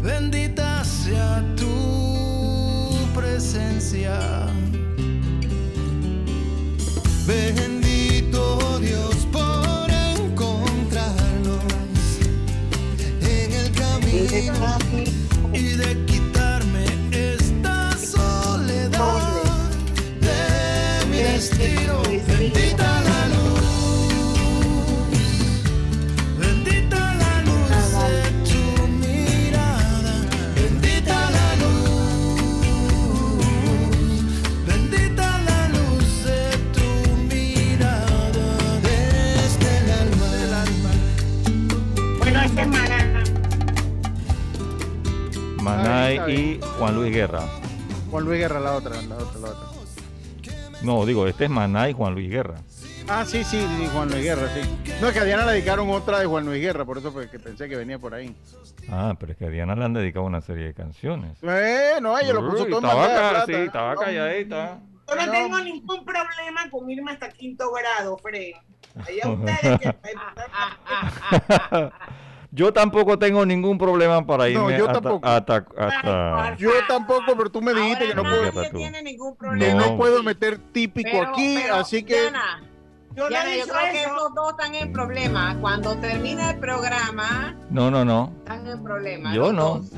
Bendita 0.00 0.84
sea 0.84 1.42
tu 1.56 2.94
presencia. 3.12 4.46
Bendito 7.26 7.83
Y 46.28 46.60
Juan 46.78 46.94
Luis 46.94 47.12
Guerra. 47.12 47.42
Juan 48.10 48.24
Luis 48.24 48.38
Guerra, 48.38 48.60
la 48.60 48.74
otra, 48.74 49.00
la 49.02 49.16
otra, 49.16 49.40
la 49.40 49.48
otra. 49.48 49.68
No, 50.82 51.06
digo, 51.06 51.26
este 51.26 51.44
es 51.44 51.50
Manay 51.50 51.90
y 51.90 51.94
Juan 51.94 52.14
Luis 52.14 52.30
Guerra. 52.30 52.56
Ah, 53.08 53.24
sí, 53.26 53.44
sí, 53.44 53.66
sí, 53.76 53.88
Juan 53.92 54.08
Luis 54.10 54.22
Guerra, 54.22 54.48
sí. 54.54 54.60
No, 55.00 55.08
es 55.08 55.12
que 55.12 55.20
a 55.20 55.24
Diana 55.24 55.44
le 55.44 55.52
dedicaron 55.52 55.90
otra 55.90 56.18
de 56.18 56.26
Juan 56.26 56.46
Luis 56.46 56.60
Guerra, 56.60 56.84
por 56.84 56.98
eso 56.98 57.12
fue 57.12 57.28
que 57.28 57.38
pensé 57.38 57.68
que 57.68 57.76
venía 57.76 57.98
por 57.98 58.14
ahí. 58.14 58.34
Ah, 58.88 59.14
pero 59.18 59.32
es 59.32 59.38
que 59.38 59.46
a 59.46 59.50
Diana 59.50 59.74
le 59.74 59.84
han 59.84 59.92
dedicado 59.92 60.24
una 60.24 60.40
serie 60.40 60.66
de 60.66 60.74
canciones. 60.74 61.38
Eh, 61.42 61.98
no, 62.00 62.18
ella 62.18 62.32
lo 62.32 62.48
puso 62.50 62.66
todo 62.66 62.78
en 62.78 62.84
estaba 62.84 63.06
plata. 63.06 63.46
sí, 63.46 63.52
estaba 63.52 63.96
calladita. 63.96 64.80
Yo 65.08 65.14
no, 65.26 65.32
tengo 65.32 65.58
ningún 65.58 66.04
problema 66.04 66.70
con 66.70 66.90
irme 66.90 67.12
hasta 67.12 67.28
quinto 67.28 67.70
grado, 67.72 68.16
Fred. 68.18 68.54
Allá 68.96 69.28
ustedes 69.32 69.80
que 69.80 69.94
Yo 72.54 72.72
tampoco 72.72 73.18
tengo 73.18 73.44
ningún 73.44 73.76
problema 73.78 74.24
para 74.24 74.44
No, 74.44 74.50
irme 74.70 74.78
yo 74.78 74.86
hasta, 74.86 75.00
tampoco. 75.00 75.26
hasta, 75.26 75.64
hasta- 75.76 76.56
Yo 76.56 76.70
tampoco, 76.86 77.34
pero 77.36 77.50
tú 77.50 77.60
me 77.60 77.74
dijiste 77.74 78.06
que 78.06 78.14
no 78.14 78.22
puedo, 78.22 78.52
Fíjate 78.52 78.70
tú. 78.70 78.78
ningún 79.02 79.36
que 79.58 79.74
no 79.74 79.96
puedo 79.96 80.22
meter 80.22 80.58
típico 80.58 81.10
Pero- 81.12 81.30
aquí, 81.30 81.58
pero, 81.60 81.74
así 81.74 82.04
que 82.04 82.14
Diana, 82.20 82.62
Yo 83.16 83.24
no 83.24 83.28
Diana, 83.28 83.56
yo 83.56 83.64
creo 83.64 83.80
que 83.92 84.00
eso. 84.02 84.08
estos 84.10 84.34
dos 84.34 84.50
están 84.52 84.74
en 84.76 84.92
problema. 84.92 85.56
Cuando 85.60 85.96
termina 85.96 86.50
el 86.50 86.58
programa, 86.60 87.56
No, 87.70 87.90
no, 87.90 88.04
no. 88.04 88.32
están 88.38 88.66
en 88.68 88.82
problema. 88.84 89.34
Yo 89.34 89.52
no. 89.52 89.78
dos. 89.78 89.90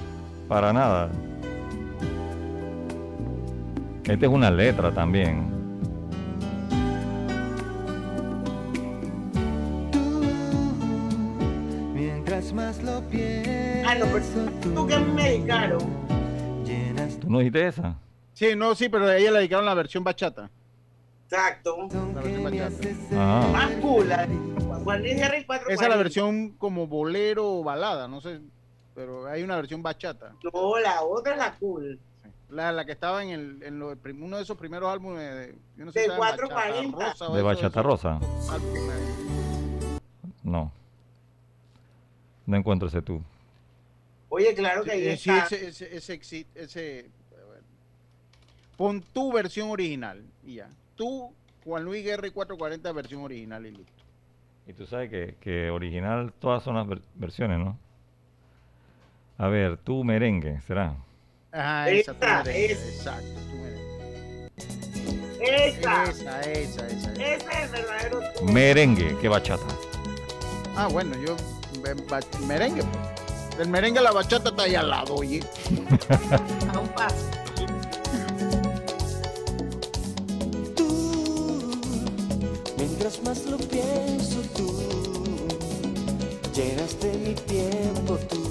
Para 0.49 0.73
nada. 0.73 1.11
Esta 4.05 4.27
es 4.27 4.33
una 4.33 4.51
letra 4.51 4.93
también. 4.93 5.56
Más 12.55 12.83
lo 12.83 13.01
pienso, 13.03 13.51
Ah, 13.89 13.95
no, 13.97 14.07
pero 14.07 14.25
tú 14.75 14.87
que 14.87 14.99
me 14.99 15.31
dedicaron. 15.31 15.79
¿Tú 17.21 17.31
no 17.31 17.39
dijiste 17.39 17.67
esa? 17.67 17.97
Sí, 18.35 18.55
no, 18.57 18.75
sí, 18.75 18.89
pero 18.89 19.07
a 19.07 19.17
ella 19.17 19.31
le 19.33 19.39
dedicaron 19.39 19.65
la 19.67 19.75
versión 19.75 20.05
bachata. 20.05 20.49
Exacto. 21.29 21.89
La 22.15 22.21
versión 22.23 22.45
bachata. 22.45 22.77
Ah. 23.13 23.49
Más 23.53 23.71
cool. 23.83 24.09
la 24.09 24.27
de 24.27 24.37
Juan 24.85 25.01
Luis 25.03 25.17
Guerra 25.17 25.39
y 25.39 25.45
cuatro 25.45 25.69
Esa 25.69 25.85
es 25.85 25.89
la 25.91 25.97
versión 25.97 26.51
como 26.53 26.87
bolero 26.87 27.59
o 27.61 27.65
balada, 27.65 28.07
no 28.09 28.21
sé, 28.21 28.41
pero 28.95 29.27
hay 29.27 29.43
una 29.43 29.57
versión 29.57 29.83
bachata. 29.83 30.33
No, 30.43 30.79
la 30.79 31.03
otra 31.03 31.33
es 31.33 31.39
la 31.39 31.55
cool. 31.59 31.99
La, 32.49 32.71
la 32.71 32.85
que 32.85 32.93
estaba 32.93 33.25
en, 33.25 33.31
el, 33.31 33.63
en 33.65 33.79
lo- 33.81 33.97
uno 34.21 34.37
de 34.37 34.43
esos 34.45 34.57
primeros 34.57 34.91
álbumes 34.91 35.19
de, 35.35 35.55
yo 35.77 35.85
no 35.85 35.91
sé 35.93 36.01
De 36.01 36.05
si 36.07 36.11
era 36.11 36.17
440. 36.19 36.97
Bachata 36.97 37.13
Rosa 37.13 37.29
o 37.29 37.33
¿De 37.35 37.39
eso, 37.41 37.47
Bachata 37.47 37.81
eso. 37.81 37.83
Rosa? 37.83 38.21
No. 40.45 40.73
No 42.47 42.57
encuentro 42.57 42.89
ese 42.89 43.03
tú. 43.03 43.23
Oye, 44.29 44.55
claro 44.55 44.83
que 44.85 44.93
ahí 44.93 45.17
Sí, 45.17 45.25
sí, 45.25 45.31
está. 45.31 45.47
ese, 45.57 45.69
ese, 45.69 45.97
ese, 45.97 46.21
exi- 46.21 46.47
ese- 46.55 47.11
bueno. 47.31 47.63
Pon 48.77 49.03
tu 49.13 49.33
versión 49.33 49.71
original 49.71 50.23
y 50.45 50.55
ya. 50.57 50.69
Tú, 50.97 51.33
Juan 51.65 51.85
Luis 51.85 52.05
Guerra 52.05 52.27
y 52.27 52.31
440 52.31 52.93
versión 52.93 53.23
original 53.23 53.67
y 53.67 53.71
listo. 53.73 53.93
Y 54.67 54.73
tú 54.73 54.87
sabes 54.87 55.11
que, 55.11 55.37
que 55.41 55.71
original 55.71 56.33
todas 56.41 56.63
son 56.63 56.75
las 56.77 56.87
ver- 56.89 57.03
versiones, 57.15 57.59
¿no? 57.59 57.79
A 59.39 59.49
ver, 59.49 59.77
tú 59.77 60.03
merengue, 60.03 60.61
¿será? 60.63 60.97
Ajá, 61.53 61.91
esa, 61.91 62.13
tu 62.15 62.25
Esa, 62.25 62.43
merengue, 62.45 62.73
esa. 62.73 62.89
exacto, 62.89 63.41
tu 63.51 63.57
merengue. 63.57 64.51
Esa. 65.41 66.05
Esa, 66.05 66.41
esa, 66.43 66.87
esa. 66.89 67.13
Ese 67.13 67.35
es 67.35 67.45
el 67.65 67.71
verdadero 67.71 68.21
tú. 68.39 68.45
Merengue, 68.47 69.17
que 69.21 69.29
bachata. 69.29 69.67
Ah, 70.75 70.89
bueno, 70.89 71.15
yo 71.25 71.37
merengue, 72.47 72.83
pues. 72.83 73.61
El 73.61 73.69
merengue 73.69 74.01
a 74.01 74.03
la 74.03 74.13
bachata 74.13 74.51
está 74.51 74.65
ahí 74.65 74.75
al 74.75 74.91
lado, 74.91 75.15
oye. 75.15 75.43
A 76.75 76.79
un 76.79 76.89
paso. 76.89 77.17
Mientras 82.77 83.23
más 83.23 83.47
lo 83.47 83.57
pienso 83.57 84.41
tú, 84.57 84.75
llenas 86.55 87.01
de 87.01 87.13
mi 87.19 87.35
tiempo 87.35 88.19
tú, 88.29 88.43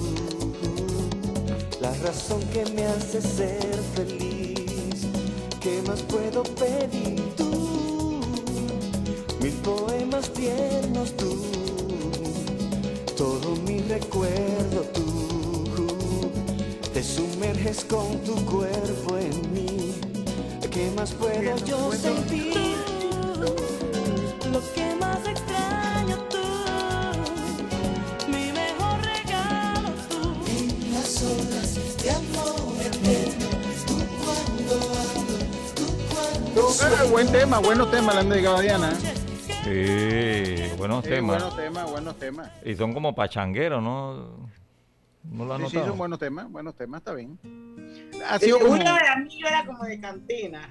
la 1.80 1.92
razón 2.04 2.40
que 2.52 2.64
me 2.72 2.86
hace 2.86 3.20
ser 3.20 3.80
feliz. 3.94 5.06
¿Qué 5.60 5.82
más 5.86 6.00
puedo 6.02 6.42
pedir 6.42 7.22
tú? 7.36 8.20
Mil 9.40 9.54
poemas 9.62 10.32
tiernos 10.32 11.16
tú, 11.16 11.36
todo 13.16 13.56
mi 13.66 13.80
recuerdo 13.80 14.82
tú, 14.92 16.30
te 16.92 17.02
sumerges 17.02 17.84
con 17.84 18.18
tu 18.24 18.34
cuerpo 18.44 19.16
en 19.16 19.52
mí. 19.54 19.94
¿Qué 20.70 20.90
más 20.94 21.12
puedo 21.14 21.56
yo 21.64 21.90
sentir? 21.92 22.76
Lo 24.52 24.60
que 24.74 24.94
más 25.00 25.18
extraño 25.26 26.18
tú, 26.28 26.38
mi 28.28 28.52
mejor 28.52 29.00
regalo 29.02 29.88
tú. 30.10 30.34
En 30.50 30.92
las 30.92 31.22
olas 31.22 31.74
de 32.02 32.10
amor 32.10 32.76
eterno, 32.80 33.48
tú 33.86 33.94
cuando 34.20 34.74
ando, 35.08 35.36
tú 35.74 35.84
cuando 36.10 36.76
Ah, 36.82 37.04
buen 37.10 37.32
tema, 37.32 37.58
buenos 37.60 37.90
temas 37.90 38.14
le 38.14 38.20
han 38.20 38.28
dedicado 38.28 38.56
a 38.56 38.60
Diana. 38.60 38.92
Sí, 39.66 40.76
buenos 40.78 41.02
Sí, 41.04 41.10
temas. 41.10 41.42
buenos 41.42 41.56
temas, 41.56 41.90
buenos 41.90 42.16
temas. 42.18 42.50
Y 42.64 42.74
son 42.76 42.94
como 42.94 43.14
pachangueros, 43.16 43.82
¿no? 43.82 44.48
¿No 45.24 45.44
lo 45.44 45.54
has 45.54 45.60
Sí, 45.62 45.66
sí, 45.70 45.78
son 45.84 45.98
buenos 45.98 46.20
temas, 46.20 46.48
buenos 46.50 46.76
temas, 46.76 47.00
está 47.00 47.12
bien. 47.14 47.36
Ha 48.28 48.38
sido 48.38 48.58
como- 48.60 48.70
Julio 48.76 48.86
Jaramillo 48.86 49.48
era 49.48 49.66
como 49.66 49.82
de 49.84 50.00
cantina. 50.00 50.68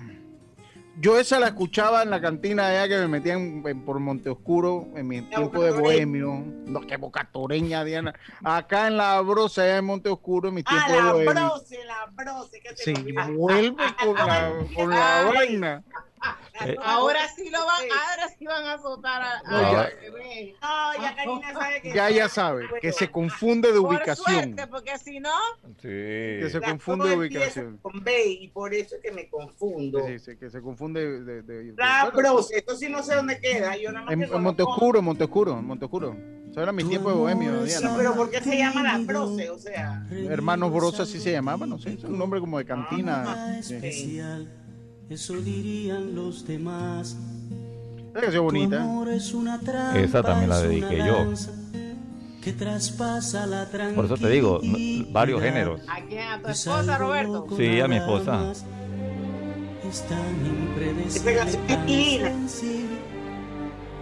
Yo 0.98 1.20
esa 1.20 1.42
la 1.42 1.48
escuchaba 1.48 2.04
en 2.04 2.10
la 2.10 2.22
cantina 2.22 2.68
allá 2.70 2.88
que 2.88 2.98
me 3.00 3.10
metían 3.10 3.62
en- 3.68 3.82
por 3.84 4.00
Monte 4.00 4.30
Oscuro 4.30 4.88
en 4.96 5.06
mi 5.10 5.24
tiempo 5.24 5.62
de 5.62 5.72
bohemio. 5.72 6.42
No, 6.66 6.80
que 6.80 6.96
boca 6.96 7.28
toreña, 7.34 7.84
Diana. 7.84 8.14
Acá 8.46 8.88
en 8.88 8.96
la 8.96 9.20
brosa 9.20 9.64
allá 9.64 9.80
en 9.80 9.86
Monte 9.86 10.08
Oscuro 10.08 10.48
en 10.48 10.56
mi 10.56 10.64
tiempo 10.64 10.86
Ah, 10.88 10.92
de 10.94 10.98
la 11.02 11.12
bohemio. 11.12 11.34
broce, 11.34 11.80
la 11.84 12.06
broce. 12.14 12.62
que 12.62 12.78
se 12.78 12.96
Sí, 12.96 13.04
vuelve 13.36 13.84
con 14.02 14.14
la, 14.16 14.52
con 14.76 14.90
la 14.90 15.32
vaina. 15.36 15.84
Eh, 16.66 16.76
Ahora 16.84 17.20
sí 17.36 17.50
lo 17.50 17.60
van, 17.66 17.82
ahora 17.84 18.30
sí 18.38 18.46
van 18.46 18.64
a 18.64 18.74
azotar 18.74 19.22
a, 19.22 19.42
ya- 19.46 19.90
bebé. 20.02 20.56
No, 20.62 20.94
ya 21.02 21.16
Karina 21.16 21.54
sabe 21.54 21.82
que. 21.82 21.94
Ya 21.94 22.10
ya 22.10 22.30
sabe 22.30 22.66
que 22.82 22.92
se 22.94 23.12
confunde 23.12 23.72
de 23.74 23.80
Por 23.80 23.90
ubicación. 23.90 24.26
suerte, 24.56 24.68
porque 24.68 24.98
si 24.98 25.20
no, 25.20 25.32
Que 25.82 26.48
se 26.52 26.62
confunde 26.62 27.10
de 27.10 27.18
ubicación. 27.18 27.78
Con 27.82 28.04
B 28.04 28.26
y 28.28 28.48
por 28.50 28.74
eso 28.74 28.96
es 28.96 29.02
que 29.02 29.12
me 29.12 29.28
confundo. 29.30 30.06
Sí, 30.08 30.20
sí, 30.20 30.38
que 30.38 30.50
se 30.50 30.62
confunde 30.62 31.20
de. 31.22 31.42
de- 31.42 31.64
de- 31.64 31.74
La 31.78 32.10
bueno, 32.14 32.34
Bros, 32.36 32.52
esto 32.52 32.76
sí 32.76 32.90
no 32.90 33.04
sé 33.04 33.16
dónde 33.16 33.40
queda. 33.40 33.76
Yo 33.78 33.92
nada 33.92 34.06
más 34.06 34.14
En, 34.14 34.20
que 34.22 34.26
en 34.36 34.42
Montescuro, 34.42 35.00
en 35.00 35.06
Montescuro, 35.06 35.60
en 35.60 35.66
Montescuro. 35.66 36.16
Eso 36.50 36.62
era 36.64 36.72
mi 36.72 36.84
tiempo 36.86 37.10
de 37.10 37.16
bohemio, 37.16 37.66
Sí, 37.68 37.84
pero 37.98 38.16
¿por 38.16 38.30
qué 38.32 38.40
se 38.40 38.58
llama 38.58 38.82
la 38.82 38.98
Brose? 39.00 39.50
O 39.50 39.60
sea. 39.60 40.06
Hermanos 40.10 40.72
Brosa 40.72 41.04
así 41.04 41.20
se 41.20 41.32
llamaba, 41.34 41.68
no 41.68 41.78
sé, 41.78 41.94
es 41.94 42.04
un 42.06 42.18
nombre 42.18 42.40
como 42.40 42.58
de 42.58 42.66
cantina. 42.66 43.60
Sí. 43.62 43.74
especial, 43.76 44.48
eso 45.10 45.34
dirían 45.36 46.16
los 46.16 46.48
demás. 46.48 47.16
Esa 48.12 48.22
canción 48.22 48.46
bonita. 48.46 49.04
es 49.14 49.34
una 49.34 49.60
trampa, 49.60 50.00
Esa 50.00 50.24
también 50.24 50.50
la 50.50 50.62
dediqué 50.62 50.98
yo. 50.98 51.34
Que 52.42 52.54
traspasa 52.54 53.46
la 53.46 53.68
Por 53.96 54.06
eso 54.06 54.18
te 54.18 54.30
digo, 54.30 54.62
varios 55.12 55.42
géneros. 55.42 55.82
¿a 55.88 56.02
quién? 56.06 56.28
¿A 56.28 56.42
tu 56.42 56.50
esposa, 56.50 56.98
Roberto? 56.98 57.48
Sí, 57.58 57.80
a 57.80 57.88
mi 57.88 57.98
esposa. 57.98 58.52
Es 59.90 60.02
tan 60.08 60.46
impredecible, 60.46 61.46
tan 61.68 61.86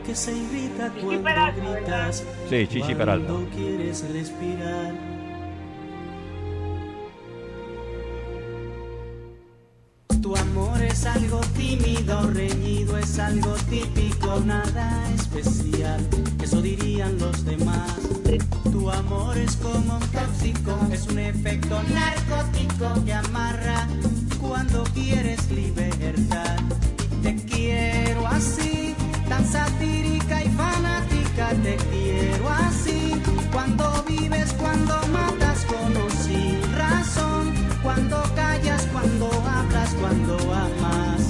que 0.05 0.15
se 0.15 0.31
irrita 0.33 0.91
cuando 1.01 1.73
gritas. 1.73 2.25
Sí, 2.49 2.67
Chichi 2.67 2.95
Peralta. 2.95 3.27
Cuando 3.27 3.49
quieres 3.51 4.05
respirar. 4.11 5.12
Tu 10.33 10.39
amor 10.39 10.81
es 10.81 11.05
algo 11.05 11.41
tímido, 11.55 12.27
reñido, 12.31 12.97
es 12.97 13.19
algo 13.19 13.53
típico, 13.69 14.39
nada 14.39 15.07
especial. 15.13 16.03
Eso 16.41 16.59
dirían 16.59 17.19
los 17.19 17.45
demás. 17.45 17.91
Tu 18.63 18.89
amor 18.89 19.37
es 19.37 19.55
como 19.57 19.97
un 19.97 20.07
tóxico, 20.07 20.75
es 20.91 21.05
un 21.05 21.19
efecto 21.19 21.79
narcótico 21.83 23.05
que 23.05 23.13
amarra 23.13 23.87
cuando 24.41 24.83
quieres 24.95 25.51
libertad. 25.51 26.57
Te 27.21 27.35
quiero 27.35 28.25
así, 28.25 28.95
tan 29.29 29.45
satírica 29.45 30.43
y 30.43 30.49
fanática, 30.49 31.49
te 31.61 31.75
quiero 31.91 32.49
así. 32.49 33.21
Cuando 33.51 34.03
vives, 34.07 34.51
cuando 34.53 34.99
matas 35.09 35.63
con 35.65 35.95
o 35.95 36.09
sin 36.09 36.59
razón, 36.75 37.53
cuando 37.83 38.23
callas, 38.35 38.87
cuando 38.91 39.32
cuando 40.03 40.35
amas. 40.53 41.29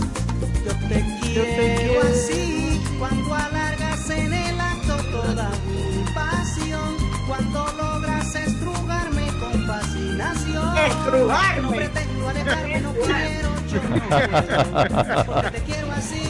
Yo 0.66 0.72
te 0.88 1.06
quiero 1.22 2.02
así, 2.02 2.82
cuando 2.98 3.36
alargas 3.36 4.10
en 4.10 4.34
el 4.34 4.60
acto 4.60 4.96
toda 5.12 5.52
mi 5.68 6.04
pasión, 6.12 6.98
cuando 7.28 7.72
logras 7.74 8.36
estrugarme 8.36 9.28
con 9.40 9.68
fascinación. 9.68 10.78
¡Estrugarme! 10.78 11.62
No 11.62 11.70
pretendo 11.70 12.30
alejarme, 12.30 12.82
no 12.82 12.94
quiero, 13.06 13.50
yo 13.72 13.84
no 13.90 14.08
quiero, 14.08 15.26
porque 15.26 15.52
te 15.52 15.64
quiero 15.66 15.92
así. 15.92 16.24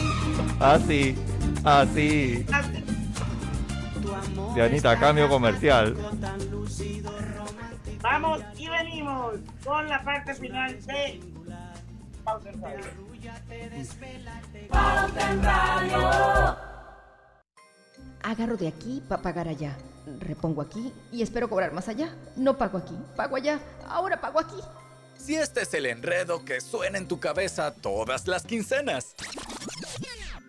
Así, 0.60 1.16
así. 1.64 2.46
Dianita, 4.54 5.00
cambio 5.00 5.30
comercial. 5.30 5.96
Vamos 8.02 8.42
y 8.58 8.68
venimos 8.68 9.32
con 9.64 9.88
la 9.88 10.04
parte 10.04 10.34
final 10.34 10.78
de 10.84 11.20
Pausa 12.24 12.48
en 12.48 12.62
Radio. 15.42 16.56
Agarro 18.22 18.56
de 18.56 18.68
aquí 18.68 19.02
para 19.06 19.22
pagar 19.22 19.48
allá. 19.48 19.76
Repongo 20.20 20.62
aquí 20.62 20.92
y 21.12 21.22
espero 21.22 21.48
cobrar 21.48 21.72
más 21.72 21.88
allá. 21.88 22.14
No 22.36 22.56
pago 22.56 22.78
aquí, 22.78 22.96
pago 23.16 23.36
allá. 23.36 23.60
Ahora 23.86 24.20
pago 24.20 24.40
aquí. 24.40 24.56
Si 25.18 25.36
este 25.36 25.62
es 25.62 25.74
el 25.74 25.86
enredo 25.86 26.44
que 26.44 26.60
suena 26.60 26.98
en 26.98 27.08
tu 27.08 27.20
cabeza 27.20 27.74
todas 27.74 28.26
las 28.26 28.44
quincenas. 28.44 29.14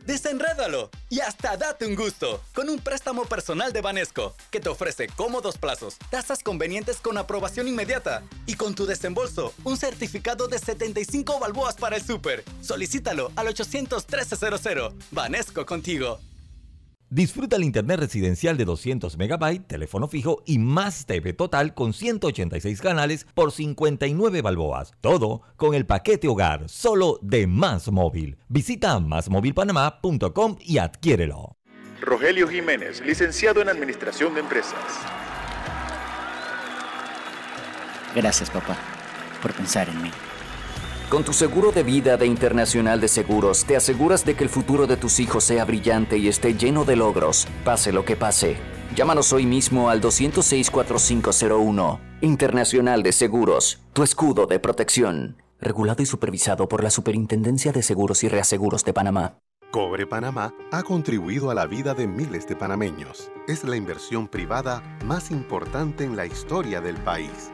Desenrédalo 0.06 0.92
y 1.10 1.20
hasta 1.22 1.58
date 1.58 1.88
un 1.88 1.96
gusto 1.96 2.42
con 2.54 2.70
un 2.70 2.78
préstamo 2.80 3.26
personal 3.26 3.74
de 3.74 3.82
Banesco 3.82 4.36
que 4.52 4.60
te 4.60 4.70
ofrece 4.70 5.08
cómodos 5.08 5.58
plazos, 5.58 5.98
tasas 6.12 6.44
convenientes 6.44 6.98
con 6.98 7.18
aprobación 7.18 7.68
inmediata 7.68 8.24
y 8.46 8.56
con 8.56 8.76
tu 8.76 8.86
desembolso 8.86 9.54
un 9.64 9.78
certificado 9.78 10.48
de 10.48 10.60
75 10.60 11.40
balboas 11.40 11.76
para 11.76 11.96
el 11.96 12.04
súper. 12.04 12.44
Solicítalo 12.62 13.32
al 13.36 13.48
800 13.48 14.06
1300. 14.08 14.94
Banesco 15.12 15.66
contigo. 15.66 16.20
Disfruta 17.16 17.56
el 17.56 17.64
internet 17.64 18.02
residencial 18.02 18.58
de 18.58 18.66
200 18.66 19.18
megabytes, 19.18 19.70
teléfono 19.70 20.10
fijo 20.10 20.44
y 20.46 20.60
más 20.60 21.06
TV 21.06 21.32
total 21.32 21.74
con 21.74 21.94
186 21.94 22.82
canales 22.82 23.26
por 23.34 23.54
59 23.54 24.42
balboas. 24.42 24.92
Todo 25.00 25.42
con 25.56 25.76
el 25.76 25.86
paquete 25.86 26.28
hogar, 26.28 26.68
solo 26.68 27.18
de 27.22 27.48
Más 27.48 27.90
Móvil. 27.90 28.36
Visita 28.50 29.00
másmóvilpanamá.com 29.00 30.58
y 30.60 30.78
adquiérelo. 30.78 31.56
Rogelio 32.02 32.50
Jiménez, 32.50 33.00
licenciado 33.00 33.62
en 33.62 33.70
Administración 33.70 34.34
de 34.34 34.42
Empresas. 34.42 34.76
Gracias, 38.14 38.50
papá, 38.50 38.76
por 39.42 39.54
pensar 39.54 39.88
en 39.88 40.04
mí. 40.04 40.12
Con 41.16 41.24
tu 41.24 41.32
seguro 41.32 41.72
de 41.72 41.82
vida 41.82 42.18
de 42.18 42.26
Internacional 42.26 43.00
de 43.00 43.08
Seguros, 43.08 43.64
te 43.64 43.78
aseguras 43.78 44.26
de 44.26 44.36
que 44.36 44.44
el 44.44 44.50
futuro 44.50 44.86
de 44.86 44.98
tus 44.98 45.22
hijos 45.22 45.46
sea 45.46 45.64
brillante 45.64 46.18
y 46.18 46.28
esté 46.28 46.56
lleno 46.56 46.84
de 46.84 46.98
logros, 46.98 47.48
pase 47.64 47.94
lo 47.94 48.04
que 48.04 48.18
pase. 48.18 48.58
Llámanos 48.98 49.32
hoy 49.32 49.46
mismo 49.46 49.90
al 49.90 50.02
206-4501. 50.02 52.02
Internacional 52.20 53.02
de 53.02 53.14
Seguros, 53.14 53.80
tu 53.94 54.04
escudo 54.04 54.46
de 54.46 54.60
protección. 54.60 55.42
Regulado 55.62 56.04
y 56.04 56.06
supervisado 56.06 56.68
por 56.68 56.84
la 56.84 56.90
Superintendencia 56.90 57.72
de 57.72 57.82
Seguros 57.82 58.26
y 58.26 58.28
Reaseguros 58.28 58.84
de 58.84 58.92
Panamá. 58.92 59.38
Cobre 59.72 60.06
Panamá 60.06 60.54
ha 60.74 60.84
contribuido 60.84 61.50
a 61.50 61.54
la 61.54 61.66
vida 61.66 61.94
de 61.94 62.08
miles 62.08 62.46
de 62.46 62.58
panameños. 62.58 63.32
Es 63.48 63.64
la 63.64 63.78
inversión 63.78 64.28
privada 64.28 64.84
más 65.06 65.32
importante 65.32 66.04
en 66.04 66.18
la 66.18 66.26
historia 66.26 66.82
del 66.82 66.98
país. 66.98 67.54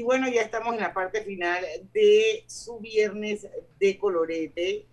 Y 0.00 0.02
bueno, 0.02 0.30
ya 0.30 0.40
estamos 0.40 0.72
en 0.72 0.80
la 0.80 0.94
parte 0.94 1.20
final 1.22 1.62
de 1.92 2.42
su 2.46 2.78
viernes 2.78 3.46
de 3.78 3.98
colorete 3.98 4.86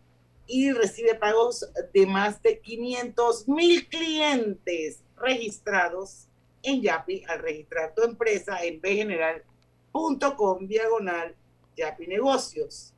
y 0.45 0.73
recibe 0.73 1.15
pagos 1.15 1.65
de 1.93 2.05
más 2.05 2.43
de 2.43 2.59
500 2.59 3.47
mil 3.47 3.87
clientes 3.87 5.01
registrados 5.15 6.27
en 6.61 6.81
Yapi 6.81 7.23
al 7.29 7.39
registrar 7.39 7.95
tu 7.95 8.03
empresa 8.03 8.61
en 8.65 8.81
bgeneral.com 8.81 10.67
diagonal 10.67 11.33
Yapi 11.77 12.05
Negocios. 12.07 12.93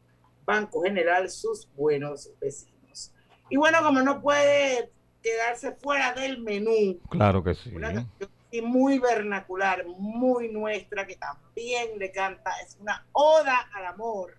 Banco 0.46 0.82
General, 0.82 1.30
sus 1.30 1.70
buenos 1.76 2.32
vecinos. 2.42 3.14
Y 3.52 3.58
bueno, 3.58 3.84
como 3.84 4.02
no 4.02 4.20
puede 4.20 4.90
quedarse 5.22 5.74
fuera 5.74 6.14
del 6.14 6.42
menú, 6.42 7.00
Claro 7.12 7.44
que 7.44 7.54
sí. 7.54 7.70
una 7.72 7.94
canción 7.94 8.32
así 8.50 8.62
muy 8.62 9.00
vernacular, 9.00 9.86
muy 9.98 10.50
nuestra, 10.50 11.06
que 11.06 11.16
también 11.16 11.98
le 11.98 12.12
canta, 12.12 12.52
es 12.66 12.78
una 12.80 13.06
oda 13.12 13.70
al 13.74 13.86
amor. 13.86 14.38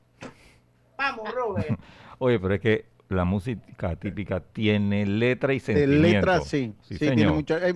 Vamos, 0.98 1.32
Robert. 1.32 1.78
Oye, 2.18 2.38
pero 2.38 2.54
es 2.54 2.60
que 2.60 2.86
la 3.08 3.24
música 3.24 3.96
típica 3.96 4.40
tiene 4.40 5.06
letra 5.06 5.52
y 5.52 5.58
De 5.58 5.64
sentimiento. 5.64 6.02
letra, 6.02 6.40
sí. 6.42 6.74
Sí, 6.82 6.98
tiene 6.98 7.16
señor. 7.16 7.34
mucha, 7.34 7.56
hay 7.56 7.72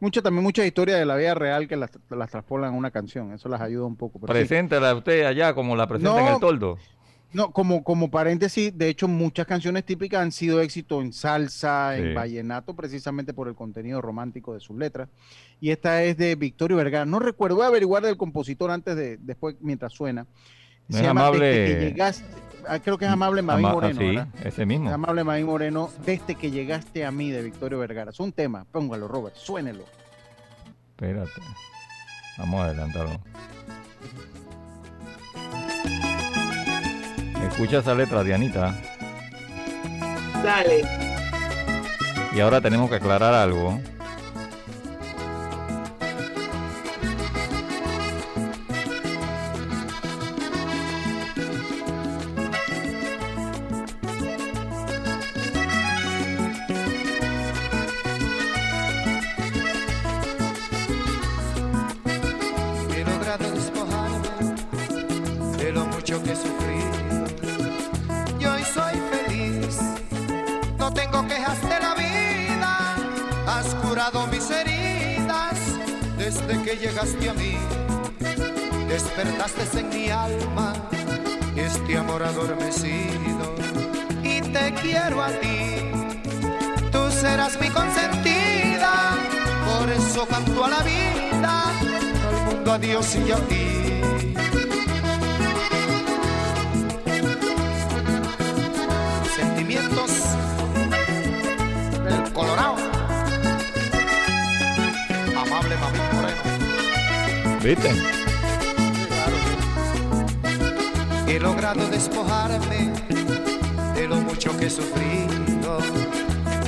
mucha, 0.00 0.20
también 0.22 0.42
muchas 0.42 0.66
historias 0.66 0.98
de 0.98 1.06
la 1.06 1.16
vida 1.16 1.34
real 1.34 1.68
que 1.68 1.76
las, 1.76 1.90
las 2.10 2.30
traspolan 2.30 2.74
a 2.74 2.76
una 2.76 2.90
canción. 2.90 3.32
Eso 3.32 3.48
las 3.48 3.60
ayuda 3.60 3.86
un 3.86 3.96
poco. 3.96 4.18
pero 4.18 4.34
sí. 4.34 4.54
Usted 4.54 5.24
allá 5.24 5.54
como 5.54 5.76
la 5.76 5.86
presenta 5.86 6.20
en 6.20 6.34
el 6.34 6.40
toldo. 6.40 6.78
No, 7.36 7.50
como, 7.52 7.84
como 7.84 8.10
paréntesis, 8.10 8.72
de 8.78 8.88
hecho, 8.88 9.08
muchas 9.08 9.46
canciones 9.46 9.84
típicas 9.84 10.22
han 10.22 10.32
sido 10.32 10.62
éxito 10.62 11.02
en 11.02 11.12
salsa, 11.12 11.92
Sí. 11.94 12.00
en 12.02 12.14
vallenato, 12.14 12.74
precisamente 12.74 13.34
por 13.34 13.46
el 13.46 13.54
contenido 13.54 14.00
romántico 14.00 14.54
de 14.54 14.60
sus 14.60 14.74
letras. 14.78 15.10
Y 15.60 15.68
esta 15.70 16.02
es 16.02 16.16
de 16.16 16.34
Victorio 16.34 16.78
Vergara. 16.78 17.04
No 17.04 17.18
recuerdo, 17.18 17.56
voy 17.56 17.64
a 17.64 17.68
averiguar 17.68 18.02
del 18.02 18.16
compositor 18.16 18.70
antes 18.70 18.96
de, 18.96 19.18
después, 19.18 19.54
mientras 19.60 19.92
suena. 19.92 20.26
No 20.88 20.96
es 20.96 21.04
amable- 21.04 21.44
Desde 21.44 21.78
que 21.78 21.84
llegaste. 21.90 22.24
ah, 22.66 22.78
creo 22.78 22.96
que 22.96 23.04
es 23.04 23.10
Amable 23.10 23.42
Mavín 23.42 23.66
Ama- 23.66 23.70
ah, 23.70 23.74
Moreno. 23.74 24.00
sí, 24.00 24.06
¿verdad? 24.06 24.28
ese 24.42 24.64
mismo. 24.64 24.90
Amable 24.90 25.22
Mavín 25.22 25.44
Moreno, 25.44 25.90
desde 26.06 26.36
que 26.36 26.50
llegaste 26.50 27.04
a 27.04 27.10
mí 27.10 27.30
de 27.30 27.42
Victorio 27.42 27.78
Vergara. 27.80 28.12
Es 28.12 28.20
un 28.20 28.32
tema, 28.32 28.64
póngalo, 28.72 29.08
Robert, 29.08 29.36
suénelo. 29.36 29.84
Espérate. 30.92 31.42
Vamos 32.38 32.60
a 32.62 32.64
adelantarlo. 32.64 33.20
Escucha 37.56 37.78
esa 37.78 37.94
letra, 37.94 38.22
Dianita. 38.22 38.74
Dale. 40.44 40.84
Y 42.34 42.40
ahora 42.40 42.60
tenemos 42.60 42.90
que 42.90 42.96
aclarar 42.96 43.32
algo. 43.32 43.80
Desde 76.36 76.62
que 76.62 76.76
llegaste 76.76 77.30
a 77.30 77.34
mí. 77.34 77.56
Despertaste 78.88 79.80
en 79.80 79.88
mi 79.88 80.10
alma 80.10 80.72
este 81.56 81.98
amor 81.98 82.22
adormecido. 82.22 83.54
Y 84.22 84.40
te 84.40 84.74
quiero 84.82 85.22
a 85.22 85.28
ti, 85.28 85.92
tú 86.92 87.10
serás 87.10 87.58
mi 87.60 87.68
consentida. 87.68 89.16
Por 89.66 89.90
eso 89.90 90.26
canto 90.26 90.64
a 90.64 90.68
la 90.68 90.82
vida, 90.82 91.62
al 92.28 92.54
mundo 92.54 92.72
a 92.72 92.78
Dios 92.78 93.16
y 93.16 93.32
a 93.32 93.36
ti. 93.36 93.65
¿Viste? 107.66 107.90
He 111.26 111.40
logrado 111.40 111.84
despojarme 111.88 112.92
de 113.96 114.06
lo 114.06 114.18
mucho 114.18 114.56
que 114.56 114.66
he 114.66 114.70
sufrido. 114.70 115.80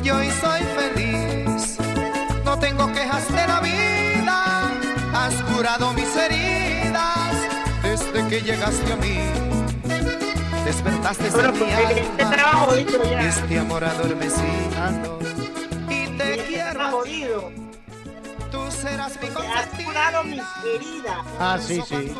Y 0.03 0.11
hoy 0.11 0.29
soy 0.41 0.63
feliz, 0.77 1.79
no 2.45 2.59
tengo 2.59 2.93
quejas 2.93 3.29
de 3.29 3.47
la 3.47 3.61
vida. 3.61 4.73
Has 5.15 5.35
curado 5.55 5.93
mis 5.93 6.17
heridas 6.17 7.33
desde 7.85 8.27
que 8.27 8.41
llegaste 8.41 8.93
a 8.93 8.97
mí. 8.97 9.21
Despertaste 10.65 11.31
Bueno, 11.31 11.49
en 11.51 11.55
mi 11.55 11.59
pues, 11.61 11.71
este 11.71 12.23
alma 12.23 12.37
trabajo 12.37 12.75
hecho 12.75 13.05
ya. 13.09 13.21
este 13.21 13.59
amor 13.61 13.85
adormecido. 13.85 15.18
Serás 18.81 19.19
mi 19.21 19.29
Has 19.29 19.85
curado 19.85 20.25
mis 20.25 20.43
heridas. 20.65 21.19
Ah, 21.39 21.59
sí, 21.61 21.81
sí. 21.87 22.13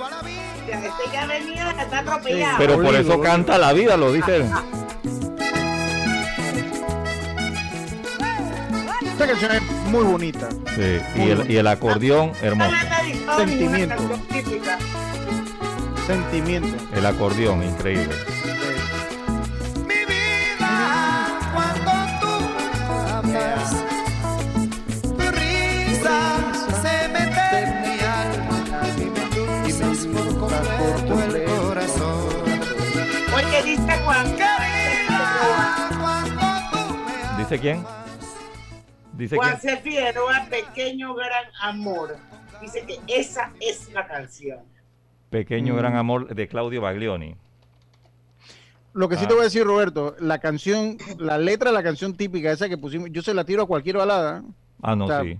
Este 0.67 1.13
ya 1.13 1.27
venía, 1.27 1.71
está 1.81 1.99
atropellado. 2.01 2.59
Pero 2.59 2.83
por 2.83 2.95
eso 2.95 3.21
canta 3.21 3.59
la 3.59 3.73
vida, 3.73 3.97
lo 3.97 4.13
dice 4.13 4.37
él. 4.37 4.51
Esta 9.07 9.27
canción 9.27 9.53
es 9.53 9.63
muy 9.91 10.05
bonita. 10.05 10.49
Sí, 10.77 11.01
y 11.17 11.31
el, 11.31 11.51
y 11.51 11.57
el 11.57 11.67
acordeón 11.67 12.33
hermoso. 12.41 12.71
Sentimiento. 13.37 14.21
Sentimiento. 16.07 16.85
El 16.95 17.07
acordeón, 17.07 17.63
increíble. 17.65 18.15
¿Dice 37.49 37.61
quién? 37.63 37.83
Dice 39.15 39.37
Juan 39.37 39.57
quién. 39.59 39.77
C. 39.77 39.81
Figueroa, 39.83 40.47
Pequeño 40.51 41.15
Gran 41.15 41.45
Amor. 41.63 42.19
Dice 42.61 42.85
que 42.85 42.99
esa 43.07 43.53
es 43.59 43.91
la 43.95 44.07
canción. 44.07 44.59
Pequeño 45.31 45.73
Mm. 45.73 45.77
gran 45.79 45.97
amor 45.97 46.35
de 46.35 46.47
Claudio 46.47 46.83
Baglioni. 46.83 47.37
Lo 48.93 49.09
que 49.09 49.17
sí 49.17 49.25
Ah. 49.25 49.29
te 49.29 49.33
voy 49.35 49.41
a 49.43 49.45
decir, 49.45 49.65
Roberto, 49.65 50.15
la 50.21 50.39
canción, 50.41 50.99
la 51.19 51.39
letra 51.39 51.71
de 51.71 51.75
la 51.77 51.83
canción 51.83 52.15
típica, 52.15 52.53
esa 52.53 52.69
que 52.69 52.77
pusimos, 52.77 53.09
yo 53.13 53.23
se 53.23 53.33
la 53.33 53.45
tiro 53.45 53.63
a 53.63 53.67
cualquier 53.67 53.97
balada. 53.97 54.43
Ah, 54.83 54.95
no, 54.95 55.07
O 55.07 55.09
sea, 55.09 55.23
sí. 55.23 55.39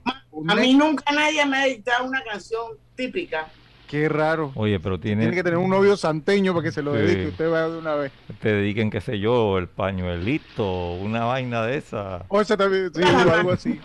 A 0.49 0.55
mí 0.55 0.73
nunca 0.75 1.05
nadie 1.13 1.45
me 1.45 1.57
ha 1.59 1.65
dictado 1.67 2.07
una 2.07 2.23
canción 2.25 2.73
típica. 2.95 3.49
Qué 3.89 4.07
raro. 4.09 4.53
Oye, 4.55 4.79
pero 4.79 5.01
tiene, 5.01 5.23
Tiene 5.23 5.35
que 5.37 5.43
tener 5.43 5.59
un 5.59 5.71
novio 5.71 5.97
santeño 5.97 6.53
para 6.53 6.63
que 6.65 6.73
se 6.73 6.83
lo 6.83 6.93
Sí. 6.95 6.99
dedique. 7.01 7.29
Usted 7.29 7.51
va 7.51 7.69
de 7.69 7.79
una 7.79 7.95
vez. 7.95 8.13
te 8.41 8.53
dediquen, 8.53 8.91
qué 8.91 9.01
sé 9.01 9.19
yo, 9.19 9.57
el 9.59 9.67
pañuelito, 9.67 10.93
una 10.93 11.25
vaina 11.25 11.63
de 11.65 11.79
esa. 11.79 12.25
O 12.29 12.41
esa 12.41 12.57
también, 12.57 12.91
sí, 12.95 13.01
o 13.03 13.33
algo 13.33 13.53
así. 13.53 13.81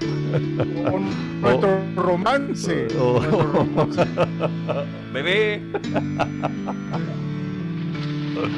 O 0.86 1.00
nuestro 1.42 1.80
romance. 1.96 2.88
O- 3.00 3.14
Nuestro 3.22 3.44
romance. 3.54 4.06
Bebé. 5.14 5.62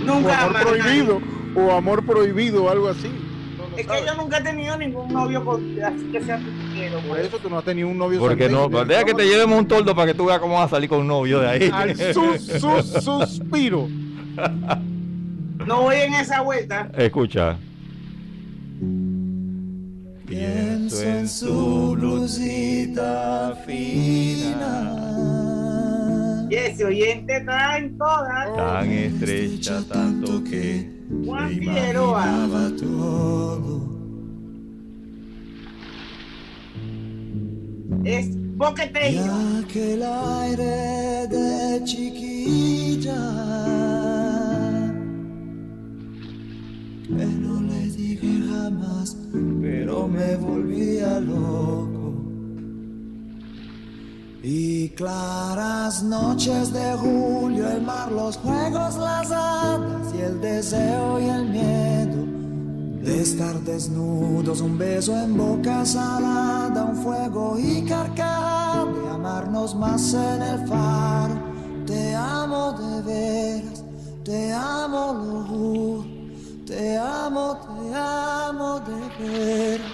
Nunca 0.06 0.28
o 0.28 0.34
amor 0.34 0.54
más 0.54 0.66
prohibido. 0.66 1.22
O 1.56 1.72
amor 1.72 2.06
prohibido, 2.06 2.64
o 2.64 2.70
algo 2.70 2.90
así. 2.90 3.10
Es 3.78 3.86
que 3.88 4.06
yo 4.06 4.16
nunca 4.16 4.38
he 4.40 4.44
tenido 4.44 4.78
ningún 4.78 5.12
novio 5.14 5.44
con, 5.46 5.62
así 5.84 6.06
que 6.12 6.22
sea 6.22 6.40
quiero. 6.76 7.00
Por 7.00 7.20
eso 7.20 7.38
tú 7.40 7.50
no 7.50 7.58
has 7.58 7.66
tenido 7.66 7.88
un 7.88 7.98
novio 7.98 8.20
Porque 8.20 8.50
no, 8.50 8.70
deja 8.70 9.04
que 9.04 9.14
te 9.14 9.26
llevemos 9.26 9.58
un 9.58 9.68
toldo 9.68 9.96
para 9.96 10.12
que 10.12 10.18
tú 10.18 10.26
veas 10.26 10.40
cómo 10.40 10.56
vas 10.56 10.66
a 10.68 10.76
salir 10.76 10.90
con 10.90 11.00
un 11.00 11.08
novio 11.08 11.40
de 11.40 11.48
ahí. 11.48 11.70
Al 11.74 11.96
sus, 12.14 12.42
sus, 12.42 13.04
suspiro. 13.04 13.88
No 15.66 15.82
voy 15.84 15.96
en 15.96 16.14
esa 16.14 16.42
vuelta. 16.42 16.92
Escucha. 16.96 17.58
Pienso 20.28 21.04
en 21.04 21.28
su 21.28 21.96
blusita 21.98 23.56
fina. 23.66 24.96
Y 26.50 26.56
ese 26.56 26.86
oyente 26.86 27.38
está 27.38 27.78
en 27.78 27.98
todas. 27.98 28.56
Tan 28.56 28.92
estrecha, 28.92 29.82
tanto 29.88 30.44
que. 30.44 30.94
Juan 31.26 31.50
Figueroa. 31.50 32.48
Es 38.06 38.28
boqueteño. 38.56 39.64
aquel 39.66 40.04
aire 40.04 41.28
de 41.28 41.84
chiquilla 41.86 43.16
que 47.08 47.26
no 47.26 47.62
le 47.62 47.90
dije 47.90 48.32
jamás, 48.48 49.18
pero 49.60 50.08
me 50.08 50.36
volvía 50.36 51.20
loco. 51.20 52.14
Y 54.44 54.90
claras 54.90 56.04
noches 56.04 56.72
de 56.72 56.94
julio, 56.94 57.68
el 57.72 57.82
mar, 57.82 58.12
los 58.12 58.38
juegos, 58.38 58.98
las 58.98 59.32
hadas 59.32 60.14
y 60.16 60.22
el 60.22 60.40
deseo 60.42 61.20
y 61.20 61.26
el 61.26 61.50
miedo 61.50 62.45
de 63.06 63.22
estar 63.22 63.60
desnudos, 63.62 64.62
un 64.62 64.80
beso 64.80 65.16
en 65.16 65.38
boca 65.38 65.86
salada, 65.86 66.86
un 66.86 66.96
fuego 66.96 67.56
y 67.60 67.84
carcajada 67.84 68.86
de 68.86 69.10
amarnos 69.10 69.76
más 69.76 70.14
en 70.16 70.42
el 70.42 70.68
faro. 70.68 71.36
Te 71.86 72.16
amo 72.16 72.74
de 72.74 73.02
veras, 73.04 73.84
te 74.24 74.52
amo, 74.52 75.14
lo 75.14 75.44
juro, 75.44 76.06
te 76.66 76.98
amo, 76.98 77.58
te 77.58 77.96
amo 77.96 78.80
de 78.80 79.24
veras. 79.24 79.88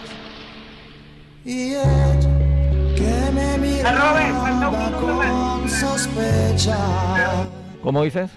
Y 1.44 1.74
ella 1.74 2.20
que 2.96 3.32
me 3.34 3.58
miraba 3.58 4.92
con 5.02 5.70
sospecha. 5.70 6.78
¿Cómo 7.84 8.04
dices? 8.04 8.32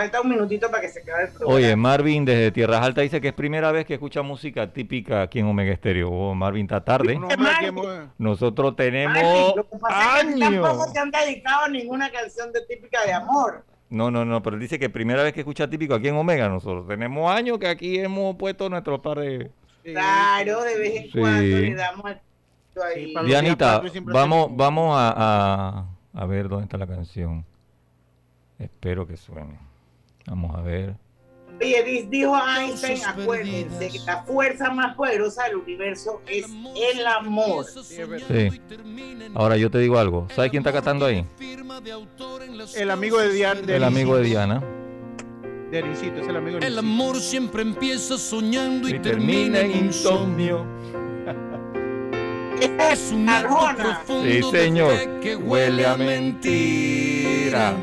Falta 0.00 0.20
un 0.22 0.30
minutito 0.30 0.70
para 0.70 0.80
que 0.80 0.88
se 0.88 1.00
acabe 1.00 1.24
el 1.24 1.28
programa. 1.28 1.54
Oye, 1.54 1.76
Marvin 1.76 2.24
desde 2.24 2.50
Tierras 2.52 2.80
Altas 2.80 3.02
dice 3.02 3.20
que 3.20 3.28
es 3.28 3.34
primera 3.34 3.70
vez 3.70 3.84
que 3.84 3.92
escucha 3.94 4.22
música 4.22 4.72
típica 4.72 5.20
aquí 5.20 5.40
en 5.40 5.46
Omega 5.46 5.72
Estéreo. 5.74 6.08
Oh, 6.10 6.34
Marvin 6.34 6.64
está 6.64 6.82
tarde. 6.82 7.20
Nosotros 8.16 8.76
tenemos 8.76 9.54
Lo 9.56 9.68
que 9.68 9.76
pasa 9.78 10.20
es 10.20 10.24
que 10.36 10.42
años. 10.44 10.62
tampoco 10.68 10.92
te 10.92 10.98
han 11.00 11.10
dedicado 11.10 11.68
ninguna 11.68 12.10
canción 12.10 12.50
de 12.50 12.62
típica 12.62 13.04
de 13.04 13.12
amor. 13.12 13.62
No, 13.90 14.10
no, 14.10 14.24
no, 14.24 14.42
pero 14.42 14.56
él 14.56 14.62
dice 14.62 14.78
que 14.78 14.88
primera 14.88 15.22
vez 15.22 15.34
que 15.34 15.40
escucha 15.40 15.68
típico 15.68 15.94
aquí 15.94 16.08
en 16.08 16.16
Omega. 16.16 16.48
Nosotros 16.48 16.88
tenemos 16.88 17.30
años 17.30 17.58
que 17.58 17.68
aquí 17.68 17.98
hemos 17.98 18.36
puesto 18.36 18.70
nuestro 18.70 19.02
par 19.02 19.18
de. 19.18 19.50
Claro, 19.84 20.62
de 20.62 20.78
vez 20.78 20.96
en 20.96 21.02
Sí. 21.10 21.18
cuando 21.18 21.42
le 21.42 21.74
damos 21.74 22.04
al 22.06 22.20
ahí. 22.96 23.14
Dianita, 23.26 23.82
vamos, 24.04 24.48
vamos 24.56 24.96
a, 24.98 25.14
a, 25.14 25.86
a 26.22 26.24
ver 26.26 26.48
dónde 26.48 26.64
está 26.64 26.78
la 26.78 26.86
canción. 26.86 27.44
Espero 28.58 29.06
que 29.06 29.18
suene. 29.18 29.58
Vamos 30.26 30.54
a 30.56 30.60
ver. 30.62 30.94
Oye, 31.62 31.82
di- 31.84 32.02
dijo 32.08 32.34
Einstein, 32.58 33.04
acuérdense 33.04 33.88
que 33.90 33.98
la 34.06 34.22
fuerza 34.22 34.70
más 34.70 34.94
poderosa 34.96 35.44
del 35.44 35.56
universo 35.56 36.22
es 36.26 36.46
el 36.94 37.06
amor. 37.06 37.66
Sí. 37.66 38.48
Ahora 39.34 39.56
yo 39.58 39.70
te 39.70 39.78
digo 39.78 39.98
algo. 39.98 40.26
¿Sabes 40.34 40.50
quién 40.50 40.62
está 40.62 40.72
cantando 40.72 41.04
ahí? 41.04 41.26
El 42.76 42.90
amigo 42.90 43.18
de 43.18 43.32
Diana. 43.32 43.60
El 43.66 43.84
amigo 43.84 44.16
de 44.16 44.22
Diana. 44.24 44.62
De 45.70 45.78
Erincito, 45.78 46.20
es 46.20 46.28
el 46.28 46.36
amigo 46.36 46.58
de 46.58 46.66
El 46.66 46.78
amor 46.78 47.20
siempre 47.20 47.62
empieza 47.62 48.16
soñando 48.18 48.88
y, 48.88 48.94
Y 48.94 48.98
termina 49.00 49.60
en 49.60 49.70
insomnio. 49.86 50.64
Es 52.90 53.12
un 53.12 53.28
acto 53.28 53.56
profundo 53.76 54.50
Sí, 54.50 54.58
señor. 54.58 55.20
que 55.20 55.36
huele 55.36 55.86
a 55.86 55.96
mentira. 55.96 57.74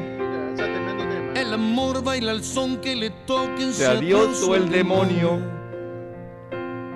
El 1.38 1.54
amor 1.54 2.04
baila 2.04 2.32
al 2.32 2.44
son 2.44 2.78
que 2.78 2.96
le 2.96 3.12
toquen 3.12 3.72
Sea 3.72 3.94
Dios 3.94 4.42
o 4.42 4.56
el 4.56 4.72
demonio. 4.72 5.40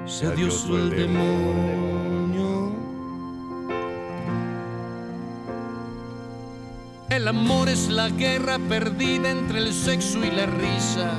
Sea 0.07 0.31
Dios 0.31 0.65
o 0.67 0.77
el 0.77 0.89
demonio. 0.89 2.71
El 7.11 7.27
amor 7.27 7.69
es 7.69 7.87
la 7.89 8.09
guerra 8.09 8.57
perdida 8.67 9.29
entre 9.29 9.59
el 9.59 9.71
sexo 9.73 10.25
y 10.25 10.31
la 10.31 10.47
risa. 10.47 11.11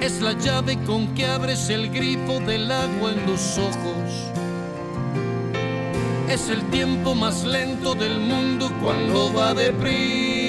Es 0.00 0.22
la 0.22 0.32
llave 0.32 0.82
con 0.84 1.14
que 1.14 1.26
abres 1.26 1.68
el 1.68 1.90
grifo 1.90 2.40
del 2.40 2.72
agua 2.72 3.12
en 3.12 3.26
los 3.26 3.58
ojos. 3.58 4.32
Es 6.30 6.48
el 6.48 6.62
tiempo 6.70 7.14
más 7.14 7.44
lento 7.44 7.94
del 7.94 8.18
mundo 8.20 8.72
cuando 8.80 9.34
va 9.34 9.52
deprisa. 9.52 10.43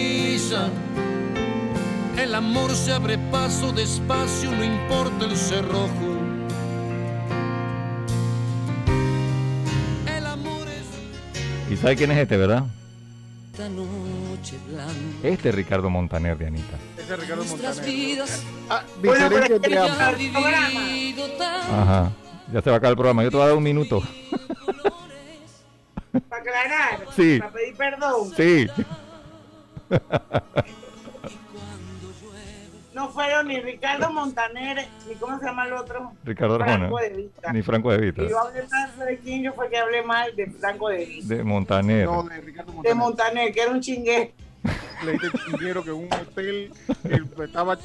El 2.18 2.36
amor 2.36 2.72
se 2.76 2.94
abre 2.94 3.18
paso 3.32 3.72
despacio, 3.72 4.52
no 4.52 4.64
importa 4.64 5.26
el 5.26 5.36
cerrojo. 5.36 5.90
El 10.16 10.26
amor 10.28 10.68
es 10.68 11.72
¿Y 11.72 11.78
sabe 11.78 11.96
quién 11.96 12.12
es 12.12 12.18
este, 12.20 12.38
verdad? 12.38 12.64
esta 13.52 13.70
noche 13.70 14.58
blanca. 14.70 14.94
Este 15.24 15.50
es 15.50 15.56
Ricardo 15.56 15.90
Montaner, 15.90 16.38
Dianita. 16.38 16.78
Ese 16.98 17.14
es 17.14 17.20
Ricardo 17.20 17.44
Nuestras 17.44 17.78
Montaner. 17.78 17.96
vidas. 18.00 18.44
Ah, 18.70 18.84
Bueno, 19.04 19.30
pero 19.32 19.62
que 19.62 19.70
ya 19.72 19.86
Ajá. 21.72 22.12
Ya 22.54 22.62
se 22.62 22.70
va 22.70 22.76
a 22.76 22.78
acabar 22.78 22.92
el 22.92 22.98
programa. 22.98 23.24
Yo 23.24 23.32
te 23.32 23.38
voy 23.38 23.44
a 23.46 23.48
dar 23.48 23.58
un 23.58 23.64
minuto. 23.64 24.04
Para 26.30 26.42
aclarar, 26.42 27.06
Sí. 27.16 27.40
para 27.40 27.52
pedir 27.52 27.76
perdón. 27.76 28.32
Sí. 28.38 28.68
No 32.94 33.10
fueron 33.10 33.50
ni 33.50 33.60
Ricardo 33.60 34.10
Montaner, 34.10 34.88
ni 35.08 35.16
cómo 35.16 35.38
se 35.38 35.46
llama 35.46 35.66
el 35.68 35.74
otro. 35.74 36.14
Ricardo 36.24 36.56
Arjona. 36.56 36.78
Franco 36.78 36.98
de 37.00 37.10
Vita. 37.10 37.52
Ni 37.54 37.62
Franco 37.62 37.92
de 37.92 37.98
Vita. 37.98 38.24
Y 38.24 38.30
yo 38.30 38.40
hablé 38.40 38.64
mal 38.70 39.06
de 39.06 39.18
quién 39.18 39.44
yo 39.44 39.54
fue 39.54 39.70
que 39.70 39.78
hablé 39.78 40.02
mal 40.04 40.34
de 40.36 40.48
Franco 40.52 40.88
de 40.88 41.06
Vita. 41.06 41.36
De 41.36 41.44
Montaner. 41.44 42.06
No, 42.06 42.24
de 42.24 42.40
Ricardo 42.42 42.72
De 42.72 42.76
Montaner. 42.78 42.96
Montaner, 42.96 43.54
que 43.54 43.62
era 43.62 43.72
un 43.72 43.82
chingue. 43.82 44.34
Le 45.04 45.12
dije 45.12 45.28
chinguero 45.46 45.84
que 45.84 45.92
un 45.92 46.08
hotel 46.14 46.72
estaba. 47.44 47.78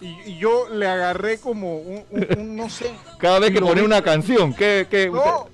Y, 0.00 0.06
y 0.30 0.38
yo 0.38 0.68
le 0.70 0.86
agarré 0.88 1.38
como 1.38 1.76
un, 1.78 2.04
un- 2.10 2.26
un, 2.38 2.56
no 2.56 2.70
sé. 2.70 2.90
Cada 3.18 3.38
vez 3.38 3.50
que 3.50 3.60
pone 3.60 3.82
una 3.82 4.00
canción, 4.02 4.54
¿qué? 4.54 4.86
qué 4.90 5.10
No, 5.10 5.48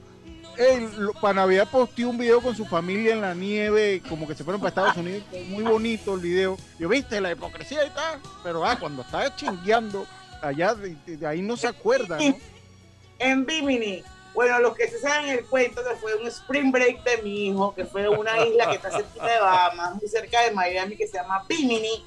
lo- 0.98 1.12
para 1.14 1.34
Navidad 1.34 1.68
posteó 1.70 2.10
un 2.10 2.18
video 2.18 2.40
con 2.40 2.54
su 2.54 2.64
familia 2.66 3.12
en 3.14 3.20
la 3.20 3.34
nieve, 3.34 4.02
como 4.08 4.26
que 4.28 4.34
se 4.34 4.44
fueron 4.44 4.60
para 4.60 4.68
Estados 4.70 4.96
Unidos, 4.96 5.22
muy 5.48 5.64
bonito 5.64 6.14
el 6.14 6.20
video. 6.20 6.56
Yo 6.78 6.88
viste 6.88 7.20
la 7.20 7.32
hipocresía 7.32 7.84
y 7.86 7.90
tal, 7.90 8.20
pero 8.42 8.64
ah, 8.64 8.76
cuando 8.78 9.02
estaba 9.02 9.34
chingueando, 9.34 10.06
allá 10.42 10.74
de, 10.74 10.94
de 11.06 11.26
ahí 11.26 11.40
no 11.42 11.56
se 11.56 11.68
acuerda, 11.68 12.18
¿no? 12.18 12.36
En 13.18 13.46
Bimini. 13.46 14.02
Bueno, 14.34 14.58
los 14.60 14.74
que 14.74 14.88
se 14.88 14.98
saben 14.98 15.28
el 15.30 15.44
cuento 15.44 15.82
que 15.84 15.94
fue 15.96 16.14
un 16.16 16.26
spring 16.26 16.72
break 16.72 17.04
de 17.04 17.22
mi 17.22 17.48
hijo, 17.48 17.72
que 17.74 17.84
fue 17.84 18.08
una 18.08 18.44
isla 18.46 18.68
que 18.70 18.76
está 18.76 18.90
cerca 18.90 19.26
de 19.26 19.38
Bahamas, 19.38 19.94
muy 19.96 20.08
cerca 20.08 20.40
de 20.42 20.50
Miami, 20.52 20.96
que 20.96 21.06
se 21.06 21.18
llama 21.18 21.44
Bimini. 21.48 22.04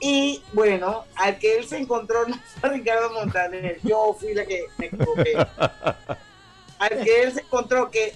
Y 0.00 0.42
bueno, 0.54 1.04
al 1.14 1.38
que 1.38 1.58
él 1.58 1.68
se 1.68 1.76
encontró 1.78 2.26
no 2.28 2.36
fue 2.60 2.70
Ricardo 2.70 3.10
Montaner, 3.12 3.78
yo 3.84 4.16
fui 4.18 4.34
la 4.34 4.46
que 4.46 4.64
me 4.78 4.86
equivoqué. 4.86 5.34
Al 6.80 7.04
que 7.04 7.22
él 7.22 7.32
se 7.32 7.42
encontró 7.42 7.90
que 7.90 8.14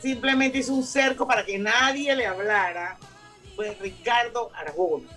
simplemente 0.00 0.58
hizo 0.58 0.72
un 0.72 0.82
cerco 0.82 1.28
para 1.28 1.44
que 1.44 1.58
nadie 1.58 2.16
le 2.16 2.26
hablara, 2.26 2.96
fue 3.54 3.76
Ricardo 3.80 4.50
Arjona. 4.54 5.08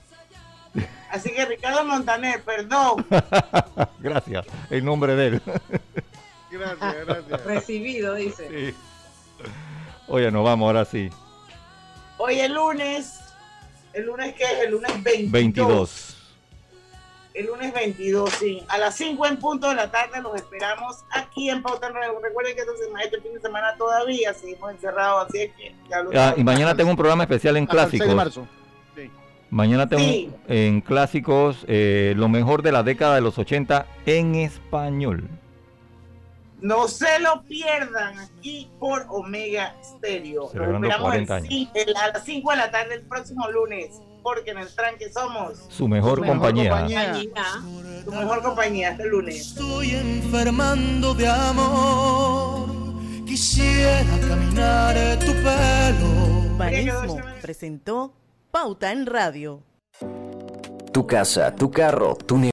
Así 1.09 1.31
que 1.31 1.43
Ricardo 1.45 1.83
Montaner, 1.85 2.43
perdón, 2.43 3.05
Gracias. 3.99 4.45
El 4.69 4.85
nombre 4.85 5.15
de 5.15 5.27
él. 5.27 5.41
Gracias, 6.51 7.05
gracias. 7.05 7.45
Recibido, 7.45 8.15
dice. 8.15 8.49
Sí. 8.49 8.75
Oye, 10.07 10.31
nos 10.31 10.43
vamos 10.43 10.65
ahora 10.65 10.83
sí. 10.83 11.11
Hoy 12.17 12.39
el 12.39 12.53
lunes, 12.53 13.19
el 13.93 14.07
lunes 14.07 14.33
que 14.33 14.43
es 14.43 14.59
el 14.65 14.71
lunes 14.71 14.91
22. 15.03 15.31
22. 15.31 16.18
El 17.39 17.45
lunes 17.45 17.73
22, 17.73 18.29
sí. 18.33 18.61
A 18.67 18.77
las 18.77 18.95
5 18.95 19.25
en 19.25 19.37
punto 19.37 19.69
de 19.69 19.75
la 19.75 19.89
tarde 19.89 20.21
los 20.21 20.35
esperamos 20.35 21.05
aquí 21.09 21.49
en 21.49 21.63
Pauta. 21.63 21.87
Recuerden 21.87 22.53
que 22.53 22.61
esta 22.61 22.75
semana, 22.75 23.03
este 23.05 23.21
fin 23.21 23.33
de 23.33 23.39
semana 23.39 23.75
todavía 23.77 24.33
seguimos 24.33 24.71
encerrados, 24.71 25.27
así 25.29 25.43
es 25.43 25.53
que 25.55 25.73
ya 25.89 26.01
lo 26.03 26.11
Ah, 26.13 26.33
y 26.35 26.43
mañana 26.43 26.75
tengo 26.75 26.89
un 26.91 26.97
programa 26.97 27.23
especial 27.23 27.55
en 27.55 27.63
el 27.63 27.69
6 27.69 27.91
de 27.91 27.97
clásicos. 27.97 28.15
marzo. 28.15 28.47
Mañana 29.51 29.87
tengo 29.87 30.03
Sí. 30.03 30.29
en 30.49 30.81
clásicos 30.81 31.63
eh, 31.69 32.13
lo 32.17 32.27
mejor 32.27 32.61
de 32.61 32.73
la 32.73 32.83
década 32.83 33.15
de 33.15 33.21
los 33.21 33.37
80 33.39 33.87
en 34.05 34.35
español. 34.35 35.29
No 36.61 36.89
se 36.89 37.19
lo 37.19 37.41
pierdan 37.43 38.19
aquí 38.19 38.69
por 38.79 39.05
Omega 39.07 39.75
Stereo. 39.81 40.41
Los 40.53 40.53
esperamos 40.53 40.97
40 41.01 41.37
el 41.37 41.43
años. 41.45 41.53
cin- 41.53 41.71
el- 41.73 41.95
a 41.95 42.09
las 42.09 42.25
5 42.25 42.51
de 42.51 42.57
la 42.57 42.69
tarde 42.69 42.95
el 42.95 43.01
próximo 43.03 43.49
lunes, 43.49 44.01
porque 44.23 44.51
en 44.51 44.57
el 44.59 44.73
tranque 44.75 45.11
somos 45.11 45.65
Su 45.69 45.87
mejor, 45.87 46.21
Mejor 46.21 46.37
compañía. 46.37 46.69
compañía. 46.71 47.13
tu 48.05 48.11
mejor 48.11 48.41
compañía 48.41 48.91
este 48.91 49.05
lunes. 49.07 49.35
Estoy 49.35 49.91
enfermando 49.91 51.13
de 51.13 51.27
amor. 51.27 52.69
Quisiera 53.25 54.03
caminar 54.27 54.95
tu 55.19 55.31
pelo. 55.33 56.57
Banismo 56.57 57.17
presentó 57.41 58.13
Pauta 58.51 58.91
en 58.91 59.05
Radio. 59.05 59.63
Tu 60.91 61.05
casa, 61.05 61.53
tu 61.55 61.69
carro, 61.69 62.15
tu 62.15 62.37
negocio. 62.37 62.47